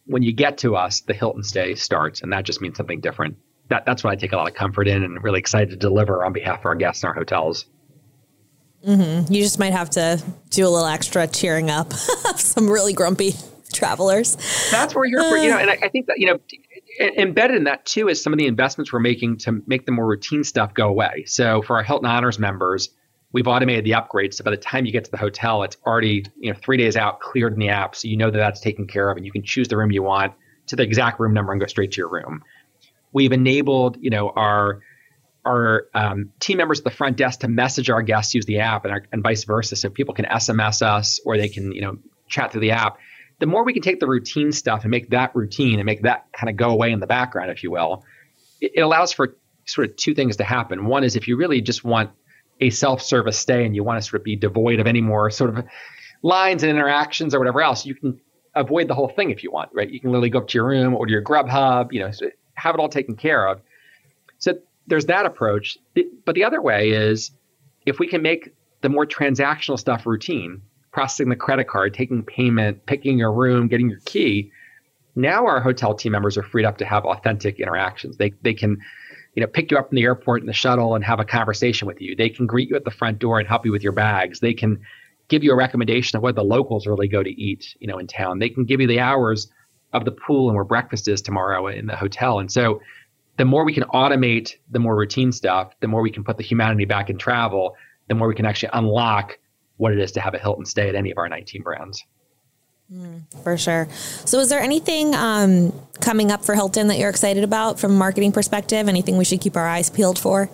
when 0.07 0.23
you 0.23 0.33
get 0.33 0.57
to 0.59 0.75
us, 0.75 1.01
the 1.01 1.13
Hilton 1.13 1.43
stay 1.43 1.75
starts, 1.75 2.21
and 2.21 2.33
that 2.33 2.45
just 2.45 2.61
means 2.61 2.77
something 2.77 2.99
different. 2.99 3.37
That, 3.69 3.85
that's 3.85 4.03
what 4.03 4.11
I 4.11 4.15
take 4.15 4.31
a 4.31 4.37
lot 4.37 4.47
of 4.47 4.55
comfort 4.55 4.87
in 4.87 5.03
and 5.03 5.21
really 5.23 5.39
excited 5.39 5.69
to 5.71 5.75
deliver 5.75 6.23
on 6.25 6.33
behalf 6.33 6.59
of 6.59 6.65
our 6.65 6.75
guests 6.75 7.03
in 7.03 7.09
our 7.09 7.13
hotels. 7.13 7.65
Mm-hmm. 8.85 9.33
You 9.33 9.41
just 9.43 9.59
might 9.59 9.73
have 9.73 9.89
to 9.91 10.21
do 10.49 10.65
a 10.65 10.69
little 10.69 10.87
extra 10.87 11.27
cheering 11.27 11.69
up 11.69 11.91
some 12.37 12.69
really 12.69 12.93
grumpy 12.93 13.33
travelers. 13.73 14.37
That's 14.71 14.95
where 14.95 15.05
you're, 15.05 15.23
for, 15.23 15.37
you 15.37 15.49
know, 15.49 15.57
and 15.57 15.69
I, 15.69 15.77
I 15.83 15.89
think 15.89 16.07
that, 16.07 16.19
you 16.19 16.27
know, 16.27 16.39
embedded 16.99 17.57
in 17.57 17.63
that 17.65 17.85
too 17.85 18.07
is 18.07 18.21
some 18.21 18.33
of 18.33 18.39
the 18.39 18.47
investments 18.47 18.93
we're 18.93 18.99
making 18.99 19.37
to 19.39 19.61
make 19.67 19.85
the 19.85 19.91
more 19.91 20.05
routine 20.05 20.43
stuff 20.43 20.73
go 20.73 20.87
away. 20.87 21.25
So 21.25 21.61
for 21.61 21.75
our 21.75 21.83
Hilton 21.83 22.09
Honors 22.09 22.39
members, 22.39 22.89
we've 23.31 23.47
automated 23.47 23.85
the 23.85 23.91
upgrades. 23.91 24.35
So 24.35 24.43
by 24.43 24.51
the 24.51 24.57
time 24.57 24.85
you 24.85 24.91
get 24.91 25.05
to 25.05 25.11
the 25.11 25.17
hotel, 25.17 25.63
it's 25.63 25.77
already 25.85 26.25
you 26.37 26.51
know 26.51 26.57
three 26.61 26.77
days 26.77 26.95
out, 26.95 27.19
cleared 27.19 27.53
in 27.53 27.59
the 27.59 27.69
app, 27.69 27.95
so 27.95 28.07
you 28.07 28.17
know 28.17 28.31
that 28.31 28.37
that's 28.37 28.61
taken 28.61 28.87
care 28.87 29.09
of, 29.09 29.17
and 29.17 29.25
you 29.25 29.31
can 29.31 29.43
choose 29.43 29.67
the 29.67 29.77
room 29.77 29.91
you 29.91 30.03
want 30.03 30.33
to 30.67 30.75
the 30.75 30.83
exact 30.83 31.19
room 31.19 31.33
number 31.33 31.51
and 31.51 31.61
go 31.61 31.67
straight 31.67 31.91
to 31.93 31.97
your 31.97 32.09
room. 32.09 32.43
We've 33.13 33.31
enabled 33.31 33.97
you 33.99 34.09
know 34.09 34.29
our 34.29 34.81
our 35.45 35.87
um, 35.93 36.31
team 36.39 36.57
members 36.57 36.79
at 36.79 36.83
the 36.83 36.91
front 36.91 37.15
desk 37.15 37.39
to 37.39 37.47
message 37.47 37.89
our 37.89 38.01
guests 38.01 38.33
use 38.33 38.45
the 38.45 38.59
app 38.59 38.83
and, 38.83 38.93
our, 38.93 39.03
and 39.13 39.23
vice 39.23 39.45
versa, 39.45 39.77
so 39.77 39.89
people 39.89 40.13
can 40.13 40.25
SMS 40.25 40.81
us 40.81 41.19
or 41.25 41.37
they 41.37 41.49
can 41.49 41.71
you 41.71 41.81
know 41.81 41.97
chat 42.27 42.51
through 42.51 42.61
the 42.61 42.71
app. 42.71 42.97
The 43.39 43.45
more 43.45 43.63
we 43.63 43.73
can 43.73 43.83
take 43.83 43.99
the 43.99 44.07
routine 44.07 44.51
stuff 44.51 44.81
and 44.81 44.91
make 44.91 45.11
that 45.11 45.35
routine 45.35 45.79
and 45.79 45.85
make 45.85 46.01
that 46.01 46.25
kind 46.33 46.49
of 46.49 46.55
go 46.55 46.69
away 46.69 46.91
in 46.91 46.99
the 46.99 47.07
background, 47.07 47.51
if 47.51 47.61
you 47.61 47.69
will, 47.69 48.03
it, 48.59 48.71
it 48.75 48.81
allows 48.81 49.11
for 49.11 49.37
sort 49.65 49.89
of 49.89 49.95
two 49.95 50.15
things 50.15 50.37
to 50.37 50.43
happen. 50.43 50.85
One 50.85 51.03
is 51.03 51.15
if 51.15 51.27
you 51.27 51.37
really 51.37 51.61
just 51.61 51.83
want 51.83 52.09
a 52.59 52.69
self-service 52.69 53.37
stay 53.37 53.65
and 53.65 53.75
you 53.75 53.83
want 53.83 54.01
to 54.01 54.07
sort 54.07 54.21
of 54.21 54.23
be 54.23 54.35
devoid 54.35 54.79
of 54.79 54.87
any 54.87 55.01
more 55.01 55.29
sort 55.29 55.55
of 55.55 55.65
lines 56.23 56.63
and 56.63 56.71
interactions 56.71 57.35
or 57.35 57.39
whatever 57.39 57.61
else, 57.61 57.85
you 57.85 57.95
can 57.95 58.19
avoid 58.55 58.87
the 58.87 58.95
whole 58.95 59.09
thing 59.09 59.29
if 59.29 59.43
you 59.43 59.51
want, 59.51 59.69
right? 59.73 59.89
You 59.89 59.99
can 59.99 60.09
literally 60.09 60.29
go 60.29 60.39
up 60.39 60.47
to 60.47 60.57
your 60.57 60.65
room 60.65 60.95
or 60.95 61.05
to 61.05 61.11
your 61.11 61.21
Grubhub, 61.21 61.91
you 61.91 61.99
know, 61.99 62.11
have 62.55 62.73
it 62.73 62.79
all 62.79 62.89
taken 62.89 63.15
care 63.15 63.47
of. 63.47 63.61
So 64.39 64.53
there's 64.87 65.05
that 65.05 65.25
approach. 65.25 65.77
But 66.25 66.35
the 66.35 66.43
other 66.43 66.61
way 66.61 66.91
is 66.91 67.31
if 67.85 67.99
we 67.99 68.07
can 68.07 68.21
make 68.21 68.53
the 68.81 68.89
more 68.89 69.05
transactional 69.05 69.77
stuff 69.77 70.05
routine, 70.05 70.61
processing 70.91 71.29
the 71.29 71.35
credit 71.35 71.67
card, 71.67 71.93
taking 71.93 72.23
payment, 72.23 72.85
picking 72.85 73.17
your 73.19 73.31
room, 73.31 73.67
getting 73.67 73.89
your 73.89 73.99
key, 74.05 74.51
now 75.15 75.45
our 75.45 75.59
hotel 75.59 75.93
team 75.93 76.11
members 76.11 76.37
are 76.37 76.43
freed 76.43 76.65
up 76.65 76.77
to 76.77 76.85
have 76.85 77.05
authentic 77.05 77.59
interactions. 77.59 78.17
They 78.17 78.33
they 78.41 78.53
can 78.53 78.77
you 79.37 79.41
know, 79.41 79.47
pick 79.47 79.69
you 79.69 79.77
up 79.77 79.89
from 79.89 79.95
the 79.97 80.01
airport 80.01 80.41
in 80.41 80.47
the 80.47 80.53
shuttle 80.53 80.95
and 80.95 81.05
have 81.05 81.19
a 81.19 81.23
conversation 81.23 81.87
with 81.87 82.01
you. 82.01 82.15
They 82.15 82.27
can 82.27 82.47
greet 82.47 82.71
you 82.71 82.75
at 82.75 82.85
the 82.85 82.89
front 82.89 83.19
door 83.19 83.37
and 83.37 83.47
help 83.47 83.67
you 83.67 83.71
with 83.71 83.83
your 83.83 83.91
bags. 83.91 84.39
They 84.39 84.55
can 84.55 84.79
give 85.27 85.43
you 85.43 85.51
a 85.51 85.55
recommendation 85.55 86.17
of 86.17 86.23
where 86.23 86.33
the 86.33 86.43
locals 86.43 86.87
really 86.87 87.07
go 87.07 87.21
to 87.21 87.29
eat, 87.29 87.77
you 87.79 87.85
know, 87.85 87.99
in 87.99 88.07
town. 88.07 88.39
They 88.39 88.49
can 88.49 88.65
give 88.65 88.81
you 88.81 88.87
the 88.87 88.99
hours 88.99 89.51
of 89.93 90.05
the 90.05 90.11
pool 90.11 90.49
and 90.49 90.55
where 90.55 90.63
breakfast 90.63 91.07
is 91.07 91.21
tomorrow 91.21 91.67
in 91.67 91.85
the 91.85 91.95
hotel. 91.95 92.39
And 92.39 92.51
so 92.51 92.81
the 93.37 93.45
more 93.45 93.63
we 93.63 93.75
can 93.75 93.83
automate 93.83 94.55
the 94.71 94.79
more 94.79 94.95
routine 94.95 95.31
stuff, 95.31 95.71
the 95.81 95.87
more 95.87 96.01
we 96.01 96.09
can 96.09 96.23
put 96.23 96.37
the 96.37 96.43
humanity 96.43 96.85
back 96.85 97.11
in 97.11 97.19
travel, 97.19 97.75
the 98.07 98.15
more 98.15 98.27
we 98.27 98.33
can 98.33 98.47
actually 98.47 98.71
unlock 98.73 99.37
what 99.75 99.93
it 99.93 99.99
is 99.99 100.11
to 100.13 100.19
have 100.19 100.33
a 100.33 100.39
Hilton 100.39 100.65
stay 100.65 100.89
at 100.89 100.95
any 100.95 101.11
of 101.11 101.19
our 101.19 101.29
19 101.29 101.61
brands. 101.61 102.03
For 103.43 103.57
sure. 103.57 103.87
So, 103.91 104.39
is 104.39 104.49
there 104.49 104.61
anything 104.61 105.13
um, 105.13 105.73
coming 105.99 106.31
up 106.31 106.45
for 106.45 106.55
Hilton 106.55 106.87
that 106.87 106.97
you're 106.97 107.09
excited 107.09 107.43
about 107.43 107.79
from 107.79 107.91
a 107.91 107.95
marketing 107.95 108.31
perspective? 108.31 108.87
Anything 108.87 109.17
we 109.17 109.25
should 109.25 109.41
keep 109.41 109.57
our 109.57 109.67
eyes 109.67 109.89
peeled 109.89 110.17
for? 110.17 110.49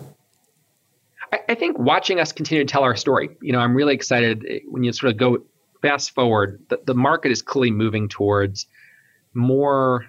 I, 1.32 1.40
I 1.50 1.54
think 1.54 1.78
watching 1.78 2.18
us 2.18 2.32
continue 2.32 2.64
to 2.64 2.70
tell 2.70 2.82
our 2.82 2.96
story. 2.96 3.30
You 3.40 3.52
know, 3.52 3.60
I'm 3.60 3.74
really 3.74 3.94
excited 3.94 4.44
eh, 4.48 4.58
when 4.68 4.82
you 4.82 4.92
sort 4.92 5.12
of 5.12 5.18
go 5.18 5.44
fast 5.80 6.10
forward. 6.10 6.60
The, 6.70 6.80
the 6.84 6.94
market 6.94 7.30
is 7.30 7.40
clearly 7.40 7.70
moving 7.70 8.08
towards 8.08 8.66
more 9.32 10.06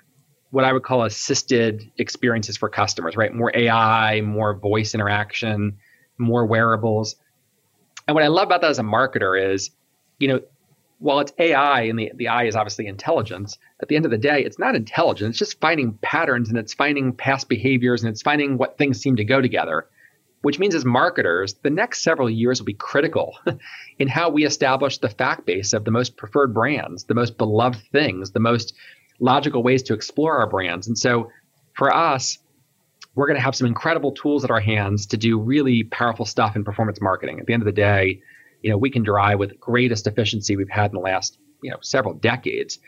what 0.50 0.64
I 0.64 0.74
would 0.74 0.84
call 0.84 1.04
assisted 1.04 1.92
experiences 1.98 2.58
for 2.58 2.70
customers, 2.70 3.18
right? 3.18 3.34
More 3.34 3.52
AI, 3.54 4.22
more 4.22 4.56
voice 4.56 4.96
interaction, 4.96 5.78
more 6.18 6.46
wearables. 6.46 7.18
And 8.08 8.16
what 8.16 8.24
I 8.24 8.28
love 8.28 8.48
about 8.48 8.62
that 8.62 8.70
as 8.70 8.80
a 8.80 8.84
marketer 8.84 9.54
is, 9.54 9.72
you 10.18 10.30
know, 10.30 10.42
while 11.00 11.20
it's 11.20 11.34
AI 11.38 11.82
and 11.84 12.00
the, 12.00 12.12
the 12.16 12.30
I 12.30 12.46
is 12.46 12.56
obviously 12.56 12.88
intelligence, 12.88 13.58
at 13.82 13.90
the 13.90 13.96
end 13.96 14.06
of 14.06 14.12
the 14.12 14.18
day, 14.18 14.44
it's 14.44 14.60
not 14.60 14.76
intelligence. 14.76 15.32
It's 15.32 15.40
just 15.40 15.60
finding 15.60 15.98
patterns 16.02 16.50
and 16.50 16.58
it's 16.58 16.74
finding 16.74 17.14
past 17.14 17.50
behaviors 17.50 18.04
and 18.04 18.10
it's 18.12 18.22
finding 18.22 18.58
what 18.58 18.78
things 18.78 19.02
seem 19.02 19.18
to 19.18 19.26
go 19.26 19.42
together. 19.42 19.88
which 20.42 20.60
means 20.60 20.76
as 20.76 20.86
marketers, 20.86 21.56
the 21.64 21.72
next 21.72 22.04
several 22.04 22.30
years 22.30 22.60
will 22.60 22.68
be 22.68 22.74
critical 22.74 23.36
in 24.00 24.08
how 24.08 24.30
we 24.30 24.46
establish 24.46 25.00
the 25.00 25.10
fact 25.10 25.44
base 25.48 25.74
of 25.74 25.84
the 25.86 25.90
most 25.90 26.18
preferred 26.18 26.54
brands, 26.54 27.06
the 27.06 27.16
most 27.16 27.36
beloved 27.40 27.82
things, 27.92 28.30
the 28.30 28.40
most 28.40 28.76
logical 29.20 29.64
ways 29.64 29.82
to 29.82 29.96
explore 29.96 30.38
our 30.38 30.48
brands. 30.48 30.88
And 30.88 30.96
so 30.96 31.32
for 31.74 31.92
us, 31.92 32.38
we're 33.16 33.26
going 33.26 33.38
to 33.38 33.44
have 33.44 33.56
some 33.56 33.66
incredible 33.66 34.12
tools 34.12 34.44
at 34.44 34.52
our 34.52 34.60
hands 34.60 35.08
to 35.08 35.18
do 35.18 35.40
really 35.40 35.84
powerful 35.84 36.26
stuff 36.26 36.56
in 36.56 36.64
performance 36.64 37.02
marketing. 37.02 37.40
At 37.40 37.48
the 37.48 37.54
end 37.54 37.64
of 37.64 37.66
the 37.66 37.72
day, 37.72 38.22
you 38.66 38.72
know, 38.72 38.78
we 38.80 38.90
can 38.90 39.04
drive 39.04 39.38
with 39.38 39.60
greatest 39.60 40.08
efficiency 40.08 40.56
we've 40.56 40.68
had 40.72 40.90
in 40.90 40.96
the 40.96 41.00
last, 41.00 41.38
you 41.62 41.70
know, 41.70 41.78
several 41.82 42.16
decades. 42.16 42.80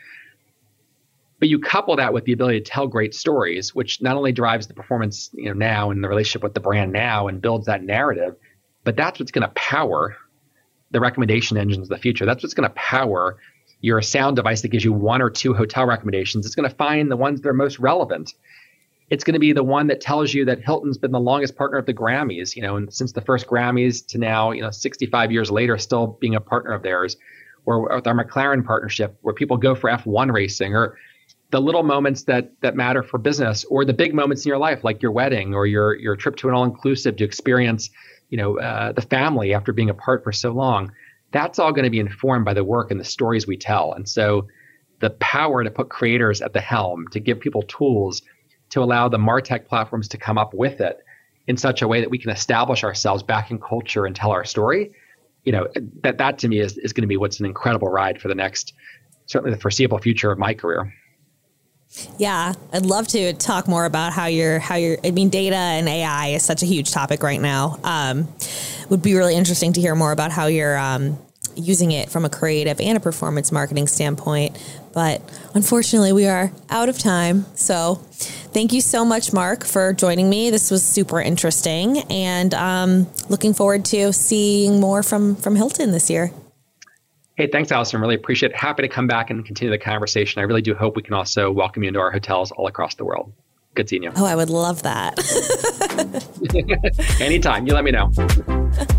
But 1.38 1.48
you 1.48 1.60
couple 1.60 1.94
that 1.94 2.12
with 2.12 2.24
the 2.24 2.32
ability 2.32 2.62
to 2.62 2.68
tell 2.68 2.88
great 2.88 3.14
stories, 3.14 3.76
which 3.76 4.02
not 4.02 4.16
only 4.16 4.32
drives 4.32 4.66
the 4.66 4.74
performance, 4.74 5.30
you 5.34 5.44
know, 5.44 5.52
now 5.52 5.92
and 5.92 6.02
the 6.02 6.08
relationship 6.08 6.42
with 6.42 6.54
the 6.54 6.58
brand 6.58 6.92
now 6.92 7.28
and 7.28 7.40
builds 7.40 7.66
that 7.66 7.84
narrative, 7.84 8.34
but 8.82 8.96
that's 8.96 9.20
what's 9.20 9.30
going 9.30 9.46
to 9.46 9.54
power 9.54 10.16
the 10.90 10.98
recommendation 10.98 11.56
engines 11.56 11.84
of 11.84 11.90
the 11.90 12.02
future. 12.02 12.26
That's 12.26 12.42
what's 12.42 12.54
going 12.54 12.68
to 12.68 12.74
power 12.74 13.38
your 13.80 14.02
sound 14.02 14.34
device 14.34 14.62
that 14.62 14.68
gives 14.68 14.84
you 14.84 14.92
one 14.92 15.22
or 15.22 15.30
two 15.30 15.54
hotel 15.54 15.86
recommendations. 15.86 16.44
It's 16.44 16.56
going 16.56 16.68
to 16.68 16.74
find 16.74 17.08
the 17.08 17.16
ones 17.16 17.40
that 17.40 17.48
are 17.48 17.54
most 17.54 17.78
relevant. 17.78 18.34
It's 19.10 19.24
going 19.24 19.34
to 19.34 19.40
be 19.40 19.52
the 19.52 19.64
one 19.64 19.86
that 19.86 20.00
tells 20.00 20.34
you 20.34 20.44
that 20.44 20.62
Hilton's 20.62 20.98
been 20.98 21.12
the 21.12 21.20
longest 21.20 21.56
partner 21.56 21.78
of 21.78 21.86
the 21.86 21.94
Grammys, 21.94 22.54
you 22.54 22.62
know, 22.62 22.76
and 22.76 22.92
since 22.92 23.12
the 23.12 23.20
first 23.20 23.46
Grammys 23.46 24.06
to 24.08 24.18
now, 24.18 24.50
you 24.50 24.60
know, 24.60 24.70
65 24.70 25.32
years 25.32 25.50
later, 25.50 25.78
still 25.78 26.18
being 26.20 26.34
a 26.34 26.40
partner 26.40 26.72
of 26.72 26.82
theirs, 26.82 27.16
or 27.64 27.96
with 27.96 28.06
our 28.06 28.14
McLaren 28.14 28.64
partnership, 28.64 29.16
where 29.22 29.34
people 29.34 29.56
go 29.56 29.74
for 29.74 29.90
F1 29.90 30.32
racing, 30.32 30.74
or 30.74 30.98
the 31.50 31.60
little 31.60 31.82
moments 31.82 32.24
that 32.24 32.52
that 32.60 32.76
matter 32.76 33.02
for 33.02 33.18
business, 33.18 33.64
or 33.64 33.84
the 33.84 33.94
big 33.94 34.14
moments 34.14 34.44
in 34.44 34.48
your 34.48 34.58
life, 34.58 34.84
like 34.84 35.02
your 35.02 35.12
wedding 35.12 35.54
or 35.54 35.66
your 35.66 35.94
your 35.96 36.16
trip 36.16 36.36
to 36.36 36.48
an 36.48 36.54
all-inclusive 36.54 37.16
to 37.16 37.24
experience, 37.24 37.88
you 38.28 38.36
know, 38.36 38.58
uh, 38.58 38.92
the 38.92 39.02
family 39.02 39.54
after 39.54 39.72
being 39.72 39.90
apart 39.90 40.22
for 40.22 40.32
so 40.32 40.50
long 40.50 40.92
that's 41.32 41.58
all 41.58 41.72
going 41.72 41.84
to 41.84 41.90
be 41.90 42.00
informed 42.00 42.44
by 42.44 42.54
the 42.54 42.64
work 42.64 42.90
and 42.90 42.98
the 42.98 43.04
stories 43.04 43.46
we 43.46 43.56
tell. 43.56 43.92
And 43.92 44.08
so 44.08 44.48
the 45.00 45.10
power 45.10 45.62
to 45.62 45.70
put 45.70 45.90
creators 45.90 46.40
at 46.40 46.52
the 46.52 46.60
helm, 46.60 47.06
to 47.12 47.20
give 47.20 47.40
people 47.40 47.62
tools 47.62 48.22
to 48.70 48.82
allow 48.82 49.08
the 49.08 49.18
Martech 49.18 49.66
platforms 49.66 50.08
to 50.08 50.18
come 50.18 50.38
up 50.38 50.54
with 50.54 50.80
it 50.80 51.04
in 51.46 51.56
such 51.56 51.82
a 51.82 51.88
way 51.88 52.00
that 52.00 52.10
we 52.10 52.18
can 52.18 52.30
establish 52.30 52.84
ourselves 52.84 53.22
back 53.22 53.50
in 53.50 53.58
culture 53.58 54.04
and 54.06 54.14
tell 54.14 54.30
our 54.30 54.44
story, 54.44 54.92
you 55.44 55.52
know, 55.52 55.66
that 56.02 56.18
that 56.18 56.38
to 56.38 56.48
me 56.48 56.60
is, 56.60 56.76
is 56.78 56.92
going 56.92 57.02
to 57.02 57.08
be 57.08 57.16
what's 57.16 57.40
an 57.40 57.46
incredible 57.46 57.88
ride 57.88 58.20
for 58.20 58.28
the 58.28 58.34
next, 58.34 58.74
certainly 59.26 59.54
the 59.54 59.60
foreseeable 59.60 59.98
future 59.98 60.30
of 60.30 60.38
my 60.38 60.52
career. 60.52 60.92
Yeah, 62.18 62.52
I'd 62.72 62.84
love 62.84 63.08
to 63.08 63.32
talk 63.32 63.66
more 63.66 63.86
about 63.86 64.12
how 64.12 64.26
you're 64.26 64.58
how 64.58 64.74
you're. 64.74 64.98
I 65.02 65.10
mean, 65.10 65.30
data 65.30 65.56
and 65.56 65.88
AI 65.88 66.28
is 66.28 66.42
such 66.42 66.62
a 66.62 66.66
huge 66.66 66.90
topic 66.92 67.22
right 67.22 67.40
now. 67.40 67.78
Um, 67.82 68.28
would 68.90 69.00
be 69.00 69.14
really 69.14 69.34
interesting 69.34 69.72
to 69.72 69.80
hear 69.80 69.94
more 69.94 70.12
about 70.12 70.30
how 70.30 70.46
you're 70.46 70.76
um, 70.76 71.18
using 71.58 71.92
it 71.92 72.10
from 72.10 72.24
a 72.24 72.30
creative 72.30 72.80
and 72.80 72.96
a 72.96 73.00
performance 73.00 73.52
marketing 73.52 73.86
standpoint. 73.86 74.56
But 74.92 75.22
unfortunately, 75.54 76.12
we 76.12 76.26
are 76.26 76.52
out 76.70 76.88
of 76.88 76.98
time. 76.98 77.44
So 77.54 77.96
thank 78.54 78.72
you 78.72 78.80
so 78.80 79.04
much, 79.04 79.32
Mark, 79.32 79.64
for 79.64 79.92
joining 79.92 80.30
me. 80.30 80.50
This 80.50 80.70
was 80.70 80.82
super 80.82 81.20
interesting, 81.20 81.98
and 82.10 82.54
um, 82.54 83.06
looking 83.28 83.54
forward 83.54 83.84
to 83.86 84.12
seeing 84.12 84.80
more 84.80 85.02
from 85.02 85.36
from 85.36 85.56
Hilton 85.56 85.92
this 85.92 86.10
year. 86.10 86.30
Hey, 87.36 87.46
thanks, 87.46 87.70
Allison. 87.70 88.00
Really 88.00 88.16
appreciate 88.16 88.50
it. 88.50 88.56
Happy 88.56 88.82
to 88.82 88.88
come 88.88 89.06
back 89.06 89.30
and 89.30 89.46
continue 89.46 89.70
the 89.70 89.78
conversation. 89.78 90.40
I 90.40 90.42
really 90.42 90.62
do 90.62 90.74
hope 90.74 90.96
we 90.96 91.02
can 91.02 91.14
also 91.14 91.52
welcome 91.52 91.84
you 91.84 91.88
into 91.88 92.00
our 92.00 92.10
hotels 92.10 92.50
all 92.50 92.66
across 92.66 92.96
the 92.96 93.04
world. 93.04 93.32
Good 93.74 93.88
seeing 93.88 94.02
you. 94.02 94.10
Oh, 94.16 94.24
I 94.24 94.34
would 94.34 94.50
love 94.50 94.82
that. 94.82 95.14
Anytime. 97.20 97.64
You 97.64 97.74
let 97.74 97.84
me 97.84 97.92
know. 97.92 98.10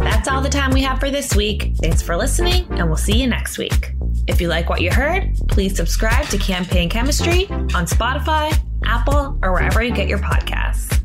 That's 0.00 0.28
all 0.28 0.40
the 0.40 0.48
time 0.48 0.70
we 0.70 0.82
have 0.82 0.98
for 0.98 1.10
this 1.10 1.36
week. 1.36 1.72
Thanks 1.76 2.00
for 2.00 2.16
listening, 2.16 2.66
and 2.70 2.88
we'll 2.88 2.96
see 2.96 3.20
you 3.20 3.26
next 3.26 3.58
week. 3.58 3.92
If 4.26 4.40
you 4.40 4.48
like 4.48 4.70
what 4.70 4.80
you 4.80 4.90
heard, 4.90 5.34
please 5.48 5.76
subscribe 5.76 6.26
to 6.28 6.38
Campaign 6.38 6.88
Chemistry 6.88 7.46
on 7.50 7.84
Spotify, 7.86 8.58
Apple, 8.84 9.38
or 9.42 9.52
wherever 9.52 9.82
you 9.82 9.92
get 9.92 10.08
your 10.08 10.18
podcasts. 10.18 11.00